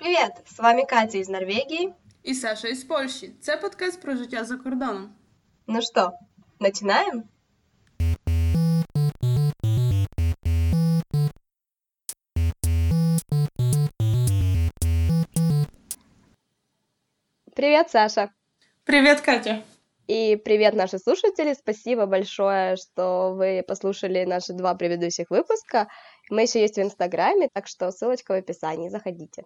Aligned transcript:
Привет! 0.00 0.32
С 0.46 0.58
вами 0.58 0.84
Катя 0.88 1.18
из 1.18 1.28
Норвегии. 1.28 1.92
І 2.22 2.34
Саша 2.34 2.68
із 2.68 2.84
Польщі. 2.84 3.32
Це 3.40 3.56
подкаст 3.56 4.02
про 4.02 4.16
життя 4.16 4.44
за 4.44 4.56
кордоном. 4.56 5.10
Ну 5.66 5.82
что, 5.82 6.12
начинаем? 6.60 7.22
Привет, 17.56 17.90
Саша! 17.90 18.28
Привіт, 18.84 19.20
Катя! 19.20 19.62
И 20.10 20.36
привет, 20.36 20.74
наши 20.74 20.98
слушатели! 20.98 21.54
Спасибо 21.54 22.06
большое, 22.06 22.76
что 22.76 23.34
вы 23.34 23.64
послушали 23.66 24.24
наши 24.24 24.52
два 24.52 24.74
предыдущих 24.74 25.30
выпуска. 25.30 25.88
Мы 26.30 26.42
еще 26.42 26.60
есть 26.60 26.76
в 26.76 26.82
Инстаграме, 26.82 27.48
так 27.52 27.66
что 27.66 27.90
ссылочка 27.90 28.32
в 28.32 28.38
описании. 28.38 28.88
Заходите. 28.88 29.42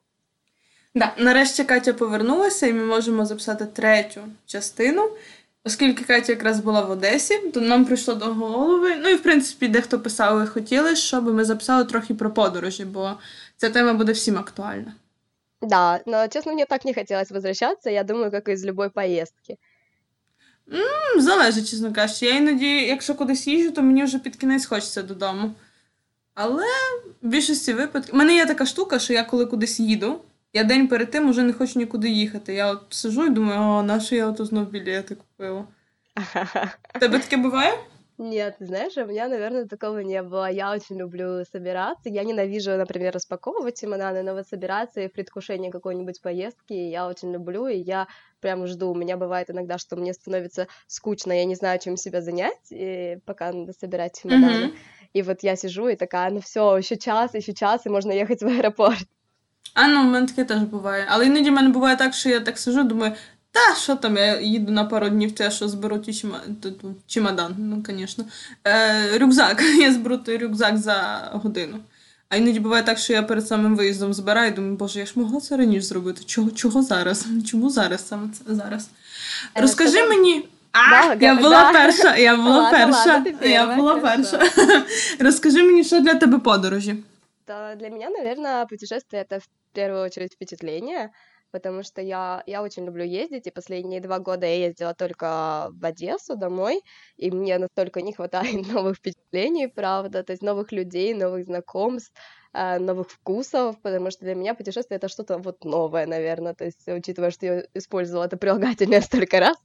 Да, 0.96 1.14
нарешті 1.18 1.64
Катя 1.64 1.94
повернулася, 1.94 2.68
і 2.68 2.74
ми 2.74 2.86
можемо 2.86 3.26
записати 3.26 3.66
третю 3.66 4.22
частину. 4.46 5.10
Оскільки 5.64 6.04
Катя 6.04 6.32
якраз 6.32 6.60
була 6.60 6.82
в 6.82 6.92
Одесі, 6.92 7.40
то 7.54 7.62
нам 7.62 7.86
прийшло 7.86 8.14
до 8.14 8.26
голови. 8.26 8.96
Ну 8.96 9.10
і 9.10 9.16
в 9.16 9.24
принципі, 9.24 9.68
дехто 9.68 10.00
писав 10.00 10.44
і 10.44 10.48
хотіли, 10.48 10.96
щоб 10.96 11.34
ми 11.34 11.46
записали 11.46 11.86
трохи 11.86 12.14
про 12.14 12.32
подорожі, 12.34 12.86
бо 12.86 13.12
ця 13.58 13.70
тема 13.70 13.94
буде 13.94 14.12
всім 14.12 14.38
актуальна. 14.38 14.94
Да, 15.62 16.00
но, 16.06 16.28
честно, 16.28 16.54
мне 16.54 16.66
так 16.66 16.86
не 16.86 16.94
хотелось 16.94 17.32
возвращаться, 17.32 17.90
я 17.90 18.04
думаю, 18.04 18.32
как 18.32 18.50
из 18.50 18.66
любой 18.66 18.90
поездки. 18.90 19.58
М, 20.74 21.22
Залежить, 21.22 21.70
чесно 21.70 21.94
кажучи. 21.94 22.26
Я 22.26 22.36
іноді, 22.36 22.86
якщо 22.86 23.16
кудись 23.16 23.48
їжджу, 23.48 23.72
то 23.72 23.82
мені 23.82 24.04
вже 24.04 24.20
під 24.20 24.36
кінець 24.36 24.66
хочеться 24.66 25.02
додому. 25.04 25.52
Але 26.34 26.66
в 27.22 27.28
більшості 27.28 27.74
випадків. 27.74 28.16
У 28.16 28.18
мене 28.18 28.36
є 28.36 28.46
така 28.46 28.66
штука, 28.66 29.00
що 29.00 29.14
я 29.14 29.24
коли 29.24 29.46
кудись 29.46 29.80
їду, 29.80 30.20
я 30.55 30.65
день 30.65 30.89
перед 30.89 31.11
тим 31.11 31.29
уже 31.29 31.43
не 31.43 31.53
хочу 31.53 31.79
нікуди 31.79 32.09
їхати. 32.09 32.55
Я 32.55 32.71
от 32.71 32.83
сижу 32.91 33.27
і 33.27 33.31
думаю, 33.31 33.61
о, 33.61 33.83
на 33.83 34.01
що 34.01 34.17
я 34.17 34.27
ото 34.27 34.45
знов 34.45 34.71
білети 34.71 35.15
купила. 35.15 35.67
У 36.97 36.99
Тебе 36.99 37.19
таке 37.19 37.37
буває? 37.37 37.73
Нет, 38.23 38.57
ты 38.59 38.67
знаешь, 38.67 38.99
у 38.99 39.07
меня, 39.07 39.29
наверное, 39.29 39.65
такого 39.65 40.01
не 40.01 40.23
было. 40.23 40.51
Я 40.51 40.73
очень 40.73 40.99
люблю 40.99 41.43
собираться. 41.51 42.11
Я 42.11 42.23
ненавижу, 42.23 42.77
например, 42.77 43.15
распаковывать 43.15 43.81
чемоданы, 43.81 44.23
но 44.23 44.35
вот 44.35 44.47
собираться 44.47 45.01
и 45.01 45.09
в 45.09 45.13
предвкушении 45.13 45.71
какой-нибудь 45.71 46.21
поездки 46.21 46.75
я 46.75 47.09
очень 47.09 47.33
люблю, 47.33 47.67
и 47.67 47.79
я 47.79 48.09
прям 48.41 48.67
жду. 48.67 48.91
У 48.91 48.95
меня 48.95 49.17
бывает 49.17 49.49
иногда, 49.49 49.79
что 49.79 49.97
мне 49.97 50.13
становится 50.13 50.67
скучно, 50.87 51.33
я 51.33 51.47
не 51.47 51.55
знаю, 51.55 51.79
чем 51.79 51.97
себя 51.97 52.21
занять, 52.21 52.71
и 52.71 53.19
пока 53.25 53.53
надо 53.53 53.73
собирать 53.73 54.21
чемоданы. 54.21 54.67
Мгм. 54.67 54.77
И 55.15 55.23
вот 55.23 55.43
я 55.43 55.57
сижу 55.57 55.89
и 55.89 55.97
такая, 55.97 56.31
ну 56.31 56.41
все, 56.41 56.77
еще 56.77 56.99
час, 56.99 57.33
еще 57.33 57.55
час, 57.55 57.87
и 57.87 57.89
можно 57.89 58.13
ехать 58.13 58.43
в 58.43 58.47
аэропорт. 58.47 59.09
А 59.74 59.88
ну, 59.88 60.02
в 60.02 60.06
мене 60.06 60.28
таке 60.28 60.44
теж 60.44 60.60
буває. 60.62 61.06
Але 61.10 61.26
іноді 61.26 61.50
в 61.50 61.54
мене 61.54 61.70
буває 61.70 61.96
так, 61.96 62.14
що 62.14 62.30
я 62.30 62.40
так 62.40 62.58
сижу, 62.58 62.84
думаю, 62.84 63.12
та 63.52 63.76
що 63.76 63.96
там, 63.96 64.18
я 64.18 64.40
їду 64.40 64.72
на 64.72 64.84
пару 64.86 65.10
днів, 65.10 65.32
те, 65.32 65.52
що 65.52 65.68
зберу 65.68 65.98
ті 65.98 66.26
чемодан, 67.08 67.56
ну, 67.58 67.84
звісно. 67.88 68.26
Е, 68.68 69.18
рюкзак. 69.18 69.62
Я 69.80 69.94
зберу 69.94 70.18
той 70.18 70.38
рюкзак 70.38 70.78
за 70.78 71.30
годину. 71.34 71.78
А 72.30 72.36
іноді 72.36 72.60
буває 72.60 72.84
так, 72.84 72.98
що 72.98 73.14
я 73.14 73.24
перед 73.24 73.48
самим 73.48 73.76
виїздом 73.76 74.14
збираю, 74.14 74.52
і 74.52 74.56
думаю, 74.56 74.76
боже, 74.76 75.00
я 75.00 75.06
ж 75.06 75.12
могла 75.16 75.42
це 75.42 75.58
раніше 75.58 75.88
зробити. 75.88 76.24
Чого, 76.26 76.52
чого 76.52 76.84
зараз? 76.84 77.26
Чому 77.46 77.70
зараз 77.70 78.08
саме 78.08 78.28
це 78.34 78.56
зараз? 78.56 78.90
Е, 79.56 79.62
Розкажи 79.62 80.06
мені. 80.08 80.48
А, 80.72 81.16
Да, 81.16 81.26
я 81.26 81.36
була 81.36 81.50
да. 81.50 81.72
перша, 81.72 82.16
я 82.16 82.36
була 82.36 82.58
Ладно, 82.60 82.78
перша. 82.78 83.14
ладно, 83.14 83.32
ти 83.40 83.50
я 83.50 83.66
перша, 83.66 83.82
була 83.82 83.96
перша. 83.96 84.40
Розкажи 85.20 85.64
мені, 85.64 85.84
що 85.84 86.00
для 86.00 86.14
тебе 86.14 86.40
подорожі? 86.40 86.96
Да, 87.48 87.76
для 87.76 87.90
меня, 87.90 88.10
наверное, 88.10 88.66
путешествие 88.66 89.22
это 89.22 89.40
в 89.40 89.48
первую 89.74 90.04
очередь 90.04 90.34
впечатление, 90.34 91.12
потому 91.52 91.84
что 91.84 92.02
я, 92.02 92.44
я 92.48 92.64
очень 92.64 92.86
люблю 92.86 93.04
ездить, 93.06 93.46
и 93.48 93.52
последние 93.52 94.02
два 94.02 94.20
года 94.20 94.46
я 94.48 94.66
ездила 94.68 94.94
только 94.96 95.70
в 95.72 95.86
Одессу 95.86 96.36
домой, 96.36 96.82
и 97.18 97.30
мне 97.32 97.58
настолько 97.60 98.02
не 98.02 98.14
хватает 98.14 98.68
новых 98.68 98.98
впечатлений, 98.98 99.68
правда, 99.68 100.24
то 100.24 100.32
есть 100.32 100.42
новых 100.42 100.72
людей, 100.72 101.14
новых 101.14 101.46
знакомств, 101.46 102.14
э, 102.54 102.80
новых 102.80 103.10
вкусов, 103.12 103.80
потому 103.82 104.10
что 104.12 104.26
для 104.26 104.34
меня 104.36 104.56
путешествие 104.56 104.98
это 104.98 105.08
что-то 105.08 105.38
вот 105.38 105.64
новое, 105.64 106.08
наверное, 106.08 106.56
то 106.56 106.66
есть 106.66 106.88
учитывая, 106.88 107.30
что 107.32 107.46
я 107.46 107.64
использовала 107.76 108.26
это 108.26 108.38
прилагательное 108.38 109.02
столько 109.02 109.40
раз, 109.40 109.58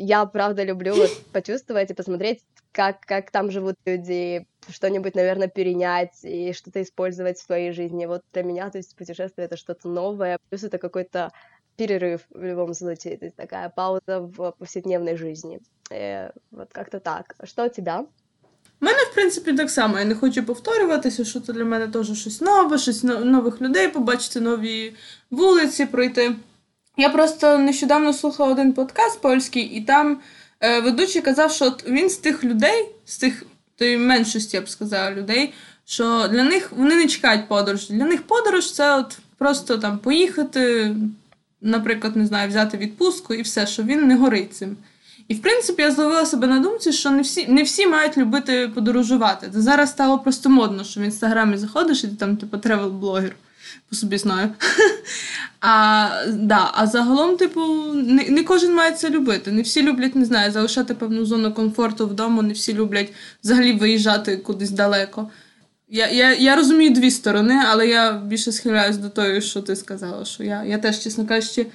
я 0.00 0.26
правда 0.26 0.64
люблю 0.64 0.94
вот 0.94 1.10
почувствовать 1.32 1.90
и 1.90 1.94
посмотреть, 1.94 2.42
как, 2.72 3.00
как 3.00 3.30
там 3.30 3.50
живут 3.50 3.76
люди, 3.86 4.46
что-нибудь, 4.68 5.14
наверное, 5.14 5.48
перенять 5.48 6.18
и 6.22 6.52
что-то 6.52 6.82
использовать 6.82 7.38
в 7.38 7.44
своей 7.44 7.72
жизни. 7.72 8.06
Вот 8.06 8.22
для 8.32 8.42
меня, 8.42 8.70
то 8.70 8.78
есть 8.78 8.94
путешествие 8.96 9.46
это 9.46 9.56
что-то 9.56 9.88
новое, 9.88 10.38
плюс 10.50 10.64
это 10.64 10.78
какой-то 10.78 11.32
перерыв 11.76 12.20
в 12.30 12.42
любом 12.42 12.74
случае, 12.74 13.16
то 13.16 13.26
есть 13.26 13.36
такая 13.36 13.68
пауза 13.68 14.20
в 14.20 14.54
повседневной 14.58 15.16
жизни. 15.16 15.60
Э, 15.90 16.30
вот 16.50 16.68
как-то 16.72 17.00
так. 17.00 17.34
А 17.38 17.46
Что 17.46 17.66
у 17.66 17.68
тебя? 17.68 18.06
У 18.80 18.84
мене, 18.84 18.98
в 18.98 19.14
принципі, 19.14 19.52
так 19.52 19.70
само. 19.70 19.98
Я 19.98 20.04
не 20.04 20.14
хочу 20.14 20.44
повторюватися, 20.44 21.24
що 21.24 21.40
це 21.40 21.52
для 21.52 21.64
мене 21.64 21.88
теж 21.88 22.20
щось 22.20 22.40
нове, 22.40 22.78
щось 22.78 23.02
но- 23.04 23.24
нових 23.24 23.60
людей 23.60 23.88
побачити, 23.88 24.40
нові 24.40 24.94
вулиці 25.30 25.86
пройти. 25.86 26.36
Я 27.01 27.09
просто 27.09 27.57
нещодавно 27.57 28.13
слухала 28.13 28.51
один 28.51 28.73
подкаст 28.73 29.21
польський, 29.21 29.63
і 29.63 29.81
там 29.81 30.19
е, 30.59 30.81
ведучий 30.81 31.21
казав, 31.21 31.51
що 31.51 31.65
от 31.65 31.87
він 31.87 32.09
з 32.09 32.17
тих 32.17 32.43
людей, 32.43 32.85
з 33.05 33.17
тих 33.17 33.43
тої 33.77 33.97
меншості, 33.97 34.57
я 34.57 34.61
б 34.61 34.69
сказала, 34.69 35.11
людей, 35.11 35.53
що 35.85 36.27
для 36.27 36.43
них 36.43 36.71
вони 36.71 36.95
не 36.95 37.07
чекають 37.07 37.47
подорожі. 37.47 37.93
Для 37.93 38.05
них 38.05 38.23
подорож 38.23 38.71
це 38.71 38.95
от 38.95 39.17
просто 39.37 39.77
там 39.77 39.97
поїхати, 39.97 40.95
наприклад, 41.61 42.15
не 42.15 42.25
знаю, 42.25 42.49
взяти 42.49 42.77
відпустку 42.77 43.33
і 43.33 43.41
все, 43.41 43.67
що 43.67 43.83
він 43.83 44.07
не 44.07 44.15
горить 44.15 44.55
цим. 44.55 44.77
І 45.27 45.33
в 45.33 45.41
принципі 45.41 45.81
я 45.81 45.91
зловила 45.91 46.25
себе 46.25 46.47
на 46.47 46.59
думці, 46.59 46.91
що 46.91 47.09
не 47.09 47.21
всі, 47.21 47.47
не 47.47 47.63
всі 47.63 47.87
мають 47.87 48.17
любити 48.17 48.71
подорожувати. 48.75 49.49
Це 49.53 49.61
зараз 49.61 49.89
стало 49.89 50.19
просто 50.19 50.49
модно, 50.49 50.83
що 50.83 50.99
в 50.99 51.03
інстаграмі 51.03 51.57
заходиш 51.57 52.03
і 52.03 52.07
ти 52.07 52.15
там, 52.15 52.37
типу, 52.37 52.57
тревел-блогер. 52.57 53.31
По 53.89 53.95
собі 53.95 54.17
знаю. 54.17 54.49
А, 55.63 56.09
да, 56.27 56.71
а 56.73 56.87
загалом, 56.87 57.37
типу, 57.37 57.61
не, 57.93 58.29
не 58.29 58.43
кожен 58.43 58.75
має 58.75 58.91
це 58.91 59.09
любити. 59.09 59.51
Не 59.51 59.61
всі 59.61 59.83
люблять, 59.83 60.15
не 60.15 60.25
знаю, 60.25 60.51
залишати 60.51 60.93
певну 60.93 61.25
зону 61.25 61.53
комфорту 61.53 62.07
вдома, 62.07 62.43
не 62.43 62.53
всі 62.53 62.73
люблять 62.73 63.13
взагалі 63.43 63.73
виїжджати 63.73 64.37
кудись 64.37 64.71
далеко. 64.71 65.29
Я, 65.89 66.09
я, 66.09 66.33
я 66.33 66.55
розумію 66.55 66.89
дві 66.89 67.11
сторони, 67.11 67.61
але 67.67 67.87
я 67.87 68.13
більше 68.13 68.51
схиляюсь 68.51 68.97
до 68.97 69.09
того, 69.09 69.41
що 69.41 69.61
ти 69.61 69.75
сказала. 69.75 70.25
Що 70.25 70.43
я, 70.43 70.63
я 70.63 70.77
теж, 70.77 70.99
чесно 70.99 71.25
кажучи, 71.25 71.65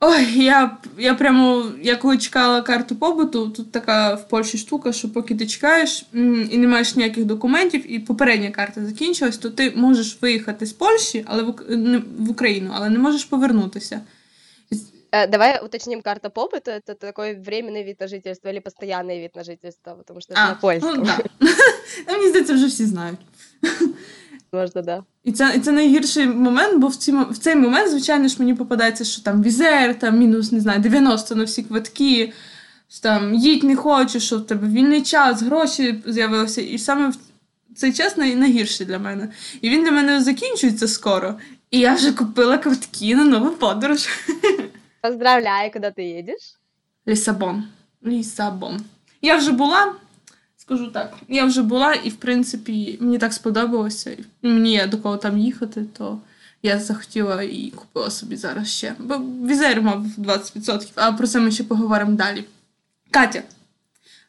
Ой, 0.00 0.24
я, 0.44 0.76
я 0.98 1.14
прямо, 1.14 1.64
я 1.82 1.96
коли 1.96 2.18
чекала 2.18 2.62
карту 2.62 2.96
побуту, 2.96 3.48
тут 3.48 3.72
така 3.72 4.14
в 4.14 4.28
Польщі 4.28 4.58
штука, 4.58 4.92
що 4.92 5.12
поки 5.12 5.34
ти 5.34 5.46
чекаєш 5.46 6.06
м, 6.14 6.48
і 6.52 6.58
не 6.58 6.66
маєш 6.66 6.96
ніяких 6.96 7.24
документів, 7.24 7.92
і 7.92 7.98
попередня 7.98 8.50
карта 8.50 8.84
закінчилась, 8.86 9.38
то 9.38 9.50
ти 9.50 9.70
можеш 9.76 10.18
виїхати 10.22 10.66
з 10.66 10.72
Польщі, 10.72 11.24
але 11.26 11.42
в, 11.42 11.48
Ук- 11.48 11.76
не- 11.76 12.02
в 12.18 12.30
Україну, 12.30 12.70
але 12.74 12.88
не 12.90 12.98
можеш 12.98 13.24
повернутися. 13.24 14.00
Э, 15.12 15.30
давай 15.30 15.64
уточним, 15.64 16.02
карта 16.02 16.28
побыта 16.28 16.70
это 16.72 16.94
такой 16.94 17.34
временный 17.34 17.84
вид 17.84 18.00
на 18.00 18.08
жительство 18.08 18.50
или 18.50 18.58
постоянный 18.60 19.20
вид 19.22 19.30
на 19.36 19.44
жительство, 19.44 19.94
потому 19.94 20.20
что 20.20 20.34
это 20.34 20.48
на 20.48 20.54
польском. 20.54 20.94
ну, 20.96 21.04
да. 21.04 21.18
Ну, 21.40 21.48
Мені 22.12 22.28
здається, 22.28 22.54
вже 22.54 22.66
всі 22.66 22.86
знають. 22.86 23.18
Можно, 24.53 24.81
да. 24.81 25.03
І 25.23 25.31
це, 25.31 25.53
і 25.55 25.59
це 25.59 25.71
найгірший 25.71 26.27
момент, 26.27 26.79
бо 26.79 26.87
в, 26.87 26.95
ці, 26.95 27.11
в 27.11 27.37
цей 27.37 27.55
момент, 27.55 27.91
звичайно 27.91 28.27
ж, 28.27 28.35
мені 28.39 28.53
попадається, 28.53 29.03
що 29.03 29.21
там 29.21 29.43
візер, 29.43 29.99
там 29.99 30.19
мінус, 30.19 30.51
не 30.51 30.59
знаю, 30.59 30.79
90 30.79 31.35
на 31.35 31.43
всі 31.43 31.63
квитки, 31.63 32.33
що 32.89 33.01
там 33.01 33.33
їдь 33.33 33.63
не 33.63 33.75
хочеш, 33.75 34.25
що 34.25 34.37
в 34.37 34.47
тебе 34.47 34.67
вільний 34.67 35.01
час, 35.01 35.41
гроші 35.41 36.03
з'явилися. 36.05 36.61
І 36.61 36.77
саме 36.77 37.09
в 37.09 37.15
цей 37.75 37.93
час 37.93 38.17
най, 38.17 38.35
найгірший 38.35 38.85
для 38.85 38.99
мене. 38.99 39.29
І 39.61 39.69
він 39.69 39.83
для 39.83 39.91
мене 39.91 40.21
закінчується 40.21 40.87
скоро. 40.87 41.35
І 41.71 41.79
я 41.79 41.93
вже 41.93 42.13
купила 42.13 42.57
квитки 42.57 43.15
на 43.15 43.23
нову 43.23 43.49
подорож. 43.49 44.07
Поздравляю, 45.01 45.71
куда 45.71 45.91
ты 45.91 46.01
едешь? 46.19 46.57
Лісабон. 47.07 47.63
Лісабон. 48.05 48.81
Я 49.21 49.37
вже 49.37 49.51
була, 49.51 49.93
скажу 50.71 50.91
так, 50.91 51.13
я 51.29 51.45
вже 51.45 51.61
була, 51.61 51.93
і 51.93 52.09
в 52.09 52.15
принципі 52.15 52.97
мені 53.01 53.17
так 53.17 53.33
сподобалося. 53.33 54.17
Мені 54.41 54.71
є 54.71 54.87
до 54.87 54.97
кого 54.97 55.17
там 55.17 55.37
їхати, 55.37 55.85
то 55.97 56.19
я 56.63 56.79
захотіла 56.79 57.43
і 57.43 57.73
купила 57.75 58.09
собі 58.09 58.35
зараз 58.35 58.67
ще. 58.67 58.95
Бо 58.99 59.17
візер 59.47 59.81
мав 59.81 60.05
20%, 60.17 60.87
а 60.95 61.11
про 61.11 61.27
це 61.27 61.39
ми 61.39 61.51
ще 61.51 61.63
поговоримо 61.63 62.11
далі. 62.11 62.43
Катя, 63.11 63.43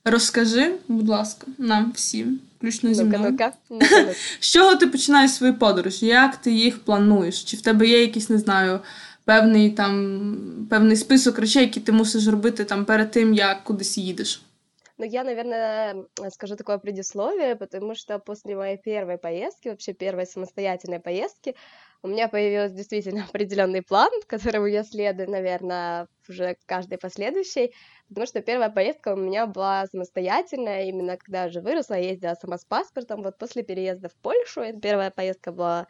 розкажи, 0.04 0.74
будь 0.88 1.08
ласка, 1.08 1.46
нам 1.58 1.92
всім, 1.94 2.40
включно 2.58 2.94
зі 2.94 3.04
мною. 3.04 3.38
З 4.40 4.52
чого 4.52 4.76
ти 4.76 4.86
починаєш 4.86 5.30
свої 5.30 5.52
подорожі? 5.52 6.06
Як 6.06 6.36
ти 6.36 6.52
їх 6.52 6.78
плануєш? 6.78 7.44
Чи 7.44 7.56
в 7.56 7.60
тебе 7.60 7.88
є 7.88 8.00
якийсь, 8.00 8.30
не 8.30 8.38
знаю, 8.38 8.80
певний 9.24 9.70
там 9.70 10.66
певний 10.70 10.96
список 10.96 11.38
речей, 11.38 11.62
які 11.62 11.80
ти 11.80 11.92
мусиш 11.92 12.26
робити 12.26 12.64
там 12.64 12.84
перед 12.84 13.10
тим, 13.10 13.34
як 13.34 13.64
кудись 13.64 13.98
їдеш? 13.98 14.42
Ну, 14.98 15.04
я, 15.04 15.24
наверное, 15.24 16.06
скажу 16.30 16.56
такое 16.56 16.78
предисловие, 16.78 17.56
потому 17.56 17.94
что 17.94 18.18
после 18.18 18.54
моей 18.56 18.76
первой 18.76 19.18
поездки, 19.18 19.68
вообще 19.68 19.94
первой 19.94 20.26
самостоятельной 20.26 21.00
поездки, 21.00 21.54
у 22.02 22.08
меня 22.08 22.28
появился 22.28 22.74
действительно 22.74 23.24
определенный 23.28 23.82
план, 23.82 24.10
которому 24.26 24.66
я 24.66 24.84
следую, 24.84 25.30
наверное, 25.30 26.08
уже 26.28 26.56
каждый 26.66 26.98
последующий, 26.98 27.74
потому 28.08 28.26
что 28.26 28.42
первая 28.42 28.70
поездка 28.70 29.14
у 29.14 29.16
меня 29.16 29.46
была 29.46 29.86
самостоятельная, 29.86 30.84
именно 30.84 31.16
когда 31.16 31.42
я 31.42 31.48
уже 31.48 31.60
выросла, 31.60 31.94
я 31.94 32.10
ездила 32.10 32.34
сама 32.34 32.58
с 32.58 32.64
паспортом, 32.64 33.22
вот 33.22 33.38
после 33.38 33.62
переезда 33.62 34.08
в 34.08 34.14
Польшу, 34.16 34.62
первая 34.80 35.10
поездка 35.10 35.52
была 35.52 35.86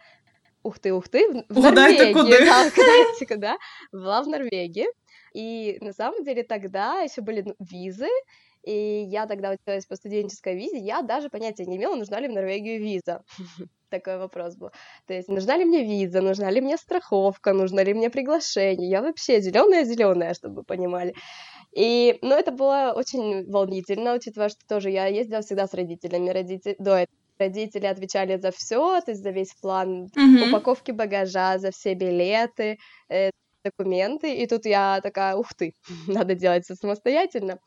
ух 0.63 0.79
ты, 0.79 0.93
ух 0.93 1.09
ты, 1.09 1.29
в, 1.29 1.45
в 1.49 1.73
Норвегии, 1.73 2.13
куда? 2.13 2.39
да, 2.39 2.67
угадайте 2.69 3.27
куда, 3.27 3.57
была 3.91 4.23
в 4.23 4.29
Норвегии, 4.29 4.87
и 5.33 5.79
на 5.81 5.93
самом 5.93 6.25
деле 6.25 6.43
тогда 6.45 7.01
еще 7.01 7.21
были 7.21 7.43
ну, 7.43 7.55
визы, 7.59 8.09
и 8.63 9.05
я 9.09 9.27
тогда 9.27 9.51
училась 9.51 9.87
по 9.87 9.97
студенческой 9.97 10.57
визе, 10.57 10.79
я 10.79 11.03
даже 11.03 11.29
понятия 11.31 11.67
не 11.67 11.77
имела, 11.77 11.97
нужна 11.97 12.21
ли 12.21 12.29
в 12.29 12.33
Норвегию 12.33 12.81
виза. 12.81 13.23
Такой 13.91 14.19
вопрос 14.19 14.57
был. 14.57 14.71
То 15.07 15.15
есть, 15.15 15.29
нужна 15.29 15.57
ли 15.57 15.65
мне 15.65 15.85
виза, 15.85 16.21
нужна 16.21 16.51
ли 16.51 16.61
мне 16.61 16.77
страховка, 16.77 17.53
нужно 17.53 17.81
ли 17.81 17.93
мне 17.93 18.09
приглашение. 18.09 18.89
Я 18.89 19.03
вообще 19.03 19.41
зеленая-зеленая, 19.41 20.35
чтобы 20.35 20.57
вы 20.57 20.65
понимали. 20.65 21.15
И, 21.73 22.19
ну, 22.23 22.35
это 22.35 22.53
было 22.53 22.93
очень 22.97 23.51
волнительно, 23.51 24.15
учитывая, 24.15 24.49
что 24.49 24.61
тоже 24.67 24.91
я 24.91 25.07
ездила 25.07 25.43
всегда 25.43 25.67
с 25.67 25.75
родителями. 25.75 26.31
Родители, 26.31 26.77
до 26.79 26.97
этого 26.97 27.23
родители 27.39 27.87
отвечали 27.87 28.37
за 28.37 28.51
все, 28.51 29.01
то 29.01 29.11
есть 29.11 29.23
за 29.23 29.31
весь 29.31 29.55
план 29.55 30.07
mm-hmm. 30.07 30.49
упаковки 30.49 30.93
багажа, 30.93 31.59
за 31.59 31.71
все 31.71 31.95
билеты, 31.95 32.79
э, 33.09 33.31
документы. 33.65 34.35
И 34.35 34.47
тут 34.47 34.67
я 34.67 35.01
такая, 35.03 35.35
ух 35.35 35.55
ты, 35.55 35.75
надо 36.07 36.35
делать 36.35 36.65
все 36.65 36.75
самостоятельно. 36.75 37.59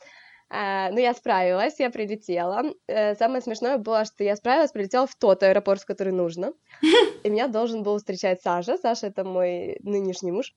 Uh, 0.53 0.91
ну, 0.91 0.99
я 0.99 1.13
справилась, 1.13 1.79
я 1.79 1.89
прилетела. 1.89 2.73
Uh, 2.87 3.15
самое 3.15 3.41
смешное 3.41 3.77
было, 3.77 4.05
что 4.05 4.23
я 4.23 4.35
справилась, 4.35 4.71
прилетела 4.71 5.07
в 5.07 5.15
тот 5.15 5.41
аэропорт, 5.41 5.81
в 5.81 5.85
который 5.85 6.13
нужно. 6.13 6.53
И 7.23 7.29
меня 7.29 7.47
должен 7.47 7.81
был 7.81 7.97
встречать 7.97 8.41
Саша. 8.41 8.77
Саша— 8.77 9.07
это 9.07 9.23
мой 9.23 9.77
нынешний 9.81 10.31
муж. 10.31 10.53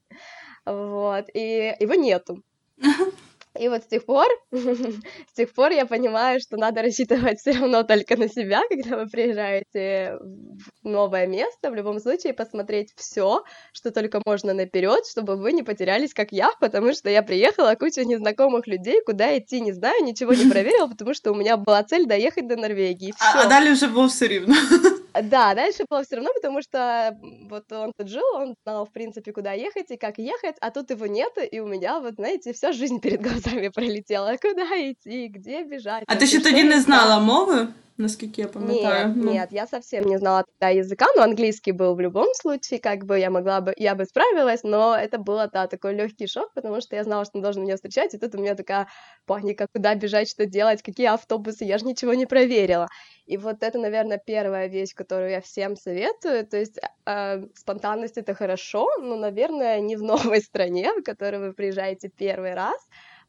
Вот. 0.66 1.24
И 1.32 1.74
его 1.80 1.94
нету. 1.94 2.42
И 3.58 3.68
вот 3.68 3.82
с 3.82 3.86
тех 3.86 4.04
пор, 4.04 4.26
с 4.52 5.32
тех 5.34 5.52
пор 5.52 5.72
я 5.72 5.86
понимаю, 5.86 6.40
что 6.40 6.56
надо 6.56 6.82
рассчитывать 6.82 7.40
все 7.40 7.52
равно 7.52 7.82
только 7.82 8.16
на 8.16 8.28
себя, 8.28 8.62
когда 8.68 8.96
вы 8.96 9.06
приезжаете 9.08 10.18
в 10.20 10.88
новое 10.88 11.26
место, 11.26 11.70
в 11.70 11.74
любом 11.74 12.00
случае 12.00 12.34
посмотреть 12.34 12.92
все, 12.96 13.42
что 13.72 13.90
только 13.90 14.20
можно 14.24 14.54
наперед, 14.54 15.06
чтобы 15.06 15.36
вы 15.36 15.52
не 15.52 15.62
потерялись, 15.62 16.14
как 16.14 16.32
я, 16.32 16.50
потому 16.60 16.92
что 16.92 17.10
я 17.10 17.22
приехала, 17.22 17.74
куча 17.74 18.04
незнакомых 18.04 18.66
людей, 18.66 19.00
куда 19.04 19.36
идти 19.38 19.60
не 19.60 19.72
знаю, 19.72 20.04
ничего 20.04 20.34
не 20.34 20.44
проверила, 20.50 20.86
потому 20.86 21.14
что 21.14 21.32
у 21.32 21.34
меня 21.34 21.56
была 21.56 21.82
цель 21.82 22.06
доехать 22.06 22.46
до 22.48 22.56
Норвегии. 22.56 23.14
А, 23.20 23.42
а 23.42 23.48
далее 23.48 23.72
уже 23.72 23.88
было 23.88 24.08
все 24.08 24.28
равно. 24.28 24.54
Да, 25.22 25.54
дальше 25.54 25.84
было 25.88 26.02
все 26.02 26.16
равно, 26.16 26.30
потому 26.34 26.62
что 26.62 27.18
вот 27.50 27.72
он 27.72 27.92
тут 27.96 28.08
жил, 28.08 28.24
он 28.34 28.54
знал, 28.64 28.84
в 28.84 28.92
принципе, 28.92 29.32
куда 29.32 29.52
ехать 29.52 29.90
и 29.90 29.96
как 29.96 30.18
ехать, 30.18 30.56
а 30.60 30.70
тут 30.70 30.90
его 30.90 31.06
нет, 31.06 31.32
и 31.50 31.60
у 31.60 31.66
меня, 31.66 32.00
вот, 32.00 32.14
знаете, 32.14 32.52
вся 32.52 32.72
жизнь 32.72 33.00
перед 33.02 33.22
глазами 33.22 33.68
пролетела. 33.68 34.36
Куда 34.40 34.64
идти, 34.90 35.28
где 35.28 35.64
бежать? 35.64 36.04
А 36.06 36.16
ти 36.16 36.26
ще 36.26 36.40
тоді 36.40 36.64
не 36.64 36.80
знала 36.80 37.18
мови? 37.18 37.68
Насколько 37.98 38.40
я 38.40 38.48
пам'ятаю. 38.48 39.08
Нет, 39.08 39.16
ну. 39.16 39.32
нет, 39.32 39.52
я 39.52 39.66
совсем 39.66 40.04
не 40.04 40.16
знала 40.18 40.44
тогда 40.44 40.72
языка, 40.72 41.06
но 41.16 41.22
английский 41.22 41.72
был 41.72 41.94
в 41.94 42.00
любом 42.00 42.32
случае, 42.34 42.80
как 42.80 43.04
бы 43.04 43.18
я 43.18 43.30
могла 43.30 43.60
бы, 43.60 43.74
я 43.76 43.94
бы 43.94 44.04
справилась, 44.04 44.62
но 44.62 44.96
это 44.96 45.18
было, 45.18 45.48
да, 45.52 45.66
такой 45.66 45.94
легкий 45.94 46.26
шок, 46.26 46.52
потому 46.54 46.80
что 46.80 46.96
я 46.96 47.04
знала, 47.04 47.24
что 47.24 47.38
он 47.38 47.42
должен 47.42 47.64
меня 47.64 47.76
встречать, 47.76 48.14
и 48.14 48.18
тут 48.18 48.34
у 48.34 48.38
меня 48.38 48.54
такая 48.54 48.88
паника, 49.26 49.66
куда 49.72 49.94
бежать, 49.94 50.30
что 50.30 50.46
делать, 50.46 50.82
какие 50.82 51.08
автобусы, 51.08 51.64
я 51.64 51.78
же 51.78 51.84
ничего 51.84 52.14
не 52.14 52.26
проверила. 52.26 52.88
И 53.26 53.36
вот 53.36 53.62
это, 53.62 53.78
наверное, 53.78 54.20
первая 54.24 54.68
вещь, 54.68 54.94
которую 54.94 55.30
я 55.30 55.40
всем 55.40 55.76
советую, 55.76 56.46
то 56.46 56.56
есть 56.56 56.78
э, 57.04 57.42
спонтанность 57.54 58.16
это 58.16 58.34
хорошо, 58.34 58.88
но, 59.00 59.16
наверное, 59.16 59.80
не 59.80 59.96
в 59.96 60.02
новой 60.02 60.40
стране, 60.40 60.92
в 60.94 61.02
которую 61.02 61.48
вы 61.48 61.52
приезжаете 61.52 62.08
первый 62.08 62.54
раз, 62.54 62.78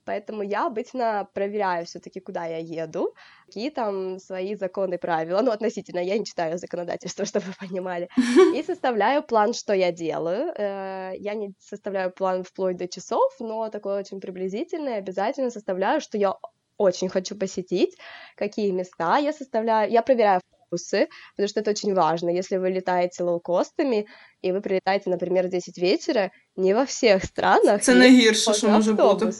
Поэтому 0.10 0.42
я 0.42 0.66
обычно 0.66 1.28
проверяю 1.34 1.86
все-таки, 1.86 2.20
куда 2.20 2.46
я 2.48 2.58
еду, 2.58 3.14
какие 3.46 3.70
там 3.70 4.18
свои 4.18 4.56
законы, 4.56 4.98
правила, 4.98 5.42
ну, 5.42 5.52
относительно, 5.52 6.00
я 6.00 6.18
не 6.18 6.26
читаю 6.26 6.58
законодательство, 6.58 7.26
чтобы 7.26 7.46
вы 7.46 7.68
понимали, 7.68 8.10
и 8.56 8.64
составляю 8.64 9.22
план, 9.22 9.54
что 9.54 9.74
я 9.74 9.92
делаю. 9.92 10.52
Э, 10.58 11.14
я 11.16 11.36
не 11.36 11.54
составляю 11.60 12.12
план 12.12 12.44
вплоть 12.44 12.78
до 12.78 12.88
часов, 12.88 13.36
но 13.40 13.70
такой 13.70 14.00
очень 14.00 14.20
приблизительный, 14.20 14.98
обязательно 14.98 15.52
составляю, 15.52 16.02
что 16.02 16.18
я 16.18 16.34
очень 16.78 17.10
хочу 17.10 17.36
посетить, 17.36 17.96
какие 18.36 18.72
места 18.72 19.20
я 19.20 19.32
составляю, 19.32 19.92
я 19.92 20.02
проверяю 20.02 20.42
автобусы, 20.70 21.08
потому 21.36 21.48
что 21.50 21.60
это 21.60 21.72
очень 21.72 21.94
важно. 21.94 22.30
Если 22.30 22.58
вы 22.58 22.72
летаете 22.72 23.24
лоукостами, 23.24 24.08
и 24.42 24.52
вы 24.52 24.62
прилетаете, 24.62 25.12
например, 25.12 25.46
в 25.46 25.50
10 25.50 25.78
вечера, 25.78 26.32
не 26.56 26.74
во 26.74 26.84
всех 26.86 27.26
странах 27.26 27.82
Це 27.82 27.96
найгірше, 27.96 28.54
що 28.54 28.70
може 28.70 28.94
бути. 28.94 29.32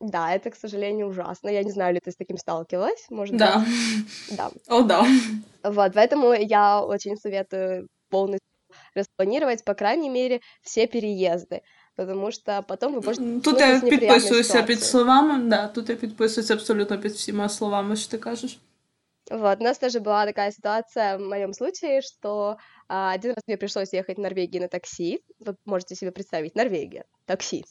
Да, 0.00 0.34
это, 0.34 0.50
к 0.50 0.56
сожалению, 0.56 1.06
ужасно. 1.06 1.48
Я 1.48 1.62
не 1.62 1.70
знаю, 1.70 1.94
ли 1.94 2.00
ты 2.00 2.10
с 2.10 2.16
таким 2.16 2.36
сталкивалась, 2.36 3.06
может 3.10 3.36
Да. 3.36 3.58
быть? 3.58 4.36
Да. 4.36 4.50
О, 4.68 4.82
да. 4.82 5.06
Вот, 5.62 5.92
поэтому 5.94 6.32
я 6.32 6.82
очень 6.82 7.16
советую 7.16 7.86
полностью 8.10 8.48
распланировать, 8.94 9.64
по 9.64 9.74
крайней 9.74 10.10
мере, 10.10 10.40
все 10.62 10.86
переезды. 10.86 11.60
Потому 11.96 12.32
що 12.32 12.64
потім 12.68 12.94
ви 12.94 13.00
можете 13.00 13.40
Тут 13.40 13.60
я 13.60 13.80
підписуюся 13.80 14.62
під 14.62 14.82
словами, 14.82 15.48
да, 15.48 15.68
тут 15.68 15.88
я 15.88 15.96
підписуюся 15.96 16.54
абсолютно 16.54 16.98
під 16.98 17.12
всіма 17.12 17.48
словами, 17.48 17.96
що 17.96 18.10
ти 18.10 18.18
кажеш. 18.18 18.58
Вот, 19.29 19.59
у 19.59 19.63
нас 19.63 19.77
тоже 19.77 19.99
была 19.99 20.25
такая 20.25 20.51
ситуация 20.51 21.17
в 21.17 21.21
моем 21.21 21.53
случае, 21.53 22.01
что 22.01 22.57
а, 22.87 23.11
один 23.11 23.31
раз 23.31 23.43
мне 23.47 23.57
пришлось 23.57 23.91
ехать 23.93 24.17
в 24.17 24.21
Норвегии 24.21 24.59
на 24.59 24.67
такси. 24.69 25.19
Вы 25.39 25.55
можете 25.65 25.95
себе 25.95 26.11
представить, 26.11 26.55
Норвегия, 26.55 27.03
такси. 27.25 27.63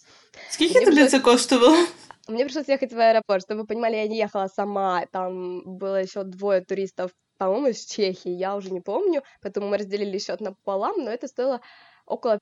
Сколько 0.50 0.74
тобі 0.74 0.86
пришлось... 0.86 1.10
це 1.10 1.20
коштувало? 1.20 1.86
Мне 2.28 2.44
пришлось 2.44 2.68
ехать 2.68 2.92
в 2.92 2.98
аэропорт, 2.98 3.42
чтобы 3.44 3.60
вы 3.60 3.66
понимали, 3.66 3.96
я 3.96 4.08
не 4.08 4.18
ехала 4.18 4.48
сама, 4.48 5.06
там 5.12 5.62
было 5.78 6.02
еще 6.02 6.24
двое 6.24 6.60
туристов, 6.60 7.12
по-моему, 7.38 7.68
из 7.68 7.84
Чехии, 7.86 8.32
я 8.32 8.56
уже 8.56 8.70
не 8.70 8.80
помню, 8.80 9.22
поэтому 9.40 9.68
мы 9.68 9.78
разделили 9.78 10.18
счет 10.18 10.40
напополам, 10.40 11.04
но 11.04 11.10
это 11.10 11.28
стоило 11.28 11.60
около 12.04 12.40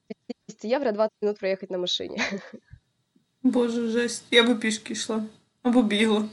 50 0.49 0.65
евро 0.65 0.93
20 0.93 1.13
минут 1.21 1.39
проехать 1.39 1.71
на 1.71 1.79
машине. 1.79 2.23
Боже, 3.43 3.89
жесть, 3.91 4.25
я 4.31 4.43
бы 4.43 4.55
пешки 4.55 4.95
шла, 4.95 5.23
або 5.63 5.83
бігла. 5.83 6.29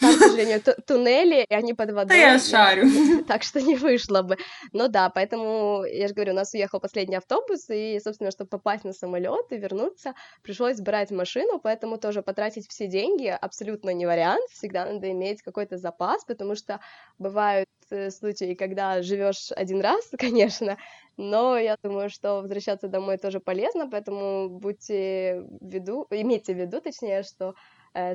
Там, 0.00 0.14
к 0.14 0.18
сожалению, 0.18 0.62
туннели, 0.86 1.44
и 1.46 1.54
они 1.54 1.74
под 1.74 1.90
водой. 1.90 2.08
Да 2.08 2.14
я 2.14 2.38
шарю. 2.38 2.88
Так 3.28 3.42
что 3.42 3.60
не 3.60 3.76
вышло 3.76 4.22
бы. 4.22 4.38
Но 4.72 4.88
да, 4.88 5.10
поэтому, 5.10 5.84
я 5.84 6.08
же 6.08 6.14
говорю, 6.14 6.32
у 6.32 6.36
нас 6.36 6.54
уехал 6.54 6.80
последний 6.80 7.16
автобус, 7.16 7.68
и, 7.68 8.00
собственно, 8.02 8.30
чтобы 8.30 8.48
попасть 8.48 8.84
на 8.84 8.92
самолет 8.92 9.46
и 9.50 9.58
вернуться, 9.58 10.14
пришлось 10.42 10.80
брать 10.80 11.10
машину, 11.10 11.58
поэтому 11.58 11.98
тоже 11.98 12.22
потратить 12.22 12.66
все 12.68 12.86
деньги 12.86 13.26
абсолютно 13.26 13.90
не 13.90 14.06
вариант. 14.06 14.48
Всегда 14.50 14.86
надо 14.86 15.10
иметь 15.10 15.42
какой-то 15.42 15.76
запас, 15.76 16.24
потому 16.24 16.54
что 16.54 16.80
бывают 17.18 17.68
э, 17.90 18.10
случаи, 18.10 18.54
когда 18.54 19.02
живешь 19.02 19.52
один 19.52 19.82
раз, 19.82 20.08
конечно, 20.18 20.78
но 21.16 21.58
я 21.58 21.76
думаю, 21.82 22.10
что 22.10 22.40
возвращаться 22.40 22.88
домой 22.88 23.18
тоже 23.18 23.38
полезно, 23.38 23.88
поэтому 23.88 24.48
будьте 24.48 25.44
в 25.60 25.68
виду, 25.68 26.06
имейте 26.10 26.54
в 26.54 26.58
виду, 26.58 26.80
точнее, 26.80 27.22
что 27.22 27.54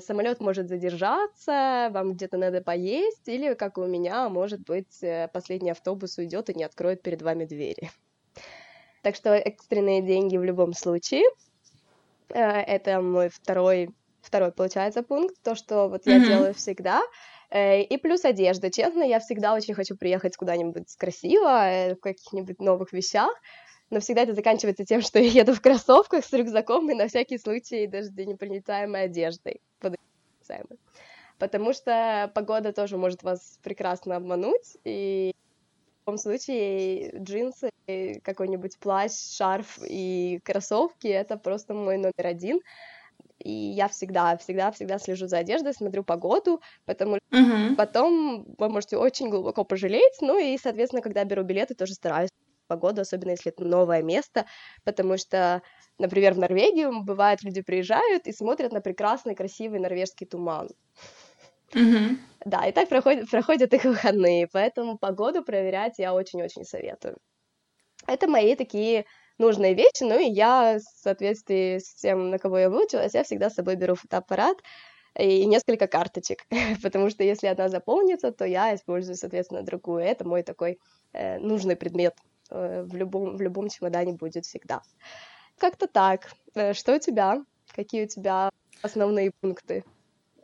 самолет 0.02 0.42
может 0.42 0.68
задержаться, 0.68 1.90
вам 1.92 2.14
где-то 2.14 2.38
надо 2.38 2.62
поесть, 2.62 3.28
или, 3.28 3.54
как 3.54 3.78
у 3.78 3.86
меня, 3.86 4.28
может 4.28 4.62
быть, 4.62 5.02
э, 5.02 5.30
последний 5.32 5.72
автобус 5.72 6.18
уйдет 6.18 6.50
и 6.50 6.54
не 6.54 6.66
откроет 6.66 7.02
перед 7.02 7.22
вами 7.22 7.46
двери. 7.46 7.90
Так 9.02 9.16
что 9.16 9.34
экстренные 9.34 10.02
деньги 10.02 10.36
в 10.36 10.44
любом 10.44 10.74
случае. 10.74 11.24
Э, 12.30 12.42
это 12.42 13.02
мой 13.02 13.30
второй, 13.30 13.92
второй 14.22 14.52
получается, 14.52 15.02
пункт, 15.02 15.36
то, 15.44 15.56
что 15.56 15.88
вот 15.88 16.06
я 16.06 16.18
mm-hmm. 16.18 16.28
делаю 16.28 16.54
всегда. 16.54 17.02
И 17.52 17.98
плюс 18.04 18.26
одежда. 18.26 18.70
Честно, 18.70 19.02
я 19.02 19.20
всегда 19.20 19.56
очень 19.56 19.74
хочу 19.74 19.98
приехать 19.98 20.38
куда-нибудь 20.38 20.96
красиво, 20.98 21.96
в 21.96 22.00
каких-нибудь 22.00 22.60
новых 22.60 22.94
вещах 22.94 23.32
но 23.90 24.00
всегда 24.00 24.24
это 24.24 24.34
заканчивается 24.34 24.86
тем, 24.86 25.02
что 25.02 25.20
я 25.20 25.42
еду 25.42 25.54
в 25.54 25.62
кроссовках 25.62 26.26
с 26.26 26.34
рюкзаком 26.34 26.90
и 26.92 26.96
на 26.96 27.08
всякий 27.08 27.38
случай 27.38 27.88
даже 27.88 28.10
непроницаемой 28.12 29.04
одеждой. 29.04 29.62
Потому 31.38 31.72
что 31.74 32.30
погода 32.36 32.74
тоже 32.74 32.98
может 32.98 33.24
вас 33.24 33.60
прекрасно 33.64 34.18
обмануть, 34.18 34.78
и 34.84 35.34
в 36.04 36.10
любом 36.10 36.18
случае 36.18 37.18
джинсы, 37.18 37.70
какой-нибудь 38.24 38.78
плащ, 38.80 39.12
шарф 39.14 39.80
и 39.88 40.42
кроссовки— 40.44 41.08
это 41.08 41.38
просто 41.38 41.74
мой 41.74 41.98
номер 41.98 42.26
один. 42.26 42.60
И 43.38 43.52
я 43.52 43.88
всегда, 43.88 44.36
всегда, 44.38 44.72
всегда 44.72 45.00
слежу 45.00 45.28
за 45.28 45.38
одеждой, 45.38 45.74
смотрю 45.74 46.04
погоду, 46.04 46.62
потому 46.86 47.18
что 47.18 47.40
uh-huh. 47.40 47.76
потом 47.76 48.46
вы 48.58 48.70
можете 48.70 48.98
очень 48.98 49.30
глубоко 49.30 49.64
пожалеть. 49.64 50.18
Ну 50.20 50.38
и, 50.38 50.58
соответственно, 50.58 51.02
когда 51.02 51.24
беру 51.24 51.44
билеты, 51.44 51.74
тоже 51.74 51.94
стараюсь 51.94 52.32
погоду, 52.70 53.02
особенно 53.02 53.32
если 53.32 53.52
это 53.52 53.66
новое 53.66 54.02
место, 54.02 54.46
потому 54.86 55.18
что, 55.18 55.62
например, 55.98 56.34
в 56.34 56.38
Норвегию 56.38 57.04
бывает 57.04 57.44
люди 57.44 57.62
приезжают 57.62 58.28
и 58.28 58.32
смотрят 58.32 58.72
на 58.72 58.80
прекрасный, 58.80 59.36
красивый 59.36 59.80
норвежский 59.80 60.28
туман. 60.28 60.70
Mm-hmm. 61.74 62.18
Да, 62.46 62.66
и 62.66 62.72
так 62.72 62.88
проходят, 62.90 63.30
проходят 63.30 63.74
их 63.74 63.84
выходные, 63.84 64.48
поэтому 64.48 64.98
погоду 64.98 65.44
проверять 65.44 66.00
я 66.00 66.14
очень-очень 66.14 66.64
советую. 66.64 67.18
Это 68.08 68.28
мои 68.28 68.56
такие 68.56 69.06
нужные 69.38 69.74
вещи, 69.74 70.04
ну 70.04 70.20
и 70.20 70.30
я 70.30 70.80
в 70.80 71.04
соответствии 71.04 71.80
с 71.80 71.96
тем, 71.96 72.30
на 72.30 72.40
кого 72.40 72.60
я 72.60 72.70
выучилась, 72.70 73.14
я 73.14 73.24
всегда 73.24 73.50
с 73.50 73.56
собой 73.56 73.76
беру 73.76 73.96
фотоаппарат 73.96 74.58
и 75.18 75.46
несколько 75.46 75.88
карточек, 75.88 76.46
потому 76.84 77.10
что 77.10 77.24
если 77.24 77.48
одна 77.48 77.70
заполнится, 77.70 78.32
то 78.32 78.46
я 78.46 78.76
использую, 78.76 79.16
соответственно, 79.16 79.64
другую. 79.64 80.04
Это 80.04 80.28
мой 80.28 80.44
такой 80.44 80.80
э, 81.14 81.40
нужный 81.40 81.76
предмет 81.76 82.16
в, 82.50 82.96
любом, 82.96 83.38
в 83.38 83.42
любом 83.42 83.70
чемодане 83.70 84.14
будет 84.14 84.46
всегда. 84.46 84.82
Как-то 85.58 85.88
так. 85.88 86.32
Э, 86.56 86.74
что 86.74 86.96
у 86.96 87.00
тебя? 87.00 87.44
Какие 87.76 88.06
у 88.06 88.08
тебя 88.08 88.50
основные 88.82 89.32
пункти? 89.42 89.84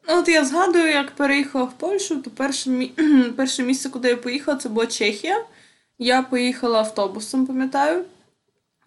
Ну, 0.07 0.19
От 0.19 0.27
я 0.27 0.45
згадую, 0.45 0.87
як 0.87 1.11
переїхала 1.11 1.65
в 1.65 1.73
Польщу, 1.73 2.21
то 2.21 2.29
перше 2.29 2.69
мі... 2.69 2.85
перше 3.37 3.63
місце, 3.63 3.89
куди 3.89 4.09
я 4.09 4.17
поїхала, 4.17 4.57
це 4.57 4.69
була 4.69 4.87
Чехія. 4.87 5.45
Я 5.97 6.21
поїхала 6.21 6.79
автобусом, 6.79 7.47
пам'ятаю. 7.47 8.05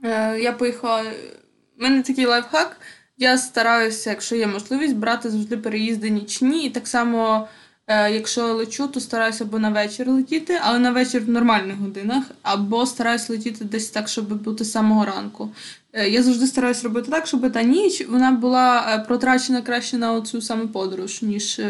Е, 0.05 0.39
Я 0.41 0.53
поїхала. 0.53 1.03
У 1.79 1.83
мене 1.83 2.03
такий 2.03 2.27
лайфхак. 2.27 2.81
Я 3.17 3.39
стараюся, 3.39 4.11
якщо 4.11 4.37
є 4.37 4.47
можливість, 4.47 4.97
брати 4.97 5.31
завжди 5.31 5.57
переїзди 5.57 6.11
нічні. 6.11 6.67
І 6.67 6.71
так 6.71 6.89
само, 6.89 7.49
якщо 7.89 8.55
лечу, 8.55 8.89
то 8.89 9.01
стараюся 9.01 9.45
або 9.45 9.59
на 9.59 9.71
вечір 9.71 10.09
летіти, 10.09 10.61
але 10.63 10.79
на 10.79 10.91
вечір 10.91 11.23
в 11.23 11.29
нормальних 11.29 11.77
годинах, 11.77 12.25
або 12.43 12.87
стараюся 12.87 13.33
летіти 13.33 13.65
десь 13.65 13.91
так, 13.91 14.09
щоб 14.09 14.43
бути 14.43 14.65
з 14.65 14.73
самого 14.73 15.05
ранку. 15.05 15.51
Е, 15.93 16.09
я 16.09 16.23
завжди 16.23 16.47
стараюся 16.47 16.83
робити 16.83 17.11
так, 17.11 17.27
щоб 17.27 17.53
та 17.53 17.63
ніч 17.63 18.07
вона 18.09 18.33
була 18.33 18.95
е, 18.95 18.99
протрачена 18.99 19.63
краще 19.63 19.99
на 19.99 20.13
оцю 20.13 20.43
саме 20.43 20.67
подорож, 20.67 21.23
ніж. 21.23 21.61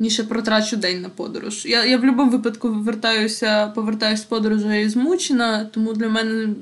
Е, 0.00 0.02
ніж 0.02 0.18
я 0.18 0.24
протрачу 0.24 0.76
день 0.76 1.00
на 1.00 1.08
подорож. 1.08 1.66
Я 1.66 1.84
я 1.84 1.96
в 1.96 2.00
будь-якому 2.00 2.30
випадку 2.30 2.68
вертаюся, 2.68 3.66
повертаюся 3.66 4.22
з 4.22 4.26
подорожі 4.26 4.88
змучена, 4.88 5.64
тому 5.64 5.92
для 5.92 6.08
мене 6.08 6.54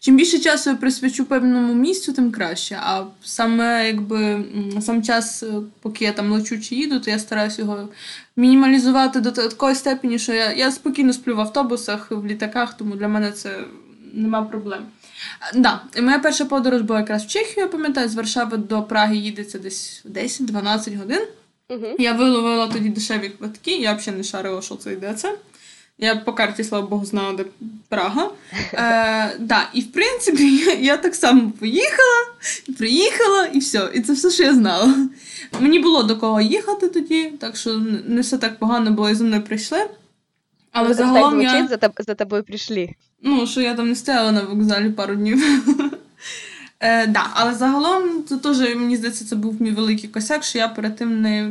чим 0.00 0.16
більше 0.16 0.38
часу 0.38 0.70
я 0.70 0.76
присвячу 0.76 1.24
певному 1.24 1.74
місцю, 1.74 2.12
тим 2.12 2.30
краще. 2.32 2.78
А 2.80 3.04
саме 3.22 3.86
якби 3.86 4.44
сам 4.80 5.02
час, 5.02 5.44
поки 5.82 6.04
я 6.04 6.12
там 6.12 6.32
лечу 6.32 6.60
чи 6.60 6.74
їду, 6.74 7.00
то 7.00 7.10
я 7.10 7.18
стараюся 7.18 7.62
його 7.62 7.88
мінімалізувати 8.36 9.20
до 9.20 9.32
такої 9.32 9.74
степені, 9.74 10.18
що 10.18 10.32
я 10.32 10.52
я 10.52 10.70
спокійно 10.70 11.12
сплю 11.12 11.36
в 11.36 11.40
автобусах, 11.40 12.10
в 12.10 12.26
літаках, 12.26 12.76
тому 12.76 12.96
для 12.96 13.08
мене 13.08 13.32
це 13.32 13.64
нема 14.12 14.42
проблем. 14.42 14.82
Да, 15.54 15.80
Моя 16.02 16.18
перша 16.18 16.44
подорож 16.44 16.82
була 16.82 17.00
якраз 17.00 17.24
в 17.24 17.26
Чехію, 17.26 17.66
я 17.66 17.66
пам'ятаю, 17.66 18.08
з 18.08 18.14
Варшави 18.14 18.56
до 18.56 18.82
Праги 18.82 19.16
їдеться 19.16 19.58
десь 19.58 20.02
10-12 20.04 20.98
годин. 20.98 21.20
Угу. 21.70 21.96
Я 21.98 22.12
виловила 22.12 22.66
тоді 22.66 22.88
дешеві 22.88 23.28
квитки, 23.28 23.76
я 23.76 23.92
взагалі 23.94 24.18
не 24.18 24.24
шарила, 24.24 24.62
що 24.62 24.74
це 24.74 24.92
йдеться. 24.92 25.32
Я 25.98 26.16
по 26.16 26.32
карті, 26.32 26.64
слава 26.64 26.86
Богу, 26.86 27.04
знала, 27.04 27.32
де 27.32 27.44
Прага. 27.88 28.30
Е, 28.72 29.36
да, 29.38 29.68
І 29.72 29.80
в 29.80 29.92
принципі, 29.92 30.56
я, 30.56 30.74
я 30.74 30.96
так 30.96 31.14
само 31.14 31.52
поїхала, 31.60 32.26
приїхала 32.78 33.46
і 33.46 33.58
все. 33.58 33.90
І 33.94 34.00
це 34.00 34.12
все, 34.12 34.30
що 34.30 34.42
я 34.42 34.54
знала. 34.54 34.94
Мені 35.60 35.78
було 35.78 36.02
до 36.02 36.16
кого 36.16 36.40
їхати 36.40 36.88
тоді, 36.88 37.24
так 37.24 37.56
що 37.56 37.78
не 38.06 38.20
все 38.20 38.38
так 38.38 38.58
погано 38.58 38.90
було 38.90 39.10
і 39.10 39.14
за 39.14 39.24
мною 39.24 39.42
прийшли. 39.42 39.78
Але 40.72 40.88
ну, 40.88 40.94
загалом 40.94 41.42
я... 41.42 41.68
за 41.98 42.14
тобою 42.14 42.42
прийшли. 42.42 42.94
Ну, 43.22 43.46
що 43.46 43.60
я 43.60 43.74
там 43.74 43.88
не 43.88 43.94
стояла 43.94 44.32
на 44.32 44.42
вокзалі 44.42 44.90
пару 44.90 45.14
днів. 45.14 45.44
Е, 46.84 47.06
да, 47.06 47.30
Але 47.34 47.54
загалом 47.54 48.24
це 48.28 48.36
теж, 48.36 48.58
мені 48.58 48.96
здається, 48.96 49.24
це 49.24 49.36
був 49.36 49.62
мій 49.62 49.70
великий 49.70 50.08
косяк, 50.08 50.44
що 50.44 50.58
я 50.58 50.68
перед 50.68 50.96
тим 50.96 51.20
не. 51.20 51.50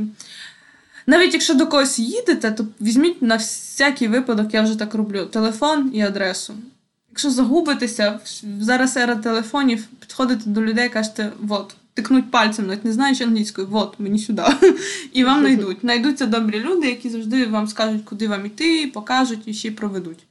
Навіть 1.08 1.34
якщо 1.34 1.54
до 1.54 1.68
когось 1.68 2.00
їдете, 2.00 2.52
то 2.52 2.68
візьміть 2.82 3.22
на 3.22 3.36
всякий 3.36 4.08
випадок, 4.08 4.54
я 4.54 4.62
вже 4.62 4.80
так 4.80 4.94
роблю, 4.94 5.26
телефон 5.26 5.92
і 5.94 6.02
адресу. 6.02 6.54
Якщо 7.10 7.30
загубитеся, 7.30 8.20
зараз 8.60 8.98
ера 8.98 9.16
телефонів, 9.16 9.86
підходите 10.00 10.50
до 10.50 10.62
людей 10.62 10.90
кажете, 10.90 11.32
от, 11.50 11.76
тикнуть 11.94 12.32
пальцем, 12.32 12.68
навіть 12.68 12.86
не 12.86 12.94
знаючи 12.94 13.24
англійською, 13.24 13.68
от, 13.72 14.00
мені 14.00 14.20
сюди. 14.20 14.44
І 15.14 15.24
вам 15.24 15.40
знайдуть. 15.42 15.78
Знайдуться 15.82 16.26
добрі 16.26 16.60
люди, 16.60 16.88
які 16.88 17.10
завжди 17.10 17.46
вам 17.46 17.68
скажуть, 17.68 18.06
куди 18.06 18.28
вам 18.28 18.46
іти, 18.46 18.92
покажуть 18.94 19.42
і 19.46 19.54
ще 19.54 19.68
й 19.68 19.72
проведуть. 19.72 20.24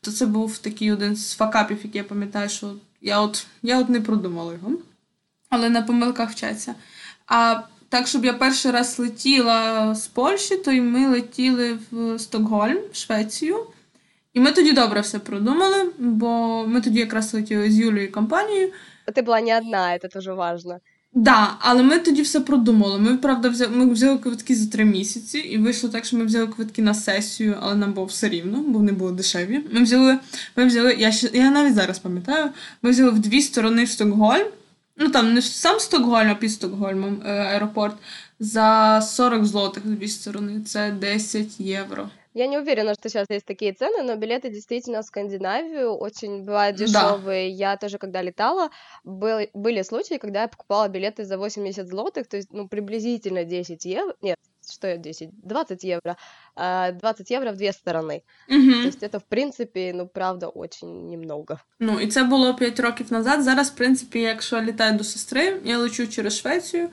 То 0.00 0.12
це 0.12 0.26
був 0.26 0.58
такий 0.58 0.92
один 0.92 1.16
з 1.16 1.34
факапів, 1.34 1.78
який 1.84 1.98
я 1.98 2.04
пам'ятаю, 2.04 2.48
що 2.48 2.72
я 3.00 3.20
от 3.20 3.46
я 3.62 3.80
от 3.80 3.88
не 3.88 4.00
продумала 4.00 4.52
його, 4.52 4.72
але 5.48 5.70
на 5.70 5.82
помилках 5.82 6.30
вчаться. 6.30 6.74
А 7.26 7.60
так, 7.88 8.06
щоб 8.06 8.24
я 8.24 8.32
перший 8.32 8.70
раз 8.70 8.98
летіла 8.98 9.94
з 9.94 10.06
Польщі, 10.06 10.56
то 10.56 10.70
й 10.70 10.80
ми 10.80 11.08
летіли 11.08 11.78
в 11.90 12.18
Стокгольм, 12.18 12.78
в 12.92 12.96
Швецію. 12.96 13.66
І 14.34 14.40
ми 14.40 14.52
тоді 14.52 14.72
добре 14.72 15.00
все 15.00 15.18
продумали, 15.18 15.90
бо 15.98 16.64
ми 16.66 16.80
тоді 16.80 16.98
якраз 16.98 17.34
летіли 17.34 17.70
з 17.70 17.78
Юлією 17.78 18.12
компанією. 18.12 18.72
Ти 19.14 19.22
була 19.22 19.40
не 19.40 19.58
одна, 19.58 19.98
це 19.98 20.08
дуже 20.08 20.32
важливо. 20.32 20.80
Да, 21.12 21.56
але 21.60 21.82
ми 21.82 21.98
тоді 21.98 22.22
все 22.22 22.40
продумали. 22.40 22.98
Ми, 22.98 23.16
правда, 23.16 23.48
взяли, 23.48 23.76
ми 23.76 23.92
взяли 23.92 24.18
квитки 24.18 24.54
за 24.54 24.70
три 24.70 24.84
місяці, 24.84 25.38
і 25.38 25.58
вийшло 25.58 25.88
так, 25.88 26.04
що 26.04 26.16
ми 26.16 26.24
взяли 26.24 26.46
квитки 26.46 26.82
на 26.82 26.94
сесію, 26.94 27.56
але 27.60 27.74
нам 27.74 27.92
було 27.92 28.06
все 28.06 28.28
рівно, 28.28 28.64
бо 28.66 28.78
вони 28.78 28.92
були 28.92 29.12
дешеві. 29.12 29.60
Ми 29.72 29.82
взяли, 29.82 30.18
ми 30.56 30.66
взяли, 30.66 30.94
я 30.98 31.12
ще 31.12 31.30
я 31.32 31.50
навіть 31.50 31.74
зараз 31.74 31.98
пам'ятаю, 31.98 32.50
ми 32.82 32.90
взяли 32.90 33.10
в 33.10 33.18
дві 33.18 33.42
сторони 33.42 33.84
в 33.84 33.88
Стокгольм. 33.88 34.46
Ну 34.96 35.10
там 35.10 35.34
не 35.34 35.42
сам 35.42 35.80
Стокгольм, 35.80 36.30
а 36.30 36.34
під 36.34 36.52
Стокгольмом 36.52 37.22
е, 37.26 37.30
аеропорт 37.30 37.96
за 38.40 39.00
40 39.00 39.44
злотих 39.44 39.86
з 39.86 39.90
дві 39.90 40.08
сторони. 40.08 40.60
Це 40.66 40.90
10 40.90 41.60
євро. 41.60 42.10
Я 42.37 42.47
не 42.47 42.57
уверена, 42.57 42.93
что 42.93 43.09
сейчас 43.09 43.29
есть 43.29 43.45
такие 43.45 43.73
цены, 43.73 44.01
но 44.03 44.15
билеты 44.15 44.49
действительно 44.49 45.01
в 45.01 45.05
Скандинавию 45.05 45.93
очень 45.93 46.43
бывают 46.43 46.75
дешевые. 46.77 47.49
Да. 47.51 47.55
Я 47.55 47.77
тоже, 47.77 47.97
когда 47.97 48.23
летала, 48.23 48.69
был, 49.03 49.47
были 49.53 49.83
случаи, 49.83 50.17
когда 50.17 50.41
я 50.41 50.47
покупала 50.47 50.87
билеты 50.87 51.25
за 51.25 51.37
80 51.37 51.87
злотых, 51.87 52.27
то 52.27 52.37
есть, 52.37 52.49
ну, 52.51 52.67
приблизительно 52.67 53.43
10 53.43 53.85
евро. 53.85 54.15
Нет, 54.21 54.37
что 54.71 54.87
я 54.87 54.97
10? 54.97 55.29
20 55.43 55.83
евро. 55.83 56.17
20 56.55 57.31
евро 57.31 57.51
в 57.51 57.57
две 57.57 57.71
стороны. 57.71 58.23
Угу. 58.49 58.71
То 58.81 58.87
есть 58.87 59.03
это, 59.03 59.19
в 59.19 59.23
принципі, 59.23 59.93
ну, 59.95 60.07
правда, 60.07 60.47
очень 60.47 61.09
немного. 61.09 61.59
Ну, 61.79 61.99
і 61.99 62.07
це 62.07 62.23
було 62.23 62.55
5 62.55 62.79
років 62.79 63.11
назад. 63.13 63.43
Зараз, 63.43 63.69
в 63.69 63.75
принципі, 63.75 64.19
якщо 64.19 64.61
літаю 64.61 64.97
до 64.97 65.03
сестри, 65.03 65.61
я 65.63 65.77
лечу 65.77 66.07
через 66.07 66.37
Швецію, 66.37 66.89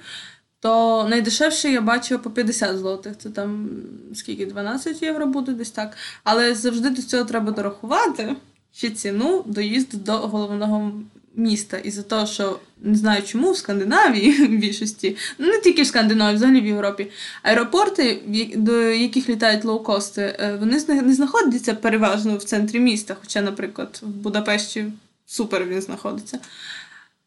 То 0.60 1.06
найдешевше 1.10 1.70
я 1.70 1.82
бачила 1.82 2.20
по 2.20 2.30
50 2.30 2.78
злотих. 2.78 3.18
Це 3.18 3.30
там 3.30 3.70
скільки 4.14 4.46
12 4.46 5.02
євро 5.02 5.26
буде 5.26 5.52
десь 5.52 5.72
так. 5.72 5.98
Але 6.24 6.56
завжди 6.56 6.90
до 6.90 7.02
цього 7.02 7.24
треба 7.24 7.52
дорахувати 7.52 8.36
ще 8.74 8.90
ціну 8.90 9.44
доїзду 9.46 9.98
до 9.98 10.12
головного 10.12 10.92
міста. 11.36 11.78
І 11.78 11.92
за 11.92 12.02
те, 12.02 12.26
що 12.26 12.60
не 12.82 12.96
знаю 12.96 13.24
чому 13.24 13.52
в 13.52 13.58
Скандинавії 13.58 14.32
в 14.48 14.58
більшості, 14.58 15.18
ну 15.38 15.48
не 15.48 15.60
тільки 15.60 15.82
в 15.82 15.88
Скандинавії, 15.88 16.36
взагалі 16.36 16.62
в 16.62 16.66
Європі, 16.66 17.12
аеропорти, 17.44 18.22
до 18.56 18.82
яких 18.82 19.30
літають 19.30 19.66
лоукости, 19.66 20.22
е, 20.22 20.58
вони 20.60 20.82
не 21.02 21.14
знаходяться 21.14 21.74
переважно 21.74 22.38
в 22.38 22.44
центрі 22.44 22.80
міста. 22.80 23.16
Хоча, 23.22 23.42
наприклад, 23.42 24.00
в 24.02 24.08
Будапешті 24.08 24.86
супер 25.26 25.66
він 25.66 25.82
знаходиться. 25.82 26.40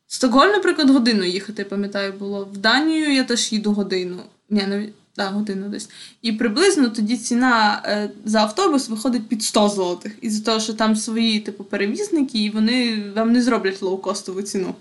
Стокгольм, 0.08 0.52
наприклад, 0.52 0.90
годину 0.90 1.24
їхати, 1.24 1.66
пам'ятаю, 1.66 2.14
було. 2.14 2.46
В 2.54 2.58
Данію 2.58 3.14
я 3.14 3.24
теж 3.24 3.52
їду 3.52 3.74
годину. 3.74 4.24
Ні, 4.50 4.64
навіть 4.68 4.94
да, 5.16 5.30
годину 5.30 5.70
десь. 5.70 5.90
І 6.22 6.32
приблизно 6.32 6.90
тоді 6.90 7.18
ціна 7.18 7.82
е, 7.86 8.10
за 8.26 8.40
автобус 8.40 8.90
виходить 8.90 9.28
під 9.28 9.44
100 9.44 9.70
злотих. 9.70 10.18
Із-за 10.22 10.46
того, 10.46 10.60
що 10.60 10.74
там 10.74 10.96
свої 10.96 11.40
типу, 11.40 11.64
перевізники, 11.64 12.44
і 12.44 12.50
вони 12.50 13.04
вам 13.16 13.32
не 13.32 13.42
зроблять 13.42 13.82
лоукостову 13.82 14.42
ціну. 14.42 14.76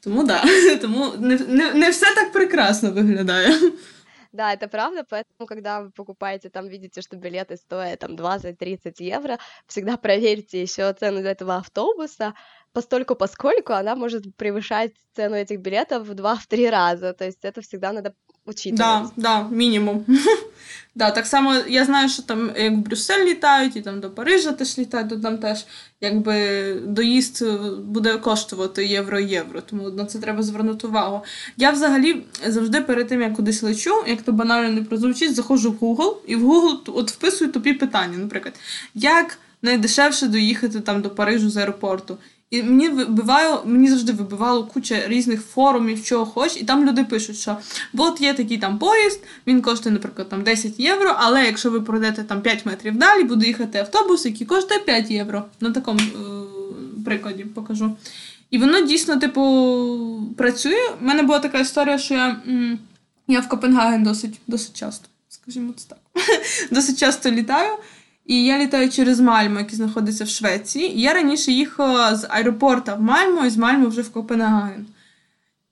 Тому 0.00 0.24
да, 0.24 0.44
тому 0.80 1.12
не, 1.18 1.38
не, 1.38 1.74
не 1.74 1.90
все 1.90 2.14
так 2.14 2.32
прекрасно 2.32 2.90
виглядає. 2.90 3.54
Да, 4.32 4.52
это 4.52 4.68
правда, 4.68 5.04
поэтому, 5.10 5.46
когда 5.46 5.82
вы 5.82 5.90
покупаете, 5.90 6.50
там 6.50 6.68
видите, 6.68 7.02
что 7.02 7.16
билеты 7.16 7.56
стоят 7.56 7.98
там 7.98 8.14
20-30 8.14 8.94
евро, 9.00 9.38
всегда 9.66 9.96
проверьте 9.96 10.62
еще 10.62 10.92
цену 10.92 11.18
этого 11.18 11.56
автобуса, 11.56 12.34
постольку 12.74 13.14
поскольку 13.14 13.72
она 13.72 13.96
может 13.96 14.36
превышать 14.36 14.92
цену 15.16 15.36
этих 15.36 15.60
билетов 15.60 16.06
в 16.06 16.12
2-3 16.12 16.70
раза, 16.70 17.12
то 17.12 17.24
есть 17.24 17.44
это 17.44 17.60
всегда 17.60 17.92
надо 17.92 18.14
учитывать. 18.46 18.76
Да, 18.76 19.10
да, 19.16 19.48
мінімум. 19.50 20.04
да, 20.94 21.10
Так 21.10 21.26
само 21.26 21.54
я 21.68 21.84
знаю, 21.84 22.08
що 22.08 22.22
там 22.22 22.50
як 22.56 22.72
в 22.72 22.76
Брюссель 22.76 23.24
літають, 23.24 23.76
і 23.76 23.80
там 23.80 24.00
до 24.00 24.10
Парижа 24.10 24.52
теж 24.52 24.78
літають, 24.78 25.08
то 25.08 25.16
там 25.16 25.38
теж 25.38 25.66
якби 26.00 26.74
доїзд 26.86 27.44
буде 27.78 28.18
коштувати 28.18 28.86
євро-євро, 28.86 29.60
тому 29.60 29.90
на 29.90 30.04
це 30.04 30.18
треба 30.18 30.42
звернути 30.42 30.86
увагу. 30.86 31.24
Я 31.56 31.70
взагалі 31.70 32.22
завжди 32.46 32.80
перед 32.80 33.08
тим, 33.08 33.22
як 33.22 33.34
кудись 33.34 33.62
лечу, 33.62 34.04
як 34.06 34.22
то 34.22 34.32
банально 34.32 34.72
не 34.72 34.82
прозвучить, 34.82 35.34
заходжу 35.34 35.72
в 35.72 35.84
Google 35.84 36.14
і 36.26 36.36
в 36.36 36.52
Google 36.52 36.78
от 36.86 37.10
вписую 37.10 37.52
тупі 37.52 37.72
питання. 37.72 38.18
Наприклад, 38.18 38.54
як 38.94 39.38
найдешевше 39.62 40.26
доїхати 40.26 40.80
там 40.80 41.02
до 41.02 41.10
Парижу 41.10 41.50
з 41.50 41.56
аеропорту. 41.56 42.18
І 42.55 42.63
мені 42.63 42.89
вибивало, 42.89 43.63
мені 43.65 43.89
завжди 43.89 44.13
вибивало 44.13 44.63
куча 44.63 45.07
різних 45.07 45.41
форумів, 45.41 46.03
чого 46.03 46.25
хоч, 46.25 46.57
і 46.57 46.63
там 46.63 46.85
люди 46.85 47.03
пишуть, 47.03 47.37
що 47.37 47.57
от 47.97 48.21
є 48.21 48.33
такий 48.33 48.57
там 48.57 48.79
поїзд, 48.79 49.19
він 49.47 49.61
коштує, 49.61 49.93
наприклад, 49.93 50.29
там 50.29 50.43
10 50.43 50.79
євро, 50.79 51.15
але 51.17 51.45
якщо 51.45 51.71
ви 51.71 51.81
пройдете 51.81 52.23
там 52.23 52.41
5 52.41 52.65
метрів 52.65 52.97
далі, 52.97 53.23
буде 53.23 53.47
їхати 53.47 53.77
автобус, 53.77 54.25
який 54.25 54.47
коштує 54.47 54.79
5 54.79 55.11
євро. 55.11 55.43
На 55.61 55.71
такому 55.71 55.99
е- 55.99 57.03
прикладі 57.05 57.43
покажу. 57.43 57.95
І 58.51 58.57
воно 58.57 58.81
дійсно, 58.81 59.17
типу, 59.17 59.41
працює. 60.37 60.89
У 61.01 61.05
мене 61.05 61.23
була 61.23 61.39
така 61.39 61.59
історія, 61.59 61.97
що 61.97 62.13
я 62.13 62.41
я 63.27 63.39
в 63.39 63.47
Копенгаген 63.47 64.03
досить 64.03 64.39
досить 64.47 64.75
часто, 64.75 65.07
скажімо 65.29 65.73
це 65.77 65.85
так. 65.87 65.99
досить 66.71 66.99
часто 66.99 67.31
літаю. 67.31 67.77
І 68.25 68.45
я 68.45 68.59
літаю 68.59 68.89
через 68.89 69.19
Мальму, 69.19 69.59
який 69.59 69.75
знаходиться 69.75 70.23
в 70.23 70.27
Швеції. 70.27 70.97
І 70.97 71.01
я 71.01 71.13
раніше 71.13 71.51
їхала 71.51 72.15
з 72.15 72.27
аеропорта 72.29 72.93
в 72.95 73.01
Мальму 73.01 73.45
і 73.45 73.49
з 73.49 73.57
Мальму 73.57 73.87
вже 73.87 74.01
в 74.01 74.11
Копенгаген. 74.11 74.85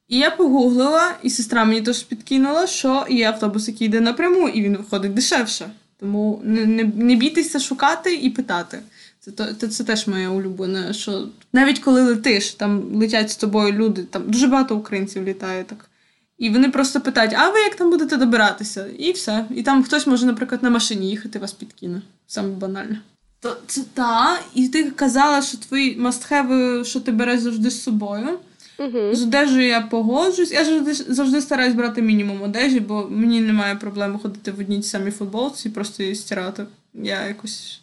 І 0.07 0.17
я 0.17 0.31
погуглила, 0.31 1.12
і 1.24 1.29
сестра 1.29 1.65
мені 1.65 1.81
теж 1.81 2.03
підкинула, 2.03 2.67
що 2.67 3.05
є 3.10 3.27
автобус, 3.27 3.67
який 3.67 3.88
йде 3.88 4.01
напряму, 4.01 4.50
і 4.50 4.62
він 4.62 4.77
виходить 4.77 5.13
дешевше. 5.13 5.69
Тому 6.00 6.41
не 6.43 6.65
не, 6.65 6.83
не 6.83 7.15
бійтеся 7.15 7.60
шукати 7.60 8.15
і 8.15 8.29
питати. 8.29 8.79
Це 9.19 9.53
це, 9.60 9.67
це 9.67 9.83
теж 9.83 10.07
моє 10.07 10.27
улюблене. 10.27 10.93
що 10.93 11.27
Навіть 11.53 11.79
коли 11.79 12.01
летиш, 12.01 12.51
там 12.51 12.95
летять 12.95 13.31
з 13.31 13.36
тобою 13.36 13.74
люди, 13.74 14.03
там 14.03 14.24
дуже 14.27 14.48
багато 14.48 14.75
українців 14.75 15.24
літає 15.24 15.63
так. 15.63 15.89
І 16.38 16.50
вони 16.50 16.69
просто 16.69 17.01
питають, 17.01 17.33
а 17.33 17.50
ви 17.50 17.60
як 17.60 17.75
там 17.75 17.89
будете 17.89 18.17
добиратися? 18.17 18.88
І 18.98 19.12
все. 19.12 19.45
І 19.55 19.63
там 19.63 19.83
хтось 19.83 20.07
може, 20.07 20.25
наприклад, 20.25 20.63
на 20.63 20.69
машині 20.69 21.10
їхати, 21.10 21.39
вас 21.39 21.53
підкине. 21.53 22.01
Саме 22.27 22.50
банально. 22.50 22.98
То 23.39 23.58
це 23.68 23.82
та, 23.94 24.39
і 24.56 24.68
ти 24.68 24.92
казала, 24.92 25.42
що 25.42 25.58
твої 25.58 25.98
мастхеви, 25.98 26.86
що 26.86 27.00
ти 27.00 27.12
береш 27.12 27.39
завжди 27.39 27.70
з 27.70 27.84
собою. 27.84 28.39
Угу. 28.80 29.15
З 29.15 29.22
одежею 29.24 29.68
я 29.68 29.82
погоджуюсь. 29.82 30.51
Я 30.51 30.65
завжди 30.65 30.94
завжди 30.94 31.42
стараюсь 31.42 31.74
брати 31.74 32.01
мінімум 32.01 32.42
одежі, 32.42 32.80
бо 32.80 33.08
мені 33.10 33.42
немає 33.42 33.75
проблеми 33.75 34.20
ходити 34.20 34.51
в 34.51 34.60
одній 34.60 34.84
самій 34.84 35.12
футболці 35.12 35.68
і 35.68 35.72
просто 35.72 36.03
її 36.03 36.15
стирати. 36.15 36.65
Я 36.94 37.27
якось 37.27 37.82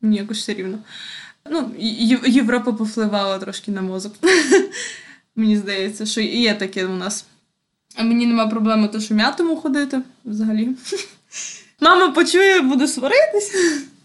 мені 0.00 0.16
якось 0.16 0.38
все 0.38 0.54
рівно. 0.54 0.78
Ну, 1.50 1.70
Європа 2.26 2.72
повпливала 2.72 3.38
трошки 3.38 3.70
на 3.70 3.82
мозок. 3.82 4.14
Мені 5.36 5.56
здається, 5.56 6.06
що 6.06 6.20
є 6.20 6.54
таке 6.54 6.86
у 6.86 6.96
нас. 6.96 7.24
А 7.96 8.02
мені 8.02 8.26
нема 8.26 8.46
проблеми 8.46 8.88
то, 8.88 9.00
що 9.00 9.14
м'ятому 9.14 9.56
ходити 9.56 10.00
взагалі. 10.24 10.68
Мама 11.80 12.10
почує, 12.10 12.60
буде 12.60 12.86
сваритись. 12.88 13.54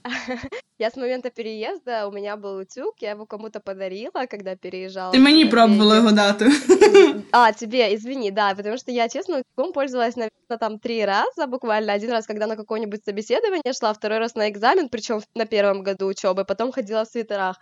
Я 0.79 0.89
с 0.89 0.97
момента 0.97 1.29
переезда, 1.29 2.07
у 2.07 2.11
меня 2.11 2.35
был 2.35 2.57
утюг, 2.57 2.95
я 3.01 3.11
его 3.11 3.25
кому-то 3.25 3.59
подарила, 3.59 4.25
когда 4.29 4.55
переезжала. 4.55 5.13
Ты 5.13 5.19
мені 5.19 5.45
пробовала 5.45 5.95
его 5.95 6.11
дати. 6.11 6.45
А, 7.31 7.51
тебе, 7.51 7.95
извини, 7.95 8.31
да, 8.31 8.53
потому 8.55 8.77
что 8.77 8.91
я, 8.91 9.09
честно, 9.09 9.39
утюгом 9.39 9.73
пользовалась, 9.73 10.15
наверное, 10.15 10.57
там 10.59 10.79
три 10.79 11.05
раза 11.05 11.47
буквально. 11.47 11.93
Один 11.93 12.11
раз, 12.11 12.27
когда 12.27 12.47
на 12.47 12.55
какое-нибудь 12.55 13.05
собеседование 13.05 13.73
шла, 13.73 13.93
второй 13.93 14.19
раз 14.19 14.35
на 14.35 14.49
экзамен, 14.49 14.89
причем 14.89 15.21
на 15.35 15.45
первом 15.45 15.83
году 15.83 16.07
учебы, 16.07 16.45
потом 16.45 16.71
ходила 16.71 17.03
в 17.03 17.07
свитерах. 17.07 17.57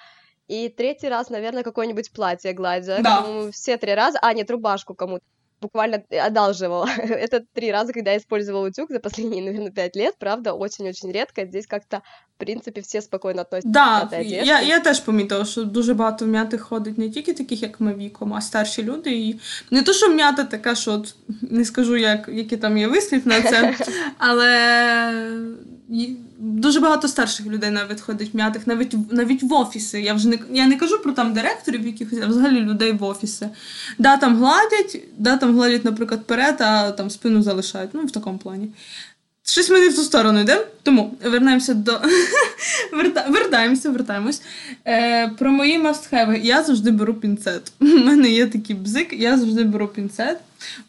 И 0.48 0.70
третий 0.70 1.10
раз, 1.10 1.30
наверное, 1.30 1.64
какое-нибудь 1.64 2.12
платье 2.12 2.54
гладила. 2.54 3.00
Да. 3.02 3.26
Все 3.52 3.78
три 3.78 3.94
раза. 3.96 4.20
А, 4.22 4.34
нет, 4.34 4.52
рубашку 4.52 4.96
кому-то 4.96 5.24
буквально 5.64 6.04
одалживала. 6.28 6.90
Это 6.98 7.42
три 7.54 7.72
раза, 7.72 7.94
когда 7.94 8.12
я 8.12 8.18
использовала 8.18 8.68
утюг 8.68 8.90
за 8.90 9.00
последние, 9.00 9.44
наверное, 9.44 9.72
пять 9.72 9.96
лет, 9.96 10.16
правда, 10.20 10.54
очень-очень 10.54 11.12
редко. 11.12 11.46
Здесь 11.46 11.68
как-то, 11.68 11.98
в 12.36 12.40
принципі, 12.40 12.82
всі 12.82 13.02
спокійно 13.02 13.42
относяться 13.42 13.70
да, 13.70 14.10
до 14.12 14.16
я, 14.24 14.62
я 14.62 14.80
теж 14.80 15.00
помітила, 15.00 15.46
що 15.46 15.64
дуже 15.64 15.94
багато 15.94 16.26
м'яти 16.26 16.58
ходить 16.58 16.98
не 16.98 17.10
тільки 17.10 17.34
таких, 17.34 17.62
як 17.62 17.80
ми 17.80 17.94
віком, 17.94 18.34
а 18.34 18.42
старші 18.42 18.84
люди. 18.84 19.12
І 19.12 19.40
не 19.72 19.84
то, 19.84 19.94
що 19.94 20.10
м'ята 20.10 20.44
така, 20.44 20.76
що 20.76 20.92
от, 20.92 21.16
не 21.42 21.66
скажу, 21.66 21.98
як, 21.98 22.30
який 22.34 22.58
там 22.58 22.78
є 22.78 22.88
вислів 22.88 23.28
на 23.28 23.42
це, 23.42 23.76
але 24.18 24.48
дуже 26.40 26.80
багато 26.80 27.08
старших 27.08 27.46
людей 27.46 27.70
навіть 27.70 28.02
ходить 28.02 28.34
м'ятих, 28.34 28.68
навіть 28.68 28.96
навіть 29.12 29.44
в 29.44 29.54
офіси. 29.54 30.02
Я 30.02 30.14
вже 30.14 30.28
не 30.28 30.40
я 30.52 30.68
не 30.68 30.76
кажу 30.78 31.00
про 31.00 31.12
там 31.12 31.34
директорів, 31.34 31.86
якихось, 31.86 32.20
а 32.24 32.28
взагалі 32.28 32.60
людей 32.60 32.92
в 32.92 33.04
офіси. 33.04 33.50
Да, 33.98 34.18
там 34.18 34.38
гладять, 34.38 35.00
да, 35.18 35.38
там 35.38 35.56
гладять, 35.56 35.86
наприклад, 35.86 36.26
перед, 36.26 36.62
а 36.62 36.92
там 36.92 37.10
спину 37.10 37.42
залишають. 37.42 37.90
Ну, 37.94 38.06
в 38.06 38.12
такому 38.12 38.38
плані. 38.38 38.70
Щось 39.46 39.70
ми 39.70 39.80
не 39.80 39.90
в 39.90 39.96
ту 39.96 40.02
сторону 40.02 40.40
йдемо, 40.40 40.62
тому 40.84 41.18
вернемося 41.24 41.74
до. 41.74 42.02
Верта... 42.94 43.26
Вертаємося, 43.30 43.90
вертаємось. 43.90 44.42
Е, 44.88 45.28
Про 45.28 45.52
мої 45.52 45.78
мастхеви. 45.78 46.40
Я 46.44 46.64
завжди 46.64 46.92
беру 46.92 47.14
пінцет. 47.14 47.72
У 47.80 47.86
мене 47.86 48.30
є 48.30 48.48
такий 48.48 48.76
бзик, 48.76 49.14
я 49.14 49.38
завжди 49.38 49.64
беру 49.64 49.88
пінцет. 49.88 50.38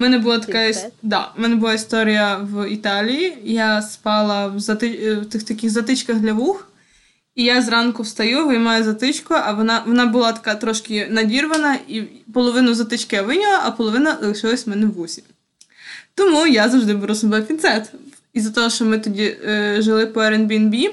У 0.01 0.03
мене 0.03 0.19
була 0.19 0.39
така 0.39 0.91
да, 1.03 1.33
у 1.39 1.41
мене 1.41 1.57
була 1.57 1.75
історія 1.75 2.37
в 2.37 2.71
Італії. 2.71 3.39
Я 3.45 3.83
спала 3.83 4.47
в, 4.47 4.61
зати... 4.61 5.01
Е, 5.03 5.15
в 5.15 5.27
тих 5.27 5.43
таких 5.43 5.71
затичках 5.71 6.17
для 6.17 6.33
вух. 6.33 6.69
І 7.35 7.45
я 7.45 7.63
зранку 7.63 8.03
встаю, 8.03 8.47
виймаю 8.47 8.85
затичку, 8.85 9.35
а 9.35 9.53
вона 9.53 9.83
вона 9.87 10.07
була 10.07 10.33
така 10.33 10.55
трошки 10.55 11.09
надірвана, 11.11 11.79
і 11.89 12.03
половину 12.33 12.75
затички 12.75 13.17
я 13.17 13.23
виняла, 13.23 13.61
а 13.65 13.71
половина 13.71 14.19
лишилась 14.23 14.67
в 14.67 14.71
мене 14.71 14.87
в 14.87 14.93
вусі. 14.93 15.23
Тому 16.15 16.47
я 16.47 16.69
завжди 16.69 16.95
беру 16.95 17.15
себе 17.15 17.43
пінцет. 17.43 17.93
І 18.33 18.41
за 18.41 18.51
того, 18.51 18.71
що 18.71 18.85
ми 18.85 18.99
тоді 18.99 19.37
е, 19.47 19.77
жили 19.83 20.07
по 20.07 20.21
Airbnb 20.21 20.91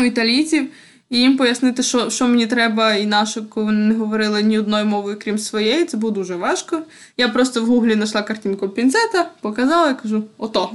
у 0.00 0.02
італійців, 0.02 0.68
і 1.14 1.18
їм 1.18 1.36
пояснити, 1.36 1.82
що 1.82 2.10
що 2.10 2.28
мені 2.28 2.46
треба, 2.46 2.94
і 2.94 3.06
на 3.06 3.26
що, 3.26 3.44
коли 3.44 3.66
вони 3.66 3.78
не 3.78 3.94
говорили 3.94 4.42
ні 4.42 4.58
одною 4.58 4.86
мовою, 4.86 5.18
крім 5.22 5.38
своєї, 5.38 5.84
це 5.84 5.96
було 5.96 6.12
дуже 6.12 6.36
важко. 6.36 6.82
Я 7.16 7.28
просто 7.28 7.62
в 7.62 7.66
гуглі 7.66 7.94
знайшла 7.94 8.22
картинку 8.22 8.68
пінцета, 8.68 9.30
показала 9.40 9.90
і 9.90 10.02
кажу: 10.02 10.24
ото. 10.38 10.70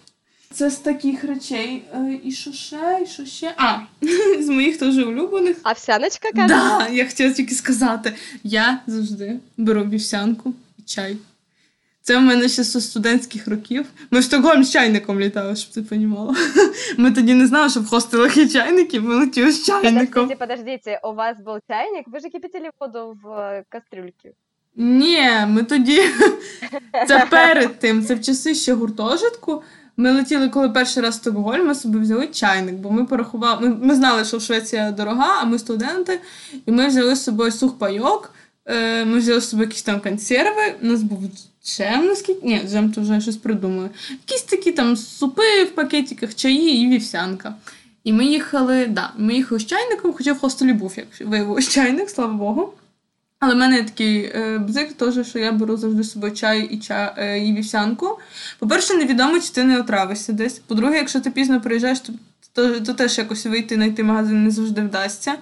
Це 0.52 0.70
з 0.70 0.76
таких 0.76 1.24
речей. 1.24 1.82
Е, 1.94 2.18
і 2.24 2.32
що 2.32 2.52
ще, 2.52 3.00
і 3.02 3.06
що 3.06 3.24
ще? 3.24 3.54
А, 3.56 3.78
з 4.40 4.48
моїх 4.48 4.78
теж 4.78 4.98
улюблених. 4.98 5.56
Овсяночка, 5.64 6.32
каже? 6.32 6.48
Да, 6.48 6.88
я 6.88 7.06
хотіла 7.06 7.32
тільки 7.32 7.54
сказати. 7.54 8.12
Я 8.44 8.80
завжди 8.86 9.38
беру 9.56 9.84
вівсянку 9.84 10.54
і 10.78 10.82
чай. 10.82 11.16
Це 12.06 12.18
в 12.18 12.20
мене 12.20 12.48
ще 12.48 12.62
з 12.62 12.90
студентських 12.90 13.48
років. 13.48 13.86
Ми 14.10 14.20
в 14.20 14.24
Стокгольм 14.24 14.64
з 14.64 14.72
чайником 14.72 15.20
літали, 15.20 15.56
щоб 15.56 15.72
ти 15.72 15.82
понімала. 15.82 16.34
Ми 16.98 17.12
тоді 17.12 17.34
не 17.34 17.46
знали, 17.46 17.70
що 17.70 17.80
в 17.80 17.86
хостелах 17.86 18.36
є 18.36 18.48
чайники, 18.48 19.00
ми 19.00 19.14
летіли 19.14 19.52
з 19.52 19.66
чайником. 19.66 20.28
Подождите, 20.28 20.46
подождите, 20.46 21.00
у 21.04 21.12
вас 21.12 21.36
був 21.44 21.58
чайник? 21.70 22.04
Ви 22.06 22.20
ж 22.20 22.28
кипятили 22.28 22.70
воду 22.80 23.18
в 23.22 23.28
е, 23.28 23.64
кастрюльці? 23.68 24.32
Ні, 24.76 25.28
ми 25.48 25.62
тоді. 25.62 26.00
Це 27.08 27.26
перед 27.30 27.78
тим, 27.78 28.04
це 28.04 28.14
в 28.14 28.20
часи 28.20 28.54
ще 28.54 28.74
гуртожитку. 28.74 29.62
Ми 29.96 30.12
летіли, 30.12 30.48
коли 30.48 30.68
перший 30.68 31.02
раз 31.02 31.14
в 31.14 31.18
Стокгольм, 31.18 31.66
ми 31.66 31.74
собі 31.74 31.98
взяли 31.98 32.26
чайник, 32.26 32.74
бо 32.74 32.90
ми 32.90 33.04
порахували. 33.04 33.68
Ми, 33.68 33.76
ми 33.86 33.94
знали, 33.94 34.24
що 34.24 34.40
Швеція 34.40 34.90
дорога, 34.90 35.40
а 35.42 35.44
ми 35.44 35.58
студенти, 35.58 36.20
і 36.66 36.72
ми 36.72 36.86
взяли 36.86 37.14
з 37.14 37.24
собою 37.24 37.52
сухпайок, 37.52 38.34
е, 38.66 39.04
ми 39.04 39.18
взяли 39.18 39.40
з 39.40 39.48
собою 39.48 39.68
якісь 39.68 39.82
там 39.82 40.00
консерви. 40.00 40.74
У 40.82 40.86
нас 40.86 41.02
був 41.02 41.20
Джем, 41.66 42.06
наскільки. 42.06 42.46
Ні, 42.46 42.62
джем 42.68 42.92
то 42.92 43.00
вже 43.00 43.20
щось 43.20 43.36
придумаю. 43.36 43.90
Якісь 44.10 44.42
такі 44.42 44.72
там 44.72 44.96
супи 44.96 45.64
в 45.64 45.74
пакетиках, 45.74 46.34
чаї 46.34 46.82
і 46.82 46.88
вівсянка. 46.88 47.54
І 48.04 48.12
ми 48.12 48.24
їхали, 48.24 48.86
да, 48.86 49.12
ми 49.16 49.34
їхали 49.34 49.60
з 49.60 49.66
чайником, 49.66 50.12
хоча 50.12 50.32
в 50.32 50.38
хостелі 50.38 50.72
був, 50.72 50.94
як 50.96 51.06
виявилось, 51.20 51.68
чайник, 51.68 52.10
слава 52.10 52.32
Богу. 52.32 52.74
Але 53.38 53.54
в 53.54 53.58
мене 53.58 53.82
такий 53.82 54.24
е, 54.24 54.58
бзик, 54.58 54.92
теж, 54.92 55.28
що 55.28 55.38
я 55.38 55.52
беру 55.52 55.76
завжди 55.76 56.02
з 56.02 56.10
собою 56.10 56.32
чай 56.32 56.68
і 56.70 56.78
ча, 56.78 57.14
е, 57.18 57.38
і 57.38 57.52
вівсянку. 57.52 58.18
По-перше, 58.58 58.94
невідомо, 58.94 59.40
чи 59.40 59.48
ти 59.48 59.64
не 59.64 59.80
отравишся 59.80 60.32
десь. 60.32 60.58
По-друге, 60.58 60.96
якщо 60.96 61.20
ти 61.20 61.30
пізно 61.30 61.60
приїжджаєш, 61.60 62.00
то, 62.00 62.12
то, 62.52 62.80
то 62.80 62.94
теж 62.94 63.18
якось 63.18 63.46
вийти 63.46 63.74
знайти 63.74 64.02
магазин 64.02 64.44
не 64.44 64.50
завжди 64.50 64.80
вдасться. 64.80 65.34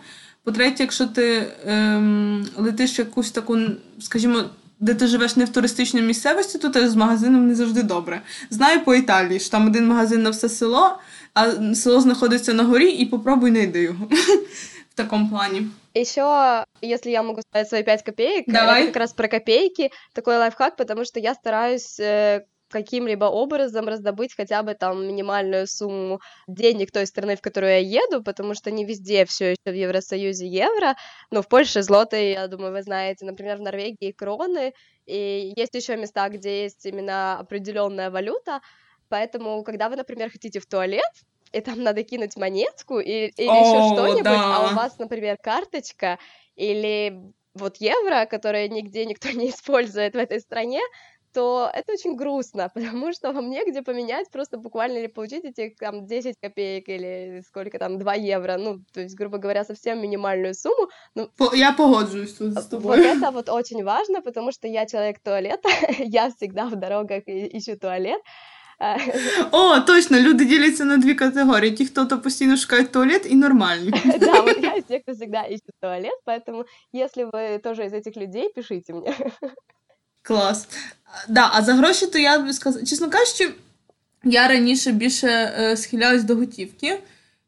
По-третє, 0.45 0.83
якщо 0.83 1.07
ти 1.07 1.47
ем, 1.67 2.47
летиш 2.57 2.99
якусь 2.99 3.31
таку, 3.31 3.59
скажімо, 4.01 4.45
де 4.83 4.95
ти 4.95 5.07
живеш 5.07 5.37
не 5.37 5.45
в 5.45 5.49
туристичній 5.49 6.03
місцевості, 6.03 6.59
то 6.59 6.69
теж 6.69 6.89
з 6.89 6.95
магазином 6.95 7.49
не 7.49 7.55
завжди 7.55 7.83
добре. 7.83 8.23
Знаю 8.51 8.85
по 8.85 8.95
Італії, 8.95 9.41
що 9.41 9.51
там 9.51 9.67
один 9.67 9.87
магазин 9.87 10.23
на 10.23 10.31
все 10.31 10.49
село, 10.49 10.99
а 11.35 11.75
село 11.75 12.01
знаходиться 12.01 12.55
на 12.55 12.65
горі, 12.65 12.91
і 12.91 13.07
попробуй 13.07 13.51
знайди 13.51 13.83
його 13.83 14.07
в 14.91 14.95
такому 14.95 15.29
плані. 15.31 15.67
Еще, 15.95 16.65
если 16.83 17.11
я 17.11 17.23
могу 17.23 17.43
сказать 17.43 17.69
свои 17.69 17.83
5 17.83 18.03
копеек, 18.03 18.45
Давай. 18.47 18.83
это 18.83 18.87
как 18.87 18.97
раз 18.97 19.13
про 19.13 19.29
копейки, 19.29 19.91
такой 20.15 20.37
лайфхак, 20.39 20.77
потому 20.77 21.05
что 21.05 21.21
я 21.21 21.35
стараюсь 21.35 22.01
э, 22.01 22.41
каким-либо 22.73 23.27
образом 23.27 23.87
раздобыть 23.87 24.35
хотя 24.35 24.63
бы 24.63 24.75
там 24.75 25.07
минимальную 25.07 25.67
сумму 25.67 26.21
денег 26.49 26.91
той 26.91 27.07
страны, 27.07 27.37
в 27.37 27.41
которую 27.41 27.73
я 27.73 27.79
еду, 27.79 28.23
потому 28.23 28.55
что 28.55 28.71
не 28.71 28.85
везде 28.85 29.25
все 29.25 29.51
еще 29.51 29.73
в 29.73 29.75
Евросоюзе 29.75 30.47
евро, 30.47 30.97
но 31.31 31.43
в 31.43 31.49
Польше 31.49 31.83
злоты, 31.83 32.33
я 32.33 32.49
думаю, 32.49 32.73
вы 32.73 32.83
знаете, 32.83 33.25
например, 33.25 33.59
в 33.59 33.61
Норвегии 33.61 34.11
кроны, 34.11 34.73
и 35.07 35.53
есть 35.57 35.75
еще 35.75 35.97
места, 35.97 36.29
где 36.29 36.63
есть 36.65 36.85
именно 36.87 37.39
определенная 37.39 38.11
валюта, 38.11 38.61
поэтому, 39.09 39.63
когда 39.63 39.89
вы, 39.89 39.97
например, 39.97 40.31
хотите 40.31 40.59
в 40.59 40.67
туалет, 40.67 41.13
и 41.53 41.61
там 41.61 41.83
надо 41.83 42.03
кинуть 42.03 42.37
монетку 42.37 42.99
и, 42.99 43.29
или 43.29 43.49
О, 43.49 43.55
еще 43.55 43.95
что-нибудь, 43.95 44.25
да. 44.25 44.57
а 44.57 44.73
у 44.73 44.75
вас, 44.75 44.99
например, 44.99 45.37
карточка 45.37 46.19
или 46.57 47.33
вот 47.55 47.77
евро, 47.79 48.27
которое 48.27 48.69
нигде 48.69 49.05
никто 49.05 49.29
не 49.33 49.51
использует 49.51 50.15
в 50.15 50.19
этой 50.19 50.41
стране, 50.41 50.81
то 51.34 51.70
это 51.74 51.94
очень 51.94 52.16
грустно, 52.16 52.70
потому 52.74 53.14
что 53.14 53.32
вам 53.32 53.50
негде 53.50 53.82
поменять, 53.82 54.32
просто 54.32 54.58
буквально 54.58 54.98
или 54.98 55.08
получить 55.08 55.46
эти 55.46 55.76
там 55.80 56.08
10 56.08 56.36
копеек 56.42 56.90
или 56.90 57.44
сколько 57.48 57.78
там, 57.78 58.00
2 58.00 58.16
евро, 58.16 58.58
ну, 58.58 58.80
то 58.94 59.02
есть, 59.02 59.16
грубо 59.16 59.38
говоря, 59.38 59.64
совсем 59.64 60.02
минимальную 60.02 60.54
сумму. 60.56 60.90
Ну, 61.16 61.30
я 61.54 61.74
погоджуюсь 61.74 62.34
тут 62.34 62.58
с 62.58 62.66
тобой. 62.66 62.98
Вот 62.98 63.06
это 63.06 63.32
вот 63.32 63.50
очень 63.50 63.84
важно, 63.84 64.22
потому 64.22 64.52
что 64.52 64.68
я 64.68 64.86
человек 64.86 65.20
туалета, 65.20 65.70
я 66.00 66.30
всегда 66.30 66.66
в 66.66 66.76
дорогах 66.76 67.24
ищу 67.28 67.78
туалет, 67.78 68.22
о, 69.52 69.80
точно, 69.80 70.20
люди 70.20 70.46
діляться 70.46 70.86
на 70.86 70.98
дві 70.98 71.14
категорії: 71.14 71.72
ті, 71.72 71.86
хто 71.86 72.06
то 72.06 72.22
постійно 72.22 72.58
шукають 72.58 72.92
туалет, 72.92 73.28
і 73.30 73.36
нормальні. 73.36 73.92
Да, 74.20 74.42
вот 74.42 74.58
я 74.64 74.76
из 74.76 74.84
тех, 74.84 75.02
кто 75.02 75.14
всегда 75.14 75.44
ищет 75.44 75.72
туалет, 75.82 76.14
поэтому 76.26 76.66
если 76.94 77.24
вы 77.24 77.60
тоже 77.60 77.86
из 77.86 77.94
этих 77.94 78.18
людей, 78.18 78.50
пишите 78.56 78.94
мне. 78.94 79.14
Клас. 80.23 80.69
Да, 81.29 81.51
а 81.53 81.63
за 81.63 81.75
гроші, 81.75 82.07
то 82.07 82.19
я 82.19 82.39
б 82.39 82.53
сказала, 82.53 82.85
чесно 82.85 83.11
кажучи, 83.11 83.51
я 84.25 84.49
раніше 84.49 84.93
більше 84.93 85.29
е, 85.29 85.77
схилялась 85.77 86.25
до 86.25 86.37
готівки. 86.37 86.99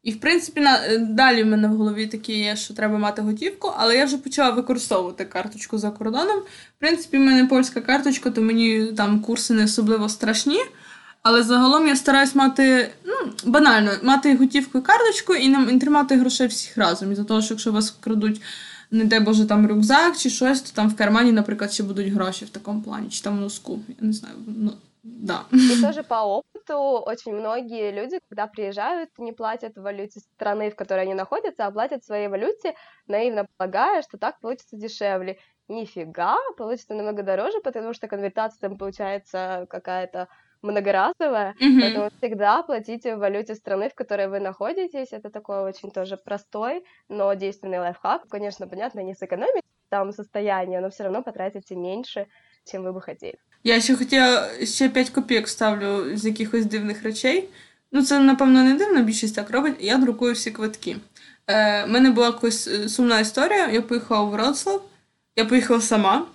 І, 0.03 0.11
в 0.11 0.19
принципі, 0.19 0.61
на, 0.61 0.85
е, 0.85 0.97
далі 0.97 1.43
в 1.43 1.45
мене 1.45 1.67
в 1.67 1.75
голові 1.75 2.07
таке 2.07 2.33
є, 2.33 2.55
що 2.55 2.73
треба 2.73 2.97
мати 2.97 3.21
готівку, 3.21 3.73
але 3.77 3.97
я 3.97 4.05
вже 4.05 4.17
почала 4.17 4.49
використовувати 4.49 5.25
карточку 5.25 5.77
за 5.77 5.91
кордоном. 5.91 6.39
В 6.77 6.79
принципі, 6.79 7.17
в 7.17 7.21
мене 7.21 7.45
польська 7.45 7.81
карточка, 7.81 8.29
то 8.29 8.41
мені 8.41 8.85
там 8.97 9.19
курси 9.19 9.53
не 9.53 9.63
особливо 9.63 10.09
страшні. 10.09 10.59
Але 11.23 11.43
загалом 11.43 11.87
я 11.87 11.95
стараюсь 11.95 12.35
мати 12.35 12.91
ну, 13.05 13.13
банально 13.45 13.91
мати 14.03 14.35
готівку 14.35 14.77
і 14.77 14.81
карточку 14.81 15.35
і 15.35 15.49
не 15.49 15.79
тримати 15.79 16.15
грошей 16.15 16.47
всіх 16.47 16.77
разом. 16.77 17.11
І 17.11 17.15
за 17.15 17.23
того, 17.23 17.41
що 17.41 17.53
якщо 17.53 17.71
вас 17.71 17.91
вкрадуть, 17.91 18.41
не 18.90 19.04
дай 19.04 19.20
Боже, 19.20 19.46
там 19.46 19.66
рюкзак 19.66 20.16
чи 20.16 20.30
щось, 20.30 20.60
то 20.60 20.72
там 20.74 20.88
в 20.88 20.96
кармані, 20.96 21.32
наприклад, 21.32 21.72
ще 21.72 21.82
будуть 21.82 22.08
гроші 22.08 22.44
в 22.44 22.50
такому 22.50 22.82
плані, 22.82 23.08
чи 23.08 23.22
там 23.22 23.36
в 23.36 23.40
носку. 23.40 23.78
Я 23.88 24.06
не 24.06 24.12
знаю. 24.12 24.34
Ну, 24.46 24.72
да. 25.02 25.44
И 25.52 25.82
тоже 25.82 26.02
по 26.02 26.14
опыту 26.14 27.02
очень 27.06 27.32
многие 27.32 27.92
люди, 27.92 28.18
когда 28.28 28.46
приезжают, 28.46 29.10
не 29.18 29.32
платят 29.32 29.76
в 29.76 29.82
валюте 29.82 30.20
страны, 30.20 30.70
в 30.70 30.76
которой 30.76 31.04
они 31.04 31.14
находятся, 31.14 31.66
а 31.66 31.70
платят 31.70 32.02
в 32.02 32.06
своей 32.06 32.28
валюте, 32.28 32.74
наивно 33.06 33.46
полагая, 33.56 34.02
что 34.02 34.18
так 34.18 34.40
получится 34.40 34.76
дешевле. 34.76 35.38
Нифига, 35.68 36.36
получится 36.56 36.94
намного 36.94 37.22
дороже, 37.22 37.60
потому 37.60 37.94
что 37.94 38.08
конвертация 38.08 38.60
там 38.60 38.76
получается 38.76 39.66
какая-то 39.70 40.26
многоразовая, 40.64 41.54
mm-hmm. 41.60 41.80
поэтому 41.80 42.10
всегда 42.18 42.62
платите 42.62 43.16
в 43.16 43.18
валюте 43.18 43.54
страны, 43.54 43.88
в 43.88 43.94
которой 43.94 44.28
вы 44.28 44.40
находитесь. 44.40 45.12
Это 45.12 45.30
такой 45.30 45.62
очень 45.62 45.90
тоже 45.90 46.16
простой, 46.16 46.84
но 47.08 47.34
действенный 47.34 47.78
лайфхак. 47.78 48.28
Конечно, 48.28 48.66
понятно, 48.66 49.00
не 49.00 49.14
сэкономить 49.14 49.64
там 49.88 50.12
состояние, 50.12 50.80
но 50.80 50.88
все 50.90 51.04
равно 51.04 51.22
потратите 51.22 51.76
меньше, 51.76 52.26
чем 52.64 52.82
ви 52.82 52.92
би 52.92 53.00
хотіли. 53.00 53.34
Я 53.64 53.80
ще 53.80 53.96
хотіла 53.96 54.48
ще 54.64 54.88
5 54.88 55.10
копійок 55.10 55.48
ставлю 55.48 56.16
з 56.16 56.24
якихось 56.24 56.66
дивних 56.66 57.02
речей. 57.02 57.48
Ну, 57.92 58.02
це, 58.02 58.18
напевно, 58.18 58.64
не 58.64 58.74
дивно, 58.74 59.02
більшість 59.02 59.34
так 59.34 59.50
робить. 59.50 59.74
Я 59.80 59.96
друкую 59.96 60.34
всі 60.34 60.50
квитки. 60.50 60.96
Е, 61.46 61.84
У 61.84 61.88
мене 61.88 62.10
була 62.10 62.26
якась 62.26 62.68
е, 62.68 62.88
сумна 62.88 63.20
історія. 63.20 63.68
Я 63.68 63.82
поїхала 63.82 64.22
в 64.22 64.30
Вроцлав, 64.30 64.82
я 65.36 65.44
поїхала 65.44 65.80
сама. 65.80 66.26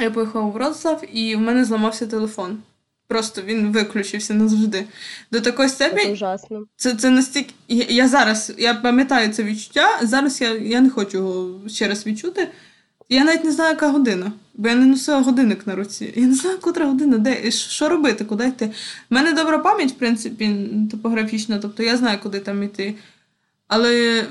Я 0.00 0.10
поїхала 0.10 0.44
в 0.44 0.52
Вроцлав, 0.52 1.16
і 1.16 1.36
в 1.36 1.40
мене 1.40 1.64
зламався 1.64 2.06
телефон. 2.06 2.62
Просто 3.07 3.41
він 3.41 3.71
виключився 3.71 4.33
назавжди. 4.33 4.85
До 5.31 5.41
такої 5.41 5.69
степені. 5.69 6.05
Це 6.05 6.11
ужасно. 6.11 6.63
Це 6.75 6.95
це 6.95 7.09
настільки. 7.09 7.53
Я, 7.67 7.85
я 7.89 8.07
зараз 8.07 8.53
я 8.57 8.73
пам'ятаю 8.73 9.33
це 9.33 9.43
відчуття. 9.43 9.99
Зараз 10.01 10.41
я 10.41 10.55
я 10.55 10.81
не 10.81 10.89
хочу 10.89 11.17
його 11.17 11.69
ще 11.69 11.87
раз 11.87 12.05
відчути. 12.05 12.47
Я 13.09 13.23
навіть 13.23 13.43
не 13.43 13.51
знаю, 13.51 13.69
яка 13.69 13.91
година, 13.91 14.31
бо 14.53 14.69
я 14.69 14.75
не 14.75 14.85
носила 14.85 15.21
годинник 15.21 15.67
на 15.67 15.75
руці. 15.75 16.13
Я 16.15 16.27
не 16.27 16.35
знаю, 16.35 16.59
котра 16.59 16.85
година, 16.85 17.17
де 17.17 17.51
що 17.51 17.89
робити, 17.89 18.25
куди 18.25 18.47
йти. 18.47 18.65
У 19.11 19.15
мене 19.15 19.33
добра 19.33 19.57
пам'ять, 19.57 19.91
в 19.91 19.95
принципі, 19.95 20.69
топографічна, 20.91 21.59
тобто 21.59 21.83
я 21.83 21.97
знаю, 21.97 22.19
куди 22.23 22.39
там 22.39 22.63
йти. 22.63 22.95
Але 23.67 24.25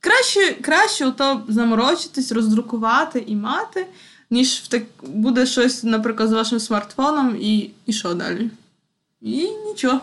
краще 0.00 0.56
краще 0.62 1.06
ото 1.06 1.42
заморочитись, 1.48 2.32
роздрукувати 2.32 3.24
і 3.26 3.36
мати 3.36 3.86
ніж 4.31 4.53
в 4.53 4.67
так 4.67 4.83
буде 5.03 5.45
щось, 5.45 5.83
наприклад, 5.83 6.29
з 6.29 6.33
вашим 6.33 6.59
смартфоном, 6.59 7.37
і 7.41 7.71
і 7.85 7.93
що 7.93 8.13
далі? 8.13 8.49
І 9.21 9.49
нічого. 9.49 10.01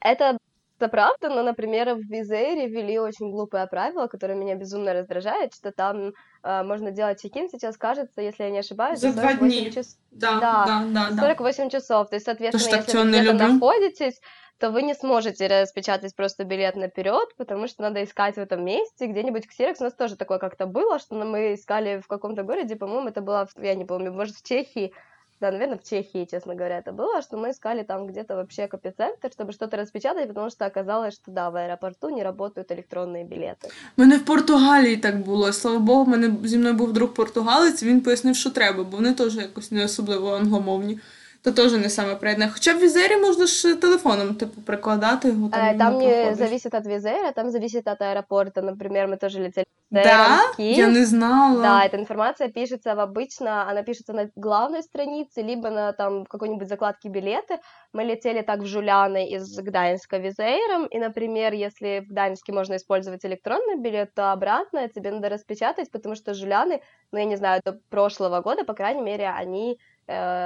Это 0.00 0.36
это 0.80 0.88
правда, 0.88 1.28
но, 1.28 1.42
например, 1.42 1.94
в 1.94 2.08
Визере 2.08 2.66
ввели 2.66 2.98
очень 2.98 3.30
глупое 3.30 3.66
правило, 3.66 4.06
которое 4.06 4.34
меня 4.34 4.54
безумно 4.54 4.94
раздражает, 4.94 5.54
что 5.54 5.72
там 5.72 6.12
э, 6.42 6.62
можно 6.62 6.90
делать 6.90 7.20
чекин, 7.20 7.50
сейчас 7.50 7.76
кажется, 7.76 8.22
если 8.22 8.44
я 8.44 8.50
не 8.50 8.60
ошибаюсь, 8.60 8.98
за 8.98 9.12
два 9.12 9.34
дня. 9.34 9.70
Час... 9.70 9.98
Да, 10.10 10.40
да, 10.40 10.86
да, 10.88 11.10
да, 11.10 11.22
48 11.22 11.70
часов. 11.70 12.08
То 12.08 12.16
есть, 12.16 12.24
соответственно, 12.24 12.70
То, 12.70 12.76
если 12.76 12.98
вы 12.98 13.10
где-то 13.10 13.34
находитесь, 13.34 14.20
то 14.60 14.70
вы 14.70 14.82
не 14.82 14.94
сможете 14.94 15.46
распечатать 15.46 16.14
просто 16.14 16.44
билет 16.44 16.76
наперед, 16.76 17.34
потому 17.36 17.66
что 17.66 17.82
надо 17.82 18.04
искать 18.04 18.36
в 18.36 18.38
этом 18.38 18.62
месте, 18.64 19.06
где-нибудь 19.06 19.48
Ксерокс. 19.48 19.80
У 19.80 19.84
нас 19.84 19.94
тоже 19.94 20.16
такое 20.16 20.38
как-то 20.38 20.66
было, 20.66 20.98
что 20.98 21.14
мы 21.14 21.54
искали 21.54 22.00
в 22.04 22.06
каком-то 22.06 22.42
городе, 22.42 22.76
по-моему, 22.76 23.08
это 23.08 23.22
было, 23.22 23.48
я 23.56 23.74
не 23.74 23.86
помню, 23.86 24.12
может, 24.12 24.36
в 24.36 24.42
Чехии, 24.42 24.92
да, 25.40 25.50
наверное, 25.50 25.78
в 25.78 25.82
Чехии, 25.82 26.26
честно 26.30 26.54
говоря, 26.54 26.78
это 26.78 26.92
было, 26.92 27.22
что 27.22 27.38
мы 27.38 27.50
искали 27.50 27.82
там 27.82 28.06
где-то 28.06 28.36
вообще 28.36 28.66
копицентр, 28.66 29.30
чтобы 29.32 29.52
что-то 29.52 29.78
распечатать, 29.78 30.28
потому 30.28 30.50
что 30.50 30.66
оказалось, 30.66 31.14
что 31.14 31.30
да, 31.30 31.48
в 31.50 31.56
аеропорту 31.56 32.10
не 32.10 32.22
работают 32.22 32.70
електронні 32.70 33.24
білети. 33.24 33.68
У 33.96 34.00
мене 34.00 34.16
в 34.16 34.24
Португалії 34.24 34.96
так 34.96 35.18
було. 35.18 35.52
Слава 35.52 35.78
Богу, 35.78 36.04
в 36.04 36.08
мене 36.08 36.36
зі 36.44 36.58
мною 36.58 36.74
був 36.74 36.92
друг 36.92 37.14
португалець, 37.14 37.82
він 37.82 38.00
пояснив, 38.00 38.36
що 38.36 38.50
треба, 38.50 38.84
бо 38.84 38.96
вони 38.96 39.14
теж 39.14 39.36
якось 39.36 39.72
не 39.72 39.84
особливо 39.84 40.34
англомовні. 40.34 40.98
то 41.44 41.52
теж 41.52 41.72
не 41.72 41.90
саме 41.90 42.14
приєднане. 42.14 42.52
Хоча 42.54 42.74
в 42.74 42.78
візері 42.78 43.16
можна 43.16 43.46
ж 43.46 43.74
телефоном 43.74 44.34
типу, 44.34 44.60
прикладати 44.60 45.28
його. 45.28 45.48
Там, 45.48 45.78
там 45.78 45.98
не 45.98 46.34
зависит 46.34 46.74
от 46.74 46.86
визера, 46.86 47.32
там 47.32 47.50
зависит 47.50 47.88
от 47.88 48.02
аэропорта. 48.02 48.62
Например, 48.62 49.08
мы 49.08 49.16
тоже 49.16 49.40
летели 49.40 49.66
да? 49.90 50.40
Я 50.58 50.86
не 50.86 51.04
знала. 51.04 51.62
Да, 51.62 51.84
эта 51.84 51.96
информация 51.96 52.48
пишется 52.48 52.94
в 52.94 53.00
обычно, 53.00 53.68
она 53.68 53.82
пишется 53.82 54.12
на 54.12 54.30
главной 54.36 54.82
странице, 54.82 55.42
либо 55.42 55.70
на 55.70 55.92
там 55.92 56.26
какой-нибудь 56.26 56.68
закладке 56.68 57.08
билеты. 57.08 57.58
Мы 57.92 58.04
летели 58.04 58.42
так 58.42 58.60
в 58.60 58.66
Жуляны 58.66 59.28
из 59.28 59.58
Гданьска 59.58 60.18
визейром, 60.18 60.86
и, 60.86 60.98
например, 60.98 61.52
если 61.54 62.04
в 62.06 62.10
Гданьске 62.10 62.52
можно 62.52 62.76
использовать 62.76 63.24
электронный 63.24 63.80
билет, 63.80 64.14
то 64.14 64.32
обратно 64.32 64.88
тебе 64.88 65.10
надо 65.10 65.28
распечатать, 65.28 65.90
потому 65.90 66.14
что 66.14 66.34
Жуляны, 66.34 66.80
ну, 67.10 67.18
я 67.18 67.24
не 67.24 67.36
знаю, 67.36 67.60
до 67.64 67.80
прошлого 67.90 68.40
года, 68.42 68.64
по 68.64 68.74
крайней 68.74 69.02
мере, 69.02 69.28
они 69.28 69.78
Э, 69.93 69.93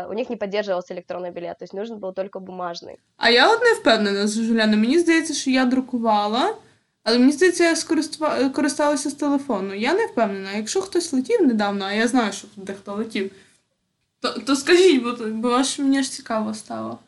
у 0.09 0.13
них 0.13 0.29
не 0.29 0.35
поддерживался 0.35 0.93
електронний 0.93 1.31
білет, 1.31 1.57
тобто 1.59 1.77
нужен 1.77 1.99
був 1.99 2.15
тільки 2.15 2.39
бумажний. 2.39 2.95
А 3.17 3.29
я 3.29 3.53
от 3.53 3.61
не 3.61 3.73
впевнена 3.73 4.27
Жуляна. 4.27 4.77
Мені 4.77 4.99
здається, 4.99 5.33
що 5.33 5.49
я 5.51 5.65
друкувала, 5.65 6.55
але 7.03 7.19
мені 7.19 7.31
здається, 7.31 7.63
я 7.63 7.75
скористува... 7.75 8.49
користалася 8.49 9.09
з 9.09 9.13
телефону. 9.13 9.73
Я 9.73 9.93
не 9.93 10.05
впевнена. 10.05 10.51
Якщо 10.51 10.81
хтось 10.81 11.13
летів 11.13 11.47
недавно, 11.47 11.85
а 11.85 11.93
я 11.93 12.07
знаю, 12.07 12.33
що 12.33 12.47
дехто 12.55 12.93
летів, 12.93 13.31
то 14.21 14.29
то 14.29 14.55
скажіть, 14.55 15.03
бо 15.03 15.25
бо 15.25 15.49
аж 15.49 15.79
мені 15.79 16.03
ж 16.03 16.11
цікаво 16.11 16.53
стало. 16.53 16.99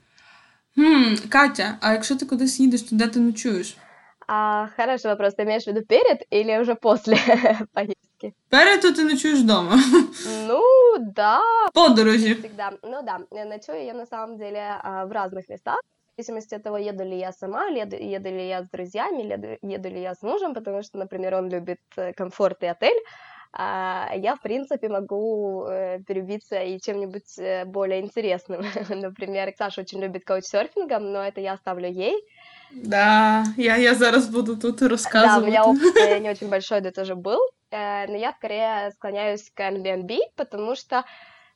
Хм, 0.75 1.15
Катя, 1.29 1.77
а 1.81 1.91
якщо 1.91 2.15
ти 2.15 2.25
кудись 2.25 2.59
їдеш, 2.59 2.81
то 2.81 2.95
де 2.95 3.07
ти 3.07 3.19
ночуєш? 3.19 3.77
А, 4.27 4.67
Хороший 4.77 5.11
вопрос. 5.11 5.33
Ты 5.33 5.43
имеешь 5.43 5.63
в 5.63 5.67
виду 5.67 5.81
перед 5.85 6.25
или 6.29 6.61
уже 6.61 6.75
после 6.75 7.17
поездки? 8.21 8.35
Перед, 8.49 8.81
то 8.81 8.93
ты 8.93 9.03
ночуешь 9.03 9.41
дома. 9.41 9.77
Ну, 10.47 10.97
да. 10.99 11.41
Подорожи. 11.73 12.35
Всегда. 12.35 12.73
Ну 12.83 13.01
да, 13.03 13.19
ночую 13.45 13.85
я 13.85 13.93
на 13.93 14.05
самом 14.05 14.37
деле 14.37 14.79
а, 14.83 15.05
в 15.05 15.11
разных 15.11 15.49
местах. 15.49 15.79
В 16.13 16.21
зависимости 16.21 16.55
от 16.55 16.63
того, 16.63 16.77
еду 16.77 17.03
ли 17.03 17.17
я 17.17 17.31
сама, 17.31 17.67
еду, 17.67 17.95
еду 17.95 18.29
ли 18.29 18.47
я 18.47 18.63
с 18.63 18.69
друзьями, 18.69 19.23
еду, 19.23 19.57
еду 19.61 19.89
ли 19.89 20.01
я 20.01 20.13
с 20.13 20.21
мужем, 20.21 20.53
потому 20.53 20.83
что, 20.83 20.97
например, 20.97 21.35
он 21.35 21.49
любит 21.49 21.79
э, 21.95 22.13
комфорт 22.13 22.61
и 22.63 22.67
отель, 22.67 23.01
а 23.53 24.11
я, 24.15 24.35
в 24.35 24.41
принципе, 24.41 24.89
могу 24.89 25.65
э, 25.65 25.99
перебиться 26.07 26.61
и 26.61 26.79
чем-нибудь 26.79 27.39
э, 27.39 27.65
более 27.65 28.01
интересным. 28.01 28.61
Например, 28.89 29.53
Саша 29.57 29.81
очень 29.81 30.01
любит 30.01 30.25
каучсерфингом, 30.25 31.11
но 31.11 31.23
это 31.23 31.41
я 31.41 31.53
оставлю 31.53 31.89
ей. 31.89 32.15
Да, 32.71 33.43
я, 33.57 33.77
я 33.77 33.95
зараз 33.95 34.27
буду 34.27 34.57
тут 34.57 34.81
рассказывать. 34.81 35.35
Да, 35.35 35.43
у 35.43 35.47
меня 35.47 35.63
опыт 35.63 36.21
не 36.21 36.29
очень 36.35 36.49
большой, 36.49 36.81
да 36.81 36.91
тоже 36.91 37.15
был, 37.15 37.39
но 37.71 38.17
я 38.17 38.33
скорее 38.33 38.91
склоняюсь 38.91 39.49
к 39.53 39.59
Airbnb, 39.59 40.17
потому 40.35 40.75
что 40.75 41.03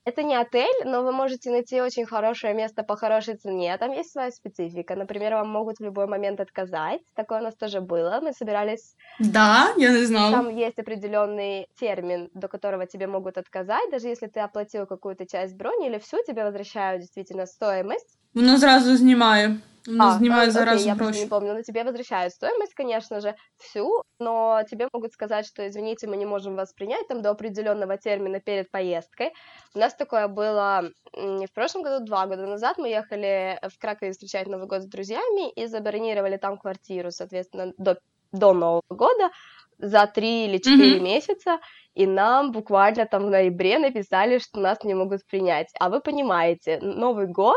это 0.06 0.21
не 0.21 0.36
отель, 0.36 0.84
но 0.86 1.01
вы 1.01 1.12
можете 1.12 1.49
найти 1.49 1.82
очень 1.82 2.06
хорошее 2.06 2.54
место 2.54 2.84
по 2.84 2.95
хорошей 2.95 3.38
цене. 3.38 3.75
Там 3.78 3.91
есть 3.91 4.12
своя 4.12 4.30
специфика. 4.32 4.95
Например, 4.95 5.34
вам 5.34 5.49
могут 5.49 5.80
в 5.80 5.84
любой 5.84 6.06
момент 6.06 6.39
отказать. 6.39 7.01
Такое 7.15 7.39
у 7.39 7.43
нас 7.43 7.56
тоже 7.56 7.82
было. 7.82 8.19
Мы 8.21 8.32
собирались... 8.34 8.95
Да, 9.19 9.73
я 9.78 9.89
не 9.89 10.06
знала. 10.06 10.32
Там 10.32 10.56
есть 10.56 10.78
определенный 10.78 11.67
термин, 11.80 12.30
до 12.36 12.47
которого 12.47 12.86
тебе 12.86 13.08
могут 13.08 13.38
отказать. 13.38 13.89
Даже 13.91 14.08
если 14.08 14.28
ты 14.28 14.41
оплатил 14.41 14.86
какую-то 14.86 15.25
часть 15.25 15.56
брони 15.56 15.88
или 15.88 15.97
всю, 15.97 16.17
тебе 16.28 16.43
возвращают 16.43 17.01
действительно 17.01 17.47
стоимость. 17.47 18.19
Воно 18.36 18.58
зразу 18.58 18.97
знімає. 18.97 19.58
Воно 19.87 20.11
А, 20.11 20.18
знімає 20.18 20.49
э, 20.49 20.51
зараз 20.51 20.75
окей, 20.75 20.87
я 20.87 20.94
просто 20.94 21.05
гроші. 21.05 21.25
не 21.25 21.31
помню, 21.31 21.55
но 21.55 21.62
тебе 21.62 21.85
возвращают 21.85 22.33
стоимость, 22.33 22.75
конечно 22.75 23.20
же, 23.20 23.35
всю, 23.59 24.03
но 24.20 24.62
тебе 24.70 24.88
могут 24.92 25.12
сказать, 25.12 25.46
что, 25.46 25.62
извините, 25.62 26.07
мы 26.07 26.16
не 26.16 26.27
можем 26.27 26.57
вас 26.57 26.73
принять 26.73 27.09
там 27.09 27.23
до 27.23 27.31
определенного 27.31 27.96
термина 27.96 28.40
перед 28.40 28.70
поездкой. 28.70 29.33
У 29.75 29.79
нас 29.79 29.94
такое 29.94 30.29
было 30.29 30.83
м, 31.16 31.37
не 31.37 31.46
в 31.46 31.53
прошлом 31.53 31.83
году, 31.83 32.05
два 32.05 32.27
года 32.27 32.46
назад 32.46 32.79
мы 32.79 32.88
ехали 32.88 33.59
в 33.62 33.79
Кракове 33.79 34.12
встречать 34.12 34.46
Новый 34.49 34.66
год 34.66 34.83
с 34.83 34.87
друзьями 34.87 35.51
и 35.62 35.66
забронировали 35.66 36.37
там 36.38 36.57
квартиру, 36.59 37.11
соответственно, 37.11 37.73
до, 37.79 37.96
до 38.33 38.53
Нового 38.53 38.83
года 38.90 39.31
за 39.79 40.07
три 40.07 40.44
или 40.46 40.59
четыре 40.59 40.96
Мгм. 40.96 41.05
месяца, 41.05 41.59
и 41.94 42.07
нам 42.07 42.53
буквально 42.53 43.07
там 43.07 43.25
в 43.27 43.31
ноябре 43.31 43.79
написали, 43.79 44.38
что 44.38 44.61
нас 44.61 44.85
не 44.85 44.94
могут 44.94 45.20
принять. 45.27 45.68
А 45.81 45.88
вы 45.88 46.01
понимаете, 46.01 46.79
Новый 46.83 47.27
год, 47.27 47.57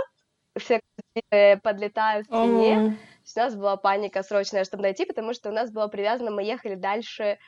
все 0.58 0.80
подлетают 1.62 2.26
есть 3.28 3.36
у 3.36 3.40
нас 3.40 3.54
была 3.54 3.76
паника 3.76 4.22
срочная, 4.22 4.64
чтобы 4.64 4.82
найти, 4.82 5.04
потому 5.04 5.34
что 5.34 5.50
у 5.50 5.52
нас 5.52 5.70
было 5.70 5.88
привязано, 5.88 6.30
мы 6.30 6.42
ехали 6.42 6.74
дальше, 6.74 7.38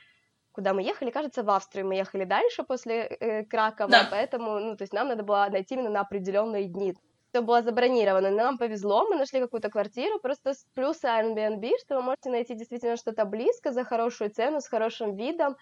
куда 0.52 0.74
мы 0.74 0.82
ехали, 0.82 1.10
кажется, 1.10 1.42
в 1.42 1.50
Австрию 1.50 1.86
мы 1.86 1.94
ехали 1.94 2.24
дальше 2.24 2.62
после 2.64 3.02
э, 3.02 3.44
Кракова, 3.44 3.90
Да. 3.90 4.08
поэтому, 4.10 4.58
ну, 4.58 4.76
то 4.76 4.82
есть 4.82 4.92
нам 4.92 5.08
надо 5.08 5.22
было 5.22 5.48
найти 5.50 5.74
именно 5.74 5.90
на 5.90 6.00
определенные 6.00 6.64
дни. 6.64 6.94
Все 7.32 7.42
было 7.42 7.62
забронировано, 7.62 8.30
но 8.30 8.36
нам 8.36 8.58
повезло, 8.58 9.06
мы 9.08 9.16
нашли 9.16 9.40
какую-то 9.40 9.70
квартиру, 9.70 10.18
просто 10.18 10.52
с 10.52 10.66
плюса 10.74 11.08
Airbnb, 11.08 11.70
что 11.80 11.96
вы 11.96 12.02
можете 12.02 12.28
найти 12.30 12.54
действительно 12.54 12.96
что-то 12.96 13.24
близко, 13.24 13.72
за 13.72 13.84
хорошую 13.84 14.30
цену, 14.30 14.60
с 14.60 14.66
хорошим 14.66 15.14
видом. 15.14 15.56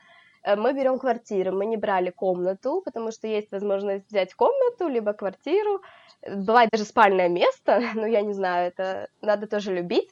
Э, 0.48 0.56
Мы 0.56 0.72
берем 0.72 0.98
квартиру, 0.98 1.52
мы 1.52 1.66
не 1.66 1.76
брали 1.76 2.11
комнату, 2.11 2.82
потому 2.84 3.12
что 3.12 3.26
есть 3.26 3.52
возможность 3.52 4.06
взять 4.08 4.34
комнату, 4.34 4.88
либо 4.88 5.12
квартиру. 5.12 5.82
Бывает 6.26 6.70
даже 6.72 6.84
спальное 6.84 7.28
место, 7.28 7.80
но 7.94 8.06
я 8.06 8.22
не 8.22 8.32
знаю, 8.32 8.68
это 8.68 9.08
надо 9.22 9.46
тоже 9.46 9.74
любить. 9.74 10.11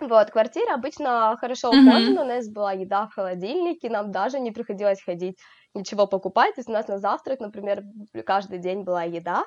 Вот, 0.00 0.30
квартира 0.30 0.74
обычно 0.74 1.36
хорошо 1.40 1.68
ухожена, 1.70 2.22
у 2.22 2.24
нас 2.24 2.48
была 2.48 2.72
еда 2.72 3.06
в 3.06 3.14
холодильнике, 3.14 3.90
нам 3.90 4.12
даже 4.12 4.38
не 4.38 4.52
приходилось 4.52 5.02
ходить 5.02 5.38
ничего 5.74 6.06
покупать. 6.06 6.54
То 6.54 6.60
есть 6.60 6.68
у 6.68 6.72
нас 6.72 6.88
на 6.88 6.98
завтрак, 6.98 7.40
например, 7.40 7.82
каждый 8.24 8.58
день 8.58 8.84
была 8.84 9.02
еда. 9.02 9.44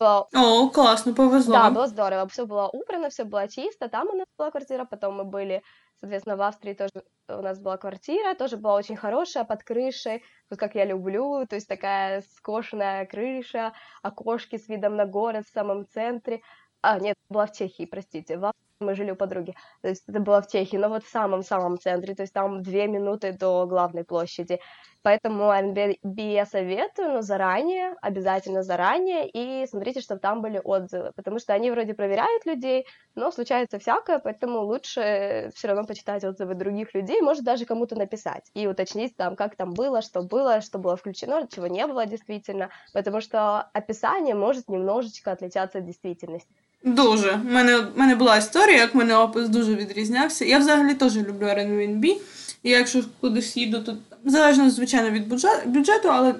О, 0.00 0.68
класно, 0.70 1.14
повезло. 1.14 1.54
да, 1.54 1.70
было 1.70 1.86
здорово. 1.86 2.26
Все 2.28 2.44
было 2.44 2.68
убрано, 2.72 3.08
все 3.08 3.24
было 3.24 3.46
чисто. 3.48 3.88
Там 3.88 4.08
у 4.08 4.16
нас 4.16 4.26
была 4.36 4.50
квартира, 4.50 4.84
потом 4.84 5.14
мы 5.14 5.24
были, 5.24 5.62
соответственно, 6.04 6.36
в 6.36 6.42
Австрии 6.42 6.74
тоже 6.74 7.04
у 7.28 7.40
нас 7.40 7.58
была 7.58 7.78
квартира, 7.78 8.34
тоже 8.34 8.58
была 8.58 8.74
очень 8.74 8.96
хорошая, 8.96 9.44
под 9.44 9.64
крышей, 9.64 10.22
вот 10.50 10.58
как 10.58 10.74
я 10.74 10.84
люблю, 10.84 11.46
то 11.46 11.56
есть 11.56 11.66
такая 11.66 12.22
скошенная 12.36 13.06
крыша, 13.06 13.72
окошки 14.02 14.58
с 14.58 14.68
видом 14.68 14.96
на 14.96 15.06
город 15.06 15.46
в 15.46 15.52
самом 15.52 15.86
центре. 15.86 16.42
А, 16.82 16.98
нет, 17.00 17.16
была 17.30 17.46
в 17.46 17.52
Чехии, 17.52 17.86
простите, 17.86 18.36
в 18.36 18.44
Австрии 18.44 18.64
мы 18.80 18.94
жили 18.94 19.12
у 19.12 19.16
подруги, 19.16 19.54
то 19.80 19.88
есть 19.88 20.04
это 20.06 20.20
было 20.20 20.42
в 20.42 20.48
Чехии, 20.48 20.76
но 20.76 20.90
вот 20.90 21.04
в 21.04 21.08
самом-самом 21.08 21.78
центре, 21.78 22.14
то 22.14 22.22
есть 22.22 22.34
там 22.34 22.62
две 22.62 22.86
минуты 22.86 23.32
до 23.32 23.66
главной 23.66 24.04
площади. 24.04 24.60
Поэтому 25.03 25.43
Airbnb 25.43 26.33
я 26.33 26.45
советую, 26.45 27.13
но 27.13 27.21
заранее, 27.21 27.95
обязательно 28.01 28.63
заранее, 28.63 29.29
и 29.29 29.65
смотрите, 29.67 30.01
чтобы 30.01 30.19
там 30.19 30.41
были 30.41 30.61
отзывы, 30.63 31.13
потому 31.15 31.39
что 31.39 31.53
они 31.53 31.71
вроде 31.71 31.93
проверяют 31.93 32.45
людей, 32.45 32.85
но 33.15 33.31
случается 33.31 33.79
всякое, 33.79 34.19
поэтому 34.19 34.59
лучше 34.59 35.51
все 35.55 35.67
равно 35.67 35.85
почитать 35.85 36.23
отзывы 36.23 36.55
других 36.55 36.93
людей, 36.93 37.21
может 37.21 37.43
даже 37.43 37.65
кому-то 37.65 37.95
написать 37.95 38.51
и 38.53 38.67
уточнить 38.67 39.15
там, 39.15 39.35
как 39.35 39.55
там 39.55 39.73
было, 39.73 40.01
что 40.01 40.21
было, 40.21 40.61
что 40.61 40.79
было 40.79 40.97
включено, 40.97 41.47
чего 41.47 41.67
не 41.67 41.87
было 41.87 42.05
действительно, 42.05 42.69
потому 42.93 43.21
что 43.21 43.69
описание 43.73 44.35
может 44.35 44.67
немножечко 44.67 45.31
отличаться 45.31 45.77
от 45.77 45.85
действительности. 45.85 46.53
Дуже. 46.83 47.33
У 47.33 47.51
мене, 47.51 47.77
в 47.77 47.97
мене 47.97 48.15
була 48.15 48.37
історія, 48.37 48.77
як 48.77 48.93
в 48.93 48.97
мене 48.97 49.17
опис 49.17 49.49
дуже 49.49 49.75
відрізнявся. 49.75 50.45
Я 50.45 50.59
взагалі 50.59 50.93
теж 50.93 51.17
люблю 51.17 51.45
Airbnb. 51.45 52.17
І 52.63 52.69
якщо 52.69 53.03
кудись 53.21 53.57
їду, 53.57 53.83
то 53.83 53.97
залежно, 54.30 54.70
звичайно, 54.70 55.10
від 55.10 55.28
бюджету, 55.66 56.08
але 56.08 56.34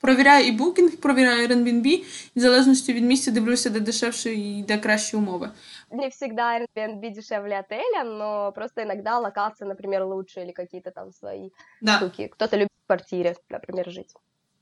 провіряю 0.00 0.46
і 0.46 0.58
Booking, 0.58 0.96
провіряю 0.96 1.48
Airbnb, 1.48 1.86
і 1.86 2.04
в 2.36 2.40
залежності 2.40 2.92
від 2.92 3.04
місця 3.04 3.30
дивлюся, 3.30 3.70
де 3.70 3.80
дешевше 3.80 4.34
і 4.34 4.62
де 4.68 4.78
кращі 4.78 5.16
умови. 5.16 5.50
Не 5.92 6.08
всегда 6.08 6.58
Airbnb 6.58 7.14
дешевле 7.14 7.60
отеля, 7.60 8.04
но 8.04 8.52
просто 8.52 8.82
иногда 8.82 9.18
локации, 9.18 9.68
например, 9.68 10.04
лучше 10.04 10.40
или 10.40 10.52
какие-то 10.52 10.90
там 10.90 11.12
свои 11.12 11.50
Да. 11.82 11.96
штуки. 11.96 12.28
Кто-то 12.32 12.56
любит 12.56 12.70
в 12.84 12.86
квартире, 12.86 13.34
например, 13.50 13.90
жить. 13.90 14.14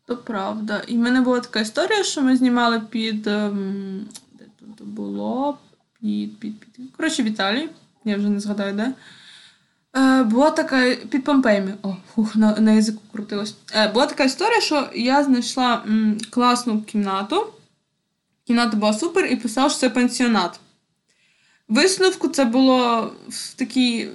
То 0.06 0.16
правда. 0.16 0.82
І 0.88 0.94
в 0.96 0.98
мене 0.98 1.20
була 1.20 1.40
така 1.40 1.60
історія, 1.60 2.04
що 2.04 2.22
ми 2.22 2.36
знімали 2.36 2.80
під. 2.90 3.22
де 3.22 4.44
тут 4.78 4.86
було? 4.88 5.58
Під, 6.00 6.40
під, 6.40 6.60
під. 6.60 6.96
Коротше, 6.96 7.22
в 7.22 7.26
Італії. 7.26 7.68
Я 8.04 8.16
вже 8.16 8.28
не 8.28 8.40
згадаю, 8.40 8.74
де. 8.74 8.92
Е, 9.96 10.22
була 10.22 10.50
така 10.50 10.94
під 10.94 11.24
Помпеями. 11.24 11.74
О, 11.82 11.96
фух, 12.14 12.36
на, 12.36 12.56
на 12.60 12.72
язику 12.72 13.02
крутилось. 13.12 13.54
Е, 13.74 13.88
була 13.88 14.06
така 14.06 14.24
історія, 14.24 14.60
що 14.60 14.88
я 14.94 15.24
знайшла 15.24 15.82
м, 15.86 16.18
класну 16.30 16.82
кімнату. 16.82 17.46
Кімната 18.46 18.76
була 18.76 18.92
супер 18.92 19.26
і 19.26 19.36
писала, 19.36 19.70
що 19.70 19.78
це 19.78 19.90
пансіонат. 19.90 20.60
Висновку 21.68 22.28
це 22.28 22.44
було 22.44 23.12
в 23.28 23.54
такій, 23.54 24.08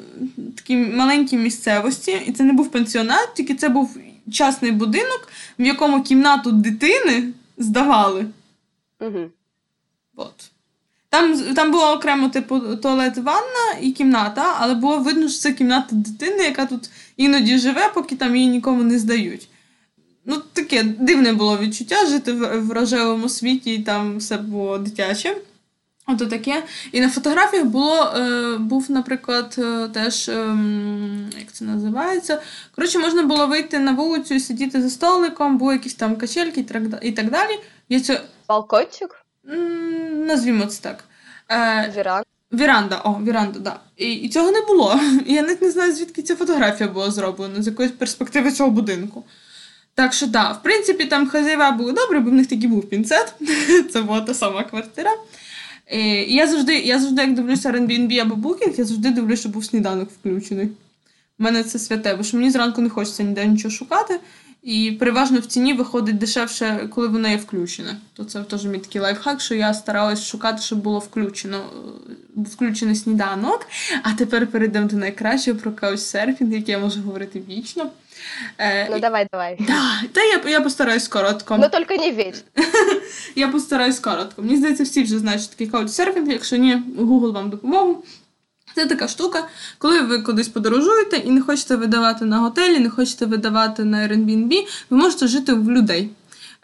такій 0.56 0.78
маленькій 0.78 1.38
місцевості, 1.38 2.22
і 2.26 2.32
це 2.32 2.44
не 2.44 2.54
був 2.54 2.72
пансіонат, 2.72 3.34
тільки 3.36 3.56
це 3.56 3.70
був 3.70 3.98
частний 4.32 4.72
будинок, 4.72 5.28
в 5.60 5.64
якому 5.66 6.04
кімнату 6.04 6.52
дитини 6.52 7.34
здавали. 7.58 8.26
Мгм. 9.00 9.30
От. 10.16 10.52
Там, 11.14 11.54
там 11.56 11.72
було 11.72 11.92
окремо, 11.92 12.30
типу, 12.30 12.60
туалет, 12.60 13.18
ванна 13.18 13.80
і 13.82 13.92
кімната, 13.92 14.56
але 14.60 14.76
було 14.76 14.98
видно, 15.00 15.30
що 15.30 15.40
це 15.40 15.54
кімната 15.54 15.96
дитини, 15.96 16.44
яка 16.44 16.66
тут 16.66 16.90
іноді 17.18 17.58
живе, 17.58 17.92
поки 17.94 18.16
там 18.16 18.36
її 18.36 18.48
нікому 18.48 18.84
не 18.84 19.00
здають. 19.00 19.48
Ну, 20.26 20.36
таке 20.54 20.84
дивне 20.84 21.34
було 21.34 21.58
відчуття 21.58 22.06
жити 22.06 22.32
в, 22.32 22.60
в 22.60 22.72
рожевому 22.72 23.30
світі, 23.30 23.74
і 23.74 23.84
там 23.84 24.18
все 24.18 24.38
було 24.38 24.78
дитяче. 24.78 25.38
Ото 26.08 26.26
таке. 26.26 26.64
І 26.92 27.02
на 27.02 27.10
фотографіях 27.10 27.66
було, 27.66 28.04
е, 28.04 28.58
був, 28.58 28.92
наприклад, 28.92 29.56
е, 29.58 29.88
теж, 29.88 30.30
ем, 30.30 31.30
як 31.40 31.52
це 31.52 31.66
називається. 31.66 32.42
Коротше, 32.76 33.00
можна 33.00 33.24
було 33.24 33.48
вийти 33.48 33.80
на 33.80 33.92
вулицю 33.92 34.34
і 34.34 34.40
сидіти 34.40 34.82
за 34.82 34.90
столиком, 34.90 35.58
були 35.58 35.74
якісь 35.74 35.96
там 35.96 36.16
качельки 36.16 36.60
і 37.02 37.12
так, 37.12 37.30
далі. 37.30 37.60
Я 37.90 38.00
це, 38.00 38.22
Балкончик, 38.48 39.23
назвімо 40.26 40.66
це 40.66 40.82
так. 40.82 41.04
Е, 41.50 41.94
веранда. 41.96 42.24
Віранда, 42.54 43.02
о, 43.04 43.14
віранда, 43.14 43.60
да. 43.60 43.80
І, 43.98 44.14
і 44.14 44.30
цього 44.30 44.52
не 44.52 44.62
було. 44.62 45.00
Я 45.26 45.42
навіть 45.42 45.62
не 45.62 45.72
знаю, 45.72 45.94
звідки 45.94 46.22
ця 46.22 46.36
фотографія 46.36 46.90
була 46.90 47.12
зроблена, 47.12 47.62
з 47.64 47.68
якоїсь 47.68 47.92
перспективи 47.92 48.52
цього 48.52 48.70
будинку. 48.70 49.24
Так 49.96 50.14
що, 50.14 50.28
да, 50.28 50.52
в 50.52 50.64
принципі, 50.64 51.06
там 51.06 51.30
хазяєва 51.30 51.72
були 51.72 51.92
добре, 51.92 52.20
бо 52.20 52.30
в 52.30 52.34
них 52.34 52.48
таки 52.48 52.68
був 52.68 52.90
пінцет. 52.90 53.34
Це 53.92 54.02
була 54.02 54.22
та 54.22 54.34
сама 54.34 54.64
квартира. 54.64 55.12
І 55.92 56.00
я 56.36 56.48
завжди, 56.48 56.80
я 56.80 57.00
завжди, 57.00 57.22
як 57.22 57.34
дивлюся 57.34 57.72
Airbnb 57.72 58.20
або 58.20 58.50
Booking, 58.50 58.78
я 58.78 58.86
завжди 58.86 59.10
дивлюся, 59.10 59.40
щоб 59.40 59.52
був 59.52 59.66
сніданок 59.66 60.10
включений. 60.12 60.68
У 61.40 61.44
мене 61.44 61.64
це 61.64 61.80
святе, 61.80 62.16
бо 62.16 62.24
що 62.24 62.38
мені 62.38 62.52
зранку 62.52 62.82
не 62.82 62.90
хочеться 62.90 63.24
ніде 63.24 63.46
нічого 63.46 63.72
шукати. 63.72 64.20
І 64.64 64.92
переважно 65.00 65.40
в 65.40 65.46
ціні 65.46 65.74
виходить 65.74 66.18
дешевше, 66.18 66.90
коли 66.92 67.08
воно 67.08 67.28
є 67.28 67.38
включене. 67.38 67.96
То 68.14 68.24
це 68.24 68.44
теж 68.44 68.66
мій 68.66 68.78
такий 68.78 69.02
лайфхак, 69.02 69.42
що 69.42 69.56
я 69.56 69.74
старалась 69.74 70.26
шукати, 70.26 70.62
щоб 70.62 70.80
було 70.80 71.00
включено 71.00 71.58
е, 71.58 72.42
включений 72.54 72.96
сніданок. 72.96 73.68
А 74.04 74.14
тепер 74.14 74.48
перейдемо 74.48 74.88
до 74.88 74.96
найкращого 74.96 75.60
про 75.60 75.72
каучсерфінг, 75.72 76.54
який 76.54 76.72
я 76.72 76.80
можу 76.80 77.02
говорити 77.02 77.42
вічно. 77.50 77.90
Е, 78.58 78.88
Ну 78.92 79.00
давай, 79.00 79.28
давай. 79.32 79.58
да, 79.60 80.08
та 80.14 80.22
я, 80.22 80.42
я 80.50 80.62
постараюсь 80.62 81.08
коротко. 81.08 81.58
Но 81.58 81.70
только 81.70 81.96
не 81.96 82.12
веч. 82.12 82.36
Я 83.36 83.48
постараюсь 83.48 84.00
коротко. 84.00 84.42
Мені 84.42 84.58
здається, 84.58 84.84
всі 84.84 85.04
вже 85.04 85.20
знають, 85.20 85.42
що 85.42 85.50
таке 85.56 85.72
каучсерфінг. 85.72 86.32
Якщо 86.32 86.56
ні, 86.58 86.84
Google 86.98 87.32
вам 87.32 87.45
в 87.45 87.50
допомогу. 87.50 88.04
Це 88.76 88.86
така 88.86 89.08
штука, 89.08 89.48
коли 89.78 90.02
ви 90.02 90.20
кудись 90.20 90.48
подорожуєте 90.48 91.18
і 91.18 91.30
не 91.30 91.42
хочете 91.42 91.76
видавати 91.76 92.26
на 92.26 92.40
готелі, 92.40 92.80
не 92.80 92.90
хочете 92.90 93.26
видавати 93.26 93.84
на 93.84 93.98
Airbnb, 93.98 94.68
ви 94.90 94.98
можете 94.98 95.28
жити 95.28 95.54
в 95.54 95.72
людей. 95.72 96.10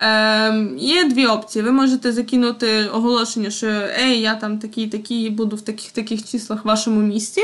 Ем, 0.02 0.78
є 0.78 1.04
дві 1.04 1.26
опції. 1.26 1.66
Ви 1.66 1.72
можете 1.72 2.12
закинути 2.12 2.88
оголошення, 2.88 3.50
що 3.50 3.68
ей, 4.04 4.22
я 4.22 4.36
там 4.36 4.60
такий, 4.60 4.88
такий, 4.88 5.30
буду 5.30 5.56
в 5.56 5.62
таких 5.62 5.92
таких 5.92 6.30
числах 6.32 6.66
в 6.66 6.68
вашому 6.68 7.02
місті. 7.02 7.42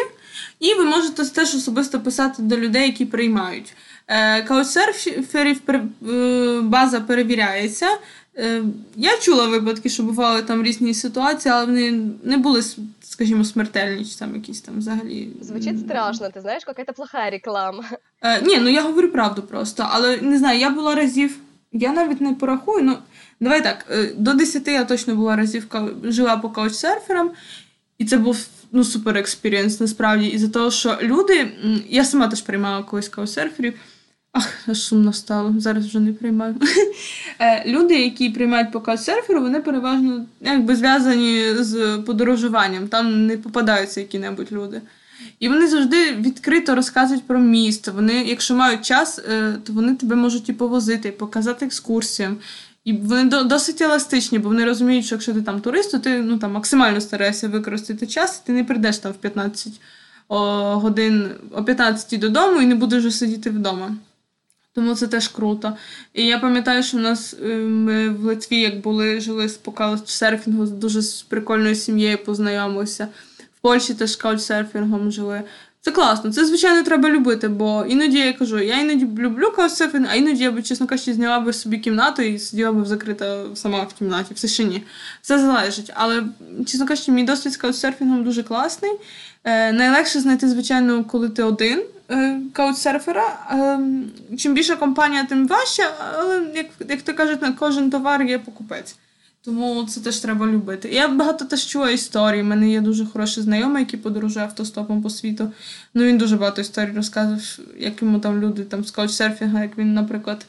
І 0.59 0.73
ви 0.73 0.83
можете 0.83 1.25
теж 1.25 1.55
особисто 1.55 1.99
писати 1.99 2.41
до 2.41 2.57
людей, 2.57 2.87
які 2.87 3.05
приймають. 3.05 3.73
Е, 4.07 4.43
Каучсерферів 4.43 5.61
е, 5.69 5.81
база 6.61 6.99
перевіряється. 6.99 7.87
Е, 8.37 8.63
Я 8.95 9.17
чула 9.17 9.47
випадки, 9.47 9.89
що 9.89 10.03
бували 10.03 10.41
там 10.41 10.63
різні 10.63 10.93
ситуації, 10.93 11.53
але 11.53 11.65
вони 11.65 12.09
не 12.23 12.37
були, 12.37 12.61
скажімо, 13.03 13.43
смертельні, 13.43 14.05
чи 14.05 14.15
там 14.15 14.35
якісь 14.35 14.61
там 14.61 14.77
взагалі. 14.77 15.29
Звучит 15.41 15.79
страшно, 15.79 16.27
ты 16.27 16.41
знаешь, 16.41 16.65
какая-то 16.65 16.93
плохая 16.93 17.31
реклама. 17.31 17.83
Е, 18.21 18.41
ні, 18.41 18.57
ну 18.57 18.69
я 18.69 18.81
говорю 18.81 19.07
правду 19.07 19.41
просто, 19.41 19.87
але 19.91 20.17
не 20.17 20.37
знаю, 20.37 20.59
я 20.59 20.69
була 20.69 20.95
разів, 20.95 21.37
я 21.71 21.93
навіть 21.93 22.21
не 22.21 22.33
порахую, 22.33 22.83
ну 22.83 22.97
давай 23.39 23.63
так, 23.63 23.85
е, 23.89 24.13
до 24.17 24.33
10 24.33 24.67
я 24.67 24.85
точно 24.85 25.15
була 25.15 25.35
разів 25.35 25.67
жила 26.03 26.37
по 26.37 26.49
каучсерферам, 26.49 27.31
І 27.97 28.05
це 28.05 28.17
був 28.17 28.47
ну, 28.71 28.83
супер 28.83 29.17
experience, 29.17 29.79
насправді. 29.79 30.27
І 30.27 30.37
за 30.37 30.47
того, 30.47 30.71
що 30.71 30.97
люди. 31.01 31.51
Я 31.89 32.05
сама 32.05 32.27
теж 32.27 32.41
приймала 32.41 32.83
колись 32.83 33.09
каучсерферів. 33.09 33.73
Ах, 34.37 34.75
сумно 34.75 35.13
стало, 35.13 35.53
зараз 35.57 35.85
вже 35.85 35.99
не 35.99 36.13
приймаю. 36.13 36.55
Е, 37.39 37.63
люди, 37.65 37.95
які 37.95 38.29
приймають 38.29 38.71
по 38.71 38.81
каучсерферу, 38.81 39.41
вони 39.41 39.59
переважно 39.59 40.25
якби 40.41 40.75
зв'язані 40.75 41.41
з 41.59 41.97
подорожуванням, 42.05 42.87
там 42.87 43.27
не 43.27 43.37
попадаються 43.37 43.99
які-небудь 43.99 44.51
люди. 44.51 44.81
І 45.39 45.49
вони 45.49 45.67
завжди 45.67 46.11
відкрито 46.11 46.75
розказують 46.75 47.27
про 47.27 47.39
місто. 47.39 47.91
Вони, 47.95 48.13
якщо 48.13 48.55
мають 48.55 48.85
час, 48.85 49.19
е, 49.19 49.53
то 49.63 49.73
вони 49.73 49.95
тебе 49.95 50.15
можуть 50.15 50.49
і 50.49 50.53
повозити, 50.53 51.09
і 51.09 51.11
показати 51.11 51.65
екскурсіям. 51.65 52.37
І 52.85 52.93
вони 52.93 53.43
досить 53.43 53.81
еластичні, 53.81 54.39
бо 54.39 54.49
вони 54.49 54.65
розуміють, 54.65 55.05
що 55.05 55.15
якщо 55.15 55.33
ти 55.33 55.41
там 55.41 55.61
турист, 55.61 55.91
то 55.91 55.99
ти 55.99 56.21
ну, 56.21 56.37
там, 56.37 56.51
максимально 56.51 57.01
стараєшся 57.01 57.47
використати 57.47 58.07
час, 58.07 58.41
і 58.43 58.47
ти 58.47 58.53
не 58.53 58.63
прийдеш 58.63 58.97
там 58.97 59.11
в 59.11 59.15
15 59.15 59.73
о, 60.27 60.39
годин 60.79 61.31
о 61.51 61.63
15 61.63 62.19
додому 62.19 62.61
і 62.61 62.65
не 62.65 62.75
будеш 62.75 62.99
вже 62.99 63.11
сидіти 63.11 63.49
вдома. 63.49 63.95
Тому 64.75 64.95
це 64.95 65.07
теж 65.07 65.27
круто. 65.27 65.73
І 66.13 66.25
я 66.25 66.39
пам'ятаю, 66.39 66.83
що 66.83 66.97
в 66.97 67.01
нас 67.01 67.35
е, 67.43 67.55
ми 67.57 68.09
в 68.09 68.23
Литві, 68.23 68.59
як 68.59 68.81
були, 68.81 69.19
жили 69.19 69.49
з 69.49 69.59
серфінгу, 70.05 70.65
дуже 70.65 70.99
прикольною 71.27 71.75
сім'єю 71.75 72.17
познайомилися. 72.17 73.07
В 73.57 73.61
Польщі 73.61 73.93
теж 73.93 74.15
каучсерфінгом 74.15 75.11
жили. 75.11 75.43
Це 75.81 75.91
класно, 75.91 76.31
це, 76.31 76.45
звичайно, 76.45 76.83
треба 76.83 77.09
любити, 77.09 77.47
бо 77.47 77.85
іноді 77.89 78.17
я 78.17 78.33
кажу, 78.33 78.59
я 78.59 78.79
іноді 78.79 79.05
люблю 79.05 79.51
каусерфінг, 79.55 80.07
а 80.11 80.15
іноді 80.15 80.43
я 80.43 80.51
б, 80.51 80.63
чесно 80.63 80.87
кажучи, 80.87 81.13
зняла 81.13 81.39
би 81.39 81.53
собі 81.53 81.77
кімнату 81.77 82.21
і 82.21 82.39
сиділа 82.39 82.71
б 82.71 82.85
закрита 82.85 83.43
сама 83.55 83.83
в 83.83 83.93
кімнаті, 83.93 84.33
все 84.33 84.47
ще 84.47 84.63
ні. 84.63 84.83
Це 85.21 85.39
залежить. 85.39 85.91
Але, 85.93 86.23
чесно 86.65 86.87
кажучи, 86.87 87.11
мій 87.11 87.23
досвід 87.23 87.53
з 87.53 87.57
каучсерфінгом 87.57 88.23
дуже 88.23 88.43
класний. 88.43 88.91
Е, 89.43 89.71
Найлегше 89.71 90.19
знайти, 90.19 90.49
звичайно, 90.49 91.03
коли 91.03 91.29
ти 91.29 91.43
один 91.43 91.81
е, 92.11 92.39
каучсерфера. 92.53 93.39
Е, 93.51 93.79
чим 94.37 94.53
більша 94.53 94.75
компанія, 94.75 95.25
тим 95.25 95.47
важче, 95.47 95.83
але 96.17 96.51
як 96.55 96.65
як 96.89 97.01
то 97.01 97.13
кажуть, 97.13 97.41
на 97.41 97.51
кожен 97.51 97.89
товар 97.89 98.23
є 98.23 98.39
покупець. 98.39 98.95
Тому 99.45 99.83
це 99.83 100.01
теж 100.01 100.19
треба 100.19 100.47
любити. 100.47 100.89
Я 100.89 101.07
багато 101.07 101.45
теж 101.45 101.65
чула 101.65 101.91
історій. 101.91 102.41
У 102.41 102.45
мене 102.45 102.69
є 102.69 102.81
дуже 102.81 103.05
хороший 103.05 103.43
знайомий, 103.43 103.83
який 103.83 103.99
подорожує 103.99 104.45
автостопом 104.45 105.01
по 105.01 105.09
світу. 105.09 105.51
Ну 105.93 106.03
він 106.03 106.17
дуже 106.17 106.37
багато 106.37 106.61
історій 106.61 106.91
розказував, 106.95 107.59
як 107.77 108.01
йому 108.01 108.19
там 108.19 108.41
люди 108.41 108.63
там 108.63 108.85
з 108.85 108.91
каучсерфінга, 108.91 109.61
як 109.61 109.77
він, 109.77 109.93
наприклад, 109.93 110.45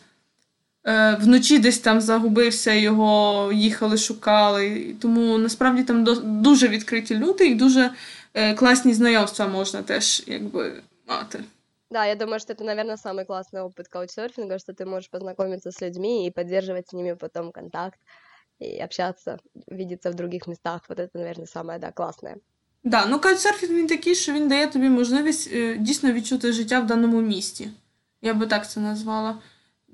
е, 0.86 1.18
вночі 1.22 1.58
десь 1.58 1.78
там 1.78 2.00
загубився, 2.00 2.72
його 2.72 3.50
їхали, 3.54 3.96
шукали. 3.96 4.94
Тому 5.00 5.38
насправді 5.38 5.82
там 5.82 6.04
дуже 6.42 6.68
відкриті 6.68 7.14
люди 7.14 7.46
і 7.46 7.54
дуже 7.54 7.90
е, 8.34 8.54
класні 8.54 8.94
знайомства 8.94 9.46
можна 9.46 9.82
теж 9.82 10.22
якби 10.26 10.72
мати. 11.07 11.43
Да, 11.91 12.05
я 12.05 12.15
думаю, 12.15 12.39
что 12.39 12.53
это, 12.53 12.63
наверное, 12.63 12.95
самый 12.95 13.25
классный 13.25 13.61
опыт 13.61 13.89
каучсерфинга, 13.89 14.59
что 14.59 14.73
ты 14.73 14.85
можешь 14.85 15.09
познакомиться 15.09 15.71
с 15.71 15.81
людьми 15.81 16.25
и 16.25 16.31
поддерживать 16.31 16.87
с 16.87 16.93
ними 16.93 17.13
потом 17.13 17.51
контакт 17.51 17.99
и 18.59 18.77
общаться, 18.77 19.39
видеться 19.67 20.09
в 20.09 20.13
других 20.13 20.47
местах. 20.47 20.81
Вот 20.87 20.99
это, 20.99 21.17
наверное, 21.17 21.47
самое 21.47 21.79
да, 21.79 21.91
классное. 21.91 22.37
Да, 22.83 23.05
ну 23.05 23.19
каучсерфінг 23.19 23.73
він 23.73 23.87
такий, 23.87 24.15
що 24.15 24.33
він 24.33 24.47
дає 24.47 24.67
тобі 24.67 24.89
можливість 24.89 25.53
е, 25.53 25.77
дійсно 25.77 26.11
відчути 26.11 26.53
життя 26.53 26.79
в 26.79 26.85
даному 26.85 27.21
місті. 27.21 27.69
Я 28.21 28.33
би 28.33 28.47
так 28.47 28.69
це 28.69 28.79
назвала. 28.79 29.37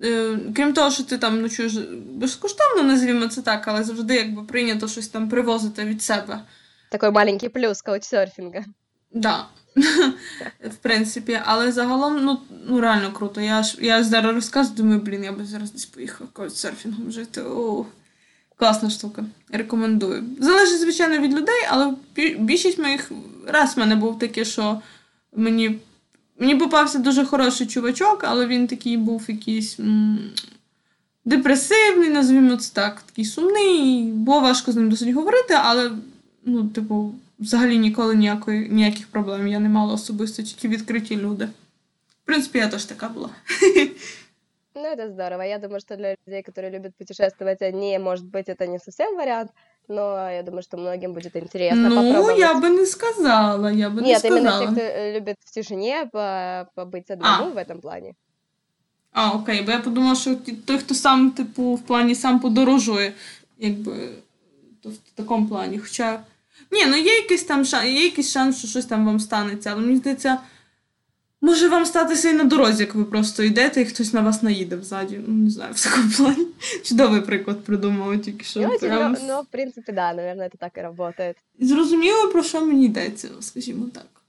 Е, 0.04 0.38
крім 0.56 0.74
того, 0.74 0.92
що 0.92 1.04
ти 1.04 1.18
там 1.18 1.42
ночуєш 1.42 1.78
безкоштовно, 2.06 2.84
називаємо 2.84 3.28
це 3.28 3.42
так, 3.42 3.68
але 3.68 3.84
завжди 3.84 4.16
якби 4.16 4.44
прийнято 4.44 4.88
щось 4.88 5.08
там 5.08 5.30
привозити 5.30 5.86
від 5.86 6.04
себе. 6.04 6.40
Такий 6.92 7.12
маленький 7.12 7.50
плюс 7.50 7.82
каучсерфінга. 7.82 8.60
Так. 8.60 8.68
Да. 9.12 9.48
В 10.65 10.77
принципі, 10.83 11.41
але 11.45 11.73
загалом, 11.73 12.25
ну 12.25 12.39
ну 12.69 12.81
реально 12.81 13.13
круто. 13.13 13.41
Я 13.41 13.63
ж 13.63 13.77
я 13.81 14.05
зараз 14.05 14.35
розказую, 14.35 14.77
думаю, 14.77 15.01
блін, 15.01 15.25
я 15.25 15.33
би 15.33 15.45
зараз 15.45 15.73
десь 15.73 15.85
поїхав 15.85 16.29
каучсерфінгом 16.33 17.11
жити. 17.11 17.43
О, 17.43 17.87
класна 18.57 18.91
штука. 18.91 19.25
Рекомендую. 19.53 20.25
Залежить, 20.41 20.81
звичайно, 20.81 21.19
від 21.19 21.35
людей, 21.35 21.63
але 21.71 21.95
більшість 22.39 22.79
моїх 22.79 23.11
раз 23.47 23.77
в 23.77 23.81
мене 23.81 23.97
був 23.97 24.19
таке, 24.19 24.45
що 24.45 24.81
мені 25.37 25.79
мені 26.39 26.55
попався 26.57 26.99
дуже 26.99 27.25
хороший 27.25 27.67
чувачок, 27.67 28.25
але 28.25 28.47
він 28.47 28.67
такий 28.67 28.97
був 28.97 29.25
якийсь 29.29 29.81
м- 29.81 30.31
депресивний, 31.25 32.11
називаємо 32.11 32.57
це 32.57 32.71
так, 32.75 33.03
такий 33.03 33.25
сумний. 33.25 34.03
Було 34.05 34.41
важко 34.41 34.73
з 34.73 34.77
ним 34.77 34.91
досить 34.91 35.15
говорити, 35.15 35.55
але, 35.63 35.91
ну, 36.45 36.69
типу 36.69 37.15
взагалі 37.42 37.78
ніколи 37.78 38.16
ніякої, 38.16 38.70
ніяких 38.70 39.08
проблем 39.08 39.48
я 39.48 39.60
не 39.60 39.70
мала 39.70 39.94
особисто, 39.94 40.44
тільки 40.44 40.68
відкриті 40.68 41.18
люди. 41.18 41.46
В 42.24 42.26
принципі, 42.26 42.58
я 42.58 42.68
теж 42.68 42.86
така 42.86 43.10
була. 43.10 43.30
Ну, 44.76 44.84
это 44.84 45.10
здорово. 45.10 45.44
Я 45.44 45.58
думаю, 45.58 45.80
что 45.80 45.96
для 45.96 46.16
людей, 46.28 46.44
которые 46.44 46.70
любят 46.70 46.96
путешествовать, 46.96 47.62
они, 47.62 47.98
может 48.00 48.26
быть, 48.26 48.48
это 48.48 48.68
не 48.68 48.80
совсем 48.80 49.16
вариант, 49.16 49.52
но 49.88 50.30
я 50.30 50.44
думаю, 50.44 50.62
что 50.62 50.78
многим 50.78 51.14
будет 51.14 51.36
интересно 51.36 51.90
ну, 51.90 51.96
попробовать. 51.96 52.38
я 52.38 52.54
бы 52.54 52.70
не 52.70 52.86
сказала, 52.86 53.72
я 53.72 53.90
бы 53.90 54.02
Нет, 54.02 54.06
не 54.06 54.20
сказала. 54.20 54.38
именно 54.38 54.60
те, 54.60 54.72
кто 54.72 54.82
э, 54.82 55.14
любит 55.16 55.38
в 55.46 55.52
тишине 55.52 56.10
побыть 56.76 57.10
одному 57.10 57.46
а. 57.46 57.50
в 57.50 57.58
этом 57.58 57.82
плане. 57.82 58.14
А, 59.12 59.32
окей, 59.32 59.62
бо 59.62 59.72
я 59.72 59.80
подумала, 59.80 60.16
що 60.16 60.36
той, 60.66 60.78
хто 60.78 60.94
сам, 60.96 61.32
типу, 61.32 61.74
в 61.74 61.82
плані 61.82 62.16
сам 62.16 62.40
подорожує, 62.40 63.14
якби 63.58 64.10
то 64.84 64.90
в 64.90 64.98
такому 65.16 65.48
плані. 65.48 65.80
Хоча 65.80 66.20
ні, 66.71 66.87
ну 66.87 66.97
є 66.97 67.17
якийсь 67.17 67.45
там 67.45 67.65
шанс, 67.65 67.85
є 67.85 68.05
якийсь 68.05 68.31
шанс, 68.31 68.59
що 68.59 68.69
щось 68.69 68.87
там 68.87 69.07
вам 69.07 69.21
станеться, 69.21 69.71
але 69.73 69.81
мені 69.81 69.97
здається, 69.97 70.39
може 71.41 71.69
вам 71.69 71.87
статися 71.87 72.31
і 72.31 72.33
на 72.33 72.45
дорозі, 72.45 72.83
як 72.83 72.95
ви 72.95 73.05
просто 73.05 73.43
йдете, 73.43 73.81
і 73.81 73.85
хтось 73.85 74.13
на 74.13 74.21
вас 74.21 74.43
наїде 74.43 74.77
взаді. 74.77 75.21
Ну, 75.27 75.35
не 75.35 75.51
знаю, 75.51 75.73
в 75.75 75.85
такому 75.85 76.11
плані. 76.17 76.47
Чудовий 76.83 77.21
приклад 77.21 77.65
придумала 77.65 78.17
тільки 78.19 78.45
що. 78.45 78.61
Ну, 78.61 78.79
прям... 78.79 79.17
ну, 79.29 79.41
в 79.41 79.47
принципі, 79.47 79.93
да, 79.93 80.15
наверное, 80.15 80.49
це 80.49 80.59
так 80.59 80.73
і 80.77 80.97
працює. 80.97 81.35
Зрозуміло, 81.61 82.29
про 82.29 82.43
що 82.43 82.67
мені 82.67 82.85
йдеться, 82.87 83.29
скажімо 83.41 83.87
так. 83.95 84.22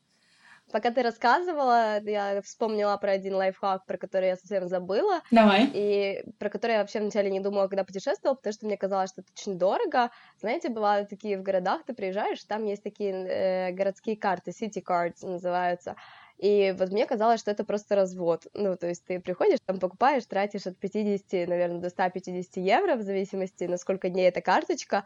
Пока 0.73 0.89
ты 0.89 1.03
рассказывала, 1.03 2.01
я 2.01 2.41
вспомнила 2.41 2.97
про 2.97 3.11
один 3.11 3.35
лайфхак, 3.35 3.85
про 3.85 3.95
который 3.95 4.29
я 4.29 4.35
совсем 4.35 4.67
забыла. 4.67 5.21
Давай. 5.29 5.69
И 5.71 6.23
про 6.39 6.49
который 6.49 6.71
я 6.71 6.79
вообще 6.79 6.99
вначале 6.99 7.29
не 7.29 7.39
думала, 7.39 7.67
когда 7.67 7.83
путешествовала, 7.83 8.35
потому 8.35 8.53
что 8.53 8.65
мне 8.65 8.75
казалось, 8.75 9.11
что 9.11 9.21
это 9.21 9.29
очень 9.37 9.59
дорого. 9.59 10.09
Знаете, 10.39 10.69
бывают 10.69 11.09
такие 11.09 11.37
в 11.37 11.43
городах, 11.43 11.83
ты 11.85 11.93
приезжаешь, 11.93 12.43
там 12.45 12.65
есть 12.65 12.81
такие 12.81 13.13
э, 13.13 13.71
городские 13.71 14.17
карты, 14.17 14.49
city 14.49 14.83
cards 14.83 15.23
называются. 15.23 15.95
И 16.39 16.73
вот 16.75 16.89
мне 16.89 17.05
казалось, 17.05 17.39
что 17.39 17.51
это 17.51 17.63
просто 17.63 17.95
развод. 17.95 18.47
Ну, 18.55 18.75
то 18.75 18.87
есть 18.87 19.05
ты 19.05 19.19
приходишь, 19.19 19.59
там 19.67 19.79
покупаешь, 19.79 20.25
тратишь 20.25 20.65
от 20.65 20.79
50, 20.79 21.47
наверное, 21.47 21.81
до 21.81 21.89
150 21.89 22.57
евро, 22.57 22.95
в 22.95 23.03
зависимости, 23.03 23.65
на 23.65 23.77
сколько 23.77 24.09
дней 24.09 24.27
эта 24.27 24.41
карточка, 24.41 25.03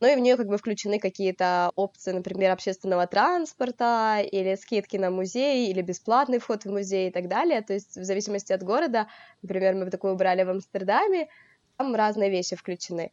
но 0.00 0.06
и 0.08 0.16
в 0.16 0.18
нее 0.18 0.36
как 0.36 0.46
бы 0.46 0.58
включены 0.58 0.98
какие-то 0.98 1.72
опции, 1.74 2.12
например, 2.12 2.52
общественного 2.52 3.06
транспорта 3.06 4.20
или 4.20 4.54
скидки 4.56 4.96
на 4.96 5.10
музей 5.10 5.70
или 5.70 5.82
бесплатный 5.82 6.38
вход 6.38 6.64
в 6.64 6.70
музей 6.70 7.08
и 7.08 7.12
так 7.12 7.28
далее. 7.28 7.62
То 7.62 7.74
есть 7.74 7.96
в 7.96 8.04
зависимости 8.04 8.52
от 8.52 8.62
города, 8.62 9.08
например, 9.42 9.74
мы 9.74 9.90
такую 9.90 10.16
брали 10.16 10.44
в 10.44 10.50
Амстердаме, 10.50 11.28
там 11.76 11.94
разные 11.94 12.30
вещи 12.30 12.56
включены. 12.56 13.10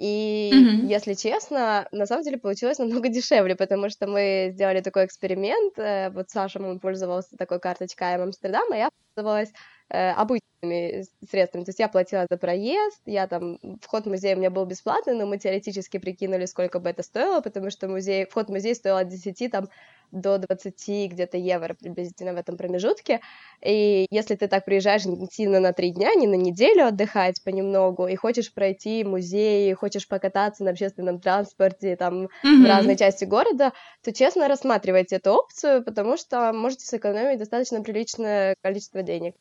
И, 0.00 0.50
mm-hmm. 0.50 0.86
если 0.86 1.12
честно, 1.12 1.86
на 1.92 2.06
самом 2.06 2.24
деле 2.24 2.38
получилось 2.38 2.78
намного 2.78 3.08
дешевле, 3.10 3.54
потому 3.54 3.90
что 3.90 4.06
мы 4.06 4.48
сделали 4.54 4.80
такой 4.80 5.04
эксперимент. 5.04 5.78
Э, 5.78 6.08
вот 6.08 6.30
Саша, 6.30 6.58
он 6.58 6.80
пользовался 6.80 7.36
такой 7.36 7.60
карточкой 7.60 8.14
Амстердам, 8.14 8.72
а 8.72 8.76
я 8.76 8.90
пользовалась 9.14 9.52
э, 9.90 10.12
обычными 10.12 11.04
средствами. 11.30 11.64
То 11.64 11.68
есть 11.68 11.80
я 11.80 11.88
платила 11.88 12.26
за 12.30 12.38
проезд, 12.38 13.02
я 13.04 13.26
там, 13.26 13.58
вход 13.82 14.06
в 14.06 14.08
музей 14.08 14.34
у 14.34 14.38
меня 14.38 14.50
был 14.50 14.64
бесплатный, 14.64 15.14
но 15.14 15.26
мы 15.26 15.36
теоретически 15.36 15.98
прикинули, 15.98 16.46
сколько 16.46 16.78
бы 16.78 16.88
это 16.88 17.02
стоило, 17.02 17.42
потому 17.42 17.68
что 17.68 17.86
музей, 17.86 18.24
вход 18.24 18.46
в 18.46 18.50
музей 18.50 18.74
стоил 18.74 18.96
от 18.96 19.08
10 19.08 19.52
там, 19.52 19.68
до 20.11 20.37
20 20.37 21.11
где-то 21.11 21.37
евро 21.37 21.73
приблизительно 21.73 22.33
в 22.33 22.37
этом 22.37 22.57
промежутке. 22.57 23.21
И 23.61 24.07
если 24.09 24.35
ты 24.35 24.47
так 24.47 24.65
приезжаешь 24.65 25.03
сильно 25.31 25.59
на 25.59 25.73
три 25.73 25.91
дня, 25.91 26.13
не 26.15 26.27
на 26.27 26.35
неделю 26.35 26.85
отдыхать 26.87 27.43
понемногу, 27.43 28.07
и 28.07 28.15
хочешь 28.15 28.53
пройти 28.53 29.03
музей, 29.03 29.73
хочешь 29.73 30.07
покататься 30.07 30.63
на 30.63 30.71
общественном 30.71 31.19
транспорте 31.19 31.95
там 31.95 32.25
mm-hmm. 32.25 32.63
в 32.63 32.65
разной 32.65 32.97
части 32.97 33.25
города, 33.25 33.73
то 34.03 34.13
честно 34.13 34.47
рассматривайте 34.47 35.17
эту 35.17 35.31
опцию, 35.31 35.83
потому 35.83 36.17
что 36.17 36.53
можете 36.53 36.85
сэкономить 36.85 37.39
достаточно 37.39 37.81
приличное 37.81 38.55
количество 38.61 39.03
денег. 39.03 39.35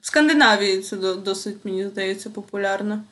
В 0.00 0.06
Скандинавії 0.06 0.80
це 0.80 0.96
досить, 1.14 1.64
мені 1.64 1.86
здається, 1.88 2.30
популярно. 2.30 3.04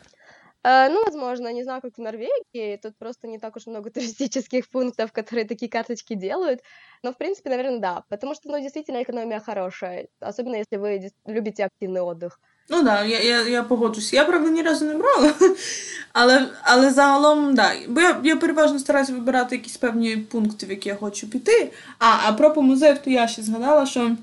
Э, 0.66 0.88
ну, 0.88 1.02
возможно, 1.04 1.52
не 1.52 1.64
знаю, 1.64 1.80
как 1.82 1.98
в 1.98 2.00
Норвегии, 2.00 2.76
тут 2.82 2.96
просто 2.98 3.26
не 3.28 3.38
так 3.38 3.56
уж 3.56 3.66
много 3.66 3.90
туристических 3.90 4.68
пунктов, 4.68 5.12
которые 5.12 5.44
такие 5.44 5.68
карточки 5.68 6.14
делают, 6.14 6.60
но, 7.02 7.12
в 7.12 7.18
принципе, 7.18 7.50
наверное, 7.50 7.80
да, 7.80 8.04
потому 8.08 8.34
что, 8.34 8.48
ну, 8.48 8.60
действительно, 8.60 9.02
экономия 9.02 9.40
хорошая, 9.40 10.06
особенно 10.20 10.56
если 10.56 10.76
вы 10.76 11.10
любите 11.26 11.64
активный 11.64 12.00
отдых. 12.00 12.38
Ну 12.68 12.82
да, 12.82 13.02
я 13.04 13.20
я, 13.20 13.40
я 13.40 13.62
погоджусь. 13.62 14.12
Я, 14.12 14.24
правда, 14.24 14.50
ні 14.50 14.62
разу 14.62 14.84
не 14.84 14.94
брала, 14.94 15.34
Але, 16.12 16.46
але 16.62 16.90
загалом, 16.90 17.54
да. 17.54 17.72
Бо 17.88 18.00
я, 18.00 18.20
я 18.24 18.36
переважно 18.36 18.78
стараюся 18.78 19.12
вибирати 19.12 19.56
якісь 19.56 19.76
певні 19.76 20.16
пункти, 20.16 20.66
в 20.66 20.70
які 20.70 20.88
я 20.88 20.94
хочу 20.94 21.30
піти. 21.30 21.72
А, 21.98 22.28
а 22.28 22.32
про 22.32 22.52
по 22.52 22.62
музеїв, 22.62 22.98
то 22.98 23.10
я 23.10 23.28
ще 23.28 23.42
згадала, 23.42 23.86
що 23.86 24.16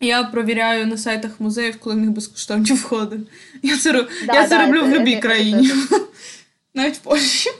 я 0.00 0.24
провіряю 0.24 0.86
на 0.86 0.96
сайтах 0.96 1.40
музеїв, 1.40 1.80
коли 1.80 1.96
в 1.96 1.98
них 1.98 2.10
безкоштовні 2.10 2.72
входи. 2.72 3.20
Я 3.62 3.76
це, 3.78 3.92
ро- 3.92 4.26
Да, 4.26 4.34
я 4.34 4.48
це 4.48 4.58
да, 4.58 4.66
роблю 4.66 4.80
це- 4.80 4.86
в 4.86 4.90
будь-якій 4.90 5.10
це- 5.10 5.16
це 5.16 5.20
країні. 5.22 5.70
Навіть 6.74 6.96
в 6.96 7.00
Польщі. 7.00 7.50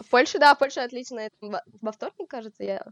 В 0.00 0.04
Польше, 0.10 0.38
да, 0.38 0.54
Польша 0.54 0.84
отлично. 0.84 1.18
Это 1.20 1.30
во 1.40 1.58
во 1.82 1.90
вторник, 1.90 2.28
кажется, 2.28 2.64
я... 2.64 2.84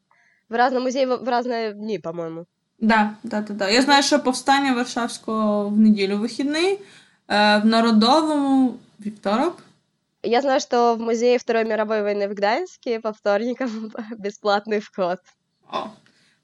В 0.49 0.55
разном 0.55 0.83
музее 0.83 1.07
в 1.07 1.17
в 1.25 1.29
разные 1.29 1.73
дни, 1.73 1.99
по-моему. 1.99 2.47
Да, 2.81 3.15
да, 3.23 3.41
да, 3.41 3.55
да. 3.55 3.69
Я 3.71 3.83
знаю, 3.83 4.03
що 4.03 4.21
повстання 4.21 4.73
Варшавського 4.75 5.69
в 5.69 5.79
неділю 5.79 6.19
вихідний, 6.19 6.79
е, 7.29 7.59
в 7.59 7.65
Народовому 7.67 8.75
вівторок. 9.01 9.59
Я 10.23 10.41
знаю, 10.41 10.61
что 10.61 10.95
в 10.95 11.01
музее 11.01 11.37
Второй 11.39 11.65
мировой 11.65 12.03
войны 12.03 12.29
в 12.29 12.31
Гданьске 12.35 13.01
по 13.01 13.11
вторникам 13.11 13.93
бесплатный 14.19 14.79
вход. 14.81 15.19
О. 15.73 15.87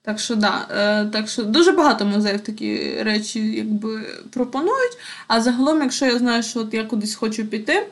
так 0.06 0.20
що 0.20 0.36
да, 0.36 0.68
е, 0.72 1.06
так 1.06 1.30
що 1.30 1.44
дуже 1.44 1.72
багато 1.72 2.06
музеїв 2.06 2.42
такі 2.42 3.04
речі 3.04 3.40
якби 3.40 4.02
пропонують. 4.32 4.98
А 5.28 5.42
загалом, 5.42 5.82
якщо 5.82 6.06
я 6.06 6.18
знаю, 6.18 6.44
що 6.44 6.60
от 6.60 6.74
я 6.74 6.84
кудись 6.84 7.16
хочу 7.16 7.46
піти, 7.46 7.88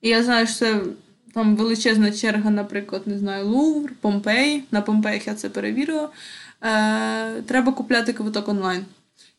і 0.00 0.08
я 0.08 0.22
знаю, 0.22 0.46
що 0.46 0.56
це 0.56 0.80
там 1.34 1.56
величезна 1.56 2.12
черга, 2.12 2.50
наприклад, 2.50 3.02
не 3.06 3.18
знаю, 3.18 3.46
Лувр, 3.46 3.90
Помпей. 4.00 4.64
На 4.70 4.80
Помпеях 4.80 5.26
я 5.26 5.34
це 5.34 5.48
перевірила. 5.48 6.08
Е, 6.62 7.42
треба 7.42 7.72
купляти 7.72 8.12
квиток 8.12 8.48
онлайн. 8.48 8.84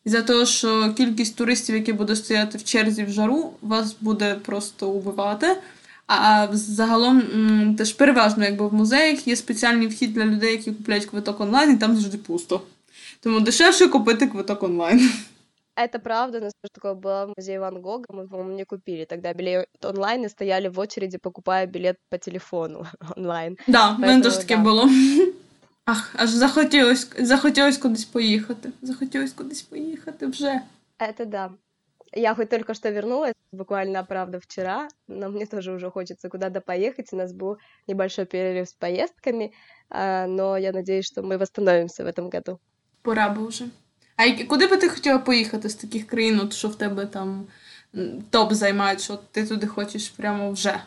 І 0.04 0.10
за 0.10 0.22
того, 0.22 0.46
що 0.46 0.94
кількість 0.96 1.36
туристів, 1.36 1.74
які 1.74 1.92
будуть 1.92 2.18
стояти 2.18 2.58
в 2.58 2.64
черзі 2.64 3.04
в 3.04 3.10
жару, 3.10 3.52
вас 3.62 3.96
буде 4.00 4.34
просто 4.34 4.88
убивати. 4.88 5.56
А 6.07 6.47
загалом 6.51 7.19
м, 7.19 7.75
теж 7.75 7.93
переважно, 7.93 8.45
якби 8.45 8.67
в 8.67 8.73
музеях 8.73 9.27
є 9.27 9.35
спеціальний 9.35 9.87
вхід 9.87 10.13
для 10.13 10.25
людей, 10.25 10.51
які 10.51 10.71
купляють 10.71 11.05
квиток 11.05 11.41
онлайн, 11.41 11.71
і 11.71 11.77
там 11.77 11.95
завжди 11.95 12.17
пусто. 12.17 12.61
Тому 13.19 13.39
дешевше 13.39 13.87
купити 13.87 14.27
квиток 14.27 14.63
онлайн. 14.63 15.11
Это 15.75 15.99
правда, 15.99 16.37
у 16.37 16.41
нас 16.41 16.53
тоже 16.61 16.71
такое 16.73 16.93
было 16.93 17.25
в 17.25 17.33
музее 17.37 17.59
Ван 17.59 17.81
Гога, 17.81 18.05
мы, 18.09 18.27
по-моему, 18.27 18.55
не 18.57 18.65
купили 18.65 19.05
тогда 19.05 19.33
билет 19.33 19.67
онлайн 19.83 20.25
и 20.25 20.29
стояли 20.29 20.67
в 20.67 20.79
очереди, 20.79 21.17
покупая 21.17 21.65
билет 21.65 21.97
по 22.09 22.17
телефону 22.17 22.85
онлайн. 23.17 23.57
Да, 23.67 23.91
в 23.91 23.99
мене 23.99 24.13
Поэтому 24.13 24.23
теж 24.23 24.37
таке 24.37 24.57
да. 24.57 24.63
було. 24.63 24.89
Ах, 25.85 26.15
аж 26.17 26.29
захотілось, 26.29 27.09
захотілось 27.19 27.77
кудись 27.77 28.05
поїхати. 28.05 28.71
Захотілось 28.81 29.31
кудись 29.31 29.61
поїхати 29.61 30.27
вже. 30.27 30.61
Это 30.99 31.25
да. 31.25 31.49
Я 32.15 32.35
хоть 32.35 32.49
только 32.49 32.73
что 32.73 32.89
вернулась, 32.89 33.33
буквально, 33.51 34.03
правда, 34.03 34.39
вчера, 34.39 34.87
но 35.07 35.29
мне 35.29 35.45
тоже 35.45 35.71
уже 35.71 35.89
хочется 35.89 36.29
куда-то 36.29 36.59
поехать. 36.61 37.13
У 37.13 37.15
нас 37.15 37.31
был 37.33 37.57
небольшой 37.87 38.25
перерыв 38.25 38.67
с 38.67 38.73
поездками, 38.73 39.51
а, 39.89 40.27
но 40.27 40.57
я 40.57 40.71
надеюсь, 40.71 41.05
что 41.05 41.21
мы 41.21 41.37
восстановимся 41.37 42.03
в 42.03 42.07
этом 42.07 42.29
году. 42.29 42.59
Пора 43.01 43.29
би 43.29 43.47
вже. 43.47 43.65
А 44.15 44.25
які- 44.25 44.43
куди 44.43 44.67
би 44.67 44.77
ти 44.77 44.89
хотіла 44.89 45.17
поїхати 45.19 45.69
з 45.69 45.75
таких 45.75 46.07
країн, 46.07 46.39
от 46.39 46.53
що 46.53 46.67
в 46.67 46.75
тебе 46.75 47.05
там 47.05 47.47
м, 47.95 48.21
топ 48.29 48.53
займають, 48.53 49.01
що 49.01 49.19
ти 49.31 49.47
туди 49.47 49.67
хочеш 49.67 50.09
прямо 50.09 50.51
вже? 50.51 50.81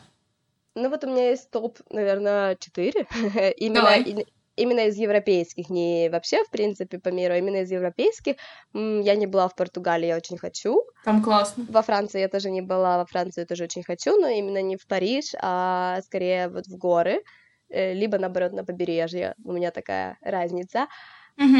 Ну 0.76 0.90
вот 0.90 1.04
у 1.04 1.06
меня 1.06 1.30
есть 1.32 1.50
топ, 1.50 1.78
наверное, 1.90 2.56
4. 2.58 3.06
именно, 3.60 3.74
Давай. 3.74 4.26
именно 4.59 4.87
из 4.87 4.97
европейских, 4.97 5.69
не 5.69 6.09
вообще, 6.09 6.43
в 6.43 6.49
принципе, 6.51 6.99
по 6.99 7.09
миру, 7.09 7.33
а 7.33 7.37
именно 7.37 7.61
из 7.61 7.71
европейских. 7.71 8.35
Я 8.73 9.15
не 9.15 9.27
была 9.27 9.47
в 9.47 9.55
Португалии, 9.55 10.07
я 10.07 10.17
очень 10.17 10.37
хочу. 10.37 10.83
Там 11.05 11.23
класно. 11.23 11.65
Во 11.69 11.81
Франции 11.81 12.19
я 12.19 12.27
тоже 12.27 12.51
не 12.51 12.61
была, 12.61 12.97
во 12.97 13.05
Францию 13.05 13.47
тоже 13.47 13.63
очень 13.63 13.83
хочу, 13.83 14.19
но 14.19 14.27
именно 14.27 14.61
не 14.61 14.75
в 14.75 14.85
Париж, 14.87 15.33
а 15.41 16.01
скорее 16.03 16.49
вот 16.49 16.67
в 16.67 16.77
горы, 16.77 17.23
э, 17.69 17.93
либо 17.93 18.17
наоборот 18.17 18.53
на 18.53 18.63
побережье. 18.63 19.33
У 19.45 19.51
меня 19.51 19.71
такая 19.71 20.17
разница. 20.21 20.87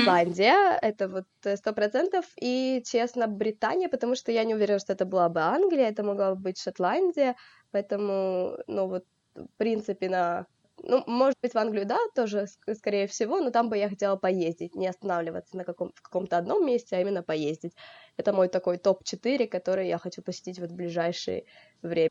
Исландия, 0.02 0.78
это 0.82 1.08
вот 1.08 1.26
э, 1.46 1.56
сто 1.56 1.74
процентов, 1.74 2.26
и, 2.42 2.84
честно, 2.86 3.28
Британия, 3.28 3.88
потому 3.88 4.16
что 4.16 4.32
я 4.32 4.44
не 4.44 4.54
уверена, 4.54 4.80
что 4.80 4.92
это 4.92 5.06
была 5.06 5.30
бы 5.30 5.40
Англия, 5.40 5.90
это 5.90 6.04
могла 6.04 6.36
бы 6.36 6.42
быть 6.42 6.60
Шотландия, 6.60 7.36
поэтому, 7.72 8.58
ну 8.68 8.88
вот, 8.88 9.06
в 9.36 9.48
принципе, 9.58 10.10
на... 10.10 10.46
Ну, 10.87 11.03
может 11.07 11.39
быть, 11.43 11.55
в 11.55 11.59
Англию, 11.59 11.87
да, 11.87 11.99
тоже, 12.15 12.39
ск- 12.47 12.75
скорее 12.75 13.07
всего, 13.07 13.41
но 13.41 13.51
там 13.51 13.69
бы 13.71 13.79
я 13.79 13.89
хотела 13.89 14.17
поездить, 14.17 14.75
не 14.77 14.87
останавливаться 14.91 15.57
на 15.57 15.65
каком- 15.65 15.93
в 15.95 16.03
каком-то 16.03 16.37
одном 16.37 16.67
месте, 16.67 16.97
а 16.97 17.01
именно 17.01 17.23
поездить. 17.23 17.73
Это 18.19 18.33
мой 18.33 18.49
такой 18.49 18.77
топ-4, 18.77 19.47
который 19.47 19.89
я 19.89 19.99
хочу 19.99 20.23
посетить 20.23 20.59
вот 20.59 20.71
в 20.71 20.75
ближайшее 20.75 21.45
время. 21.83 22.11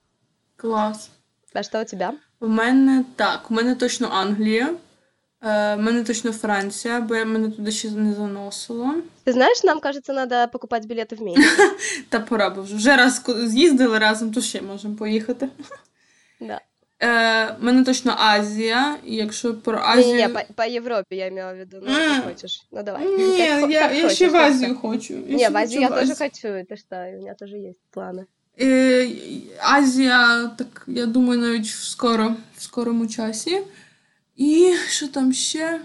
Клас. 0.55 1.09
А 1.53 1.63
что 1.63 1.81
у 1.81 1.85
тебя? 1.85 2.13
У 2.39 2.47
мене 2.47 3.05
так, 3.15 3.51
у 3.51 3.53
мене 3.53 3.75
точно 3.75 4.07
Англія, 4.11 4.75
е, 5.41 5.75
у 5.75 5.79
мене 5.79 6.03
точно 6.03 6.31
Франція, 6.31 7.01
бо 7.01 7.15
я 7.15 7.25
мене 7.25 7.49
туди 7.51 7.71
ще 7.71 7.91
не 7.91 8.13
заносило. 8.13 8.93
Ты 9.25 9.33
знаешь, 9.33 9.63
нам, 9.63 9.79
кажется, 9.79 10.13
надо 10.13 10.47
покупать 10.47 10.85
билеты 10.85 11.15
вместе. 11.15 11.43
Та 12.09 12.19
пора 12.19 12.49
б 12.49 12.61
вже. 12.61 12.75
Вже 12.75 12.95
раз 12.97 13.19
ко- 13.19 13.47
з'їздили 13.47 13.99
разом, 13.99 14.33
то 14.33 14.41
ще 14.41 14.61
можемо 14.61 14.95
поїхати. 14.95 15.49
Да. 16.41 16.61
Е, 17.02 17.54
мене 17.60 17.84
точно 17.84 18.14
Азія, 18.18 18.96
якщо 19.04 19.54
про 19.54 19.78
Азію. 19.84 20.14
Не-не, 20.16 20.28
по, 20.28 20.40
по 20.54 20.62
Европе 20.62 21.16
я 21.16 21.26
имела 21.28 21.52
в 21.52 21.56
виду, 21.58 21.76
ну, 21.82 21.94
М. 21.98 22.14
как 22.22 22.24
хочешь. 22.34 22.62
Ну, 22.72 22.82
давай. 22.82 23.06
Ні, 23.06 23.38
Как 23.60 23.70
я, 23.70 23.92
я 23.92 24.10
ще 24.10 24.28
в 24.28 24.36
Азію 24.36 24.74
хочу. 24.76 25.14
Я 25.28 25.36
Не, 25.36 25.48
в 25.48 25.52
хочу 25.52 25.80
я 25.80 25.88
Азію. 25.90 26.16
хочу, 26.18 26.48
ты 26.48 26.76
что, 26.76 26.96
у 26.96 27.22
меня 27.22 27.34
тоже 27.34 27.56
есть 27.56 27.80
планы. 27.96 28.24
Е, 28.60 29.08
Азія, 29.62 30.50
так 30.58 30.84
я 30.86 31.06
думаю, 31.06 31.40
навіть 31.40 31.66
в 31.66 31.84
скоро, 31.84 32.34
в 32.56 32.62
скорому 32.62 33.06
часі. 33.06 33.58
І 34.36 34.74
що 34.88 35.08
там 35.08 35.32
ще? 35.32 35.80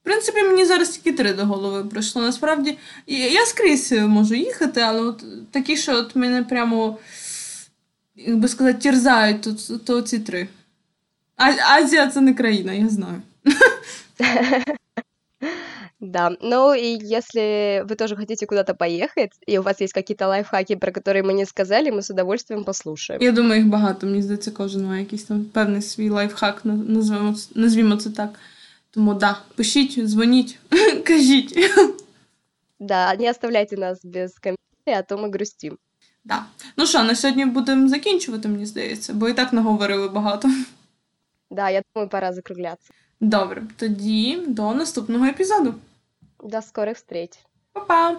В 0.00 0.04
принципі, 0.04 0.42
мені 0.42 0.64
зараз 0.64 0.88
тільки 0.88 1.12
три 1.16 1.32
до 1.32 1.44
голови 1.46 1.84
прийшло. 1.84 2.22
Насправді, 2.22 2.78
я 3.06 3.46
скрізь 3.46 3.92
можу 3.92 4.34
їхати, 4.34 4.80
але 4.80 5.00
от 5.00 5.24
такі, 5.52 5.76
що 5.76 5.92
от 5.96 6.16
мене 6.16 6.42
прямо, 6.42 6.98
як 8.15 8.37
би 8.39 8.47
сказати, 8.47 8.79
терзають, 8.79 9.41
то, 9.41 9.77
то 9.77 10.01
ці 10.01 10.19
три. 10.19 10.47
А, 11.35 11.51
Азія 11.77 12.07
це 12.07 12.21
не 12.21 12.33
країна, 12.33 12.73
я 12.73 12.89
знаю. 12.89 13.21
Да, 16.01 16.31
ну 16.41 16.73
и 16.73 16.97
если 17.15 17.83
вы 17.85 17.95
тоже 17.95 18.15
хотите 18.15 18.45
куда-то 18.45 18.73
поехать, 18.73 19.31
и 19.45 19.57
у 19.59 19.61
вас 19.61 19.81
есть 19.81 19.93
какие-то 19.93 20.27
лайфхаки, 20.27 20.75
про 20.77 20.91
которые 20.93 21.23
мы 21.23 21.33
не 21.33 21.45
сказали, 21.45 21.89
мы 21.91 22.01
с 22.01 22.09
удовольствием 22.09 22.63
послушаем. 22.63 23.21
Я 23.21 23.31
думаю, 23.31 23.59
їх 23.61 23.69
багато. 23.69 24.07
Мені 24.07 24.21
здається, 24.21 24.51
кожен 24.51 24.85
має 24.85 24.99
якийсь 25.03 25.23
там 25.23 25.45
певний 25.45 25.81
свій 25.81 26.09
лайфхак, 26.09 26.65
наз- 26.65 26.89
назвемо, 26.89 27.33
ц- 27.33 27.49
назвімо 27.55 27.95
це 27.95 28.09
так. 28.09 28.29
Тому 28.91 29.13
да, 29.13 29.39
пишіть, 29.55 30.05
дзвоніть, 30.05 30.59
кажіть. 31.05 31.57
Да, 32.79 33.15
не 33.15 33.29
оставляйте 33.31 33.77
нас 33.77 33.99
без 34.05 34.33
комментариев, 34.39 34.99
а 34.99 35.01
то 35.01 35.17
мы 35.17 35.29
грустим. 35.31 35.77
Да. 36.24 36.44
Ну 36.76 36.86
що, 36.86 37.02
на 37.02 37.14
сьогодні 37.14 37.44
будемо 37.46 37.88
закінчувати, 37.88 38.48
мені 38.48 38.66
здається, 38.66 39.14
бо 39.14 39.28
і 39.28 39.34
так 39.34 39.52
наговорили 39.52 40.08
багато. 40.08 40.50
Да, 41.50 41.70
я 41.70 41.82
думаю, 41.94 42.10
пора 42.10 42.32
закруглятися. 42.32 42.90
Добре, 43.20 43.62
тоді 43.76 44.38
до 44.46 44.74
наступного 44.74 45.24
епізоду. 45.24 45.74
До 46.44 46.62
скорих 46.62 46.96
встреч. 46.96 47.30
Па-па! 47.72 48.16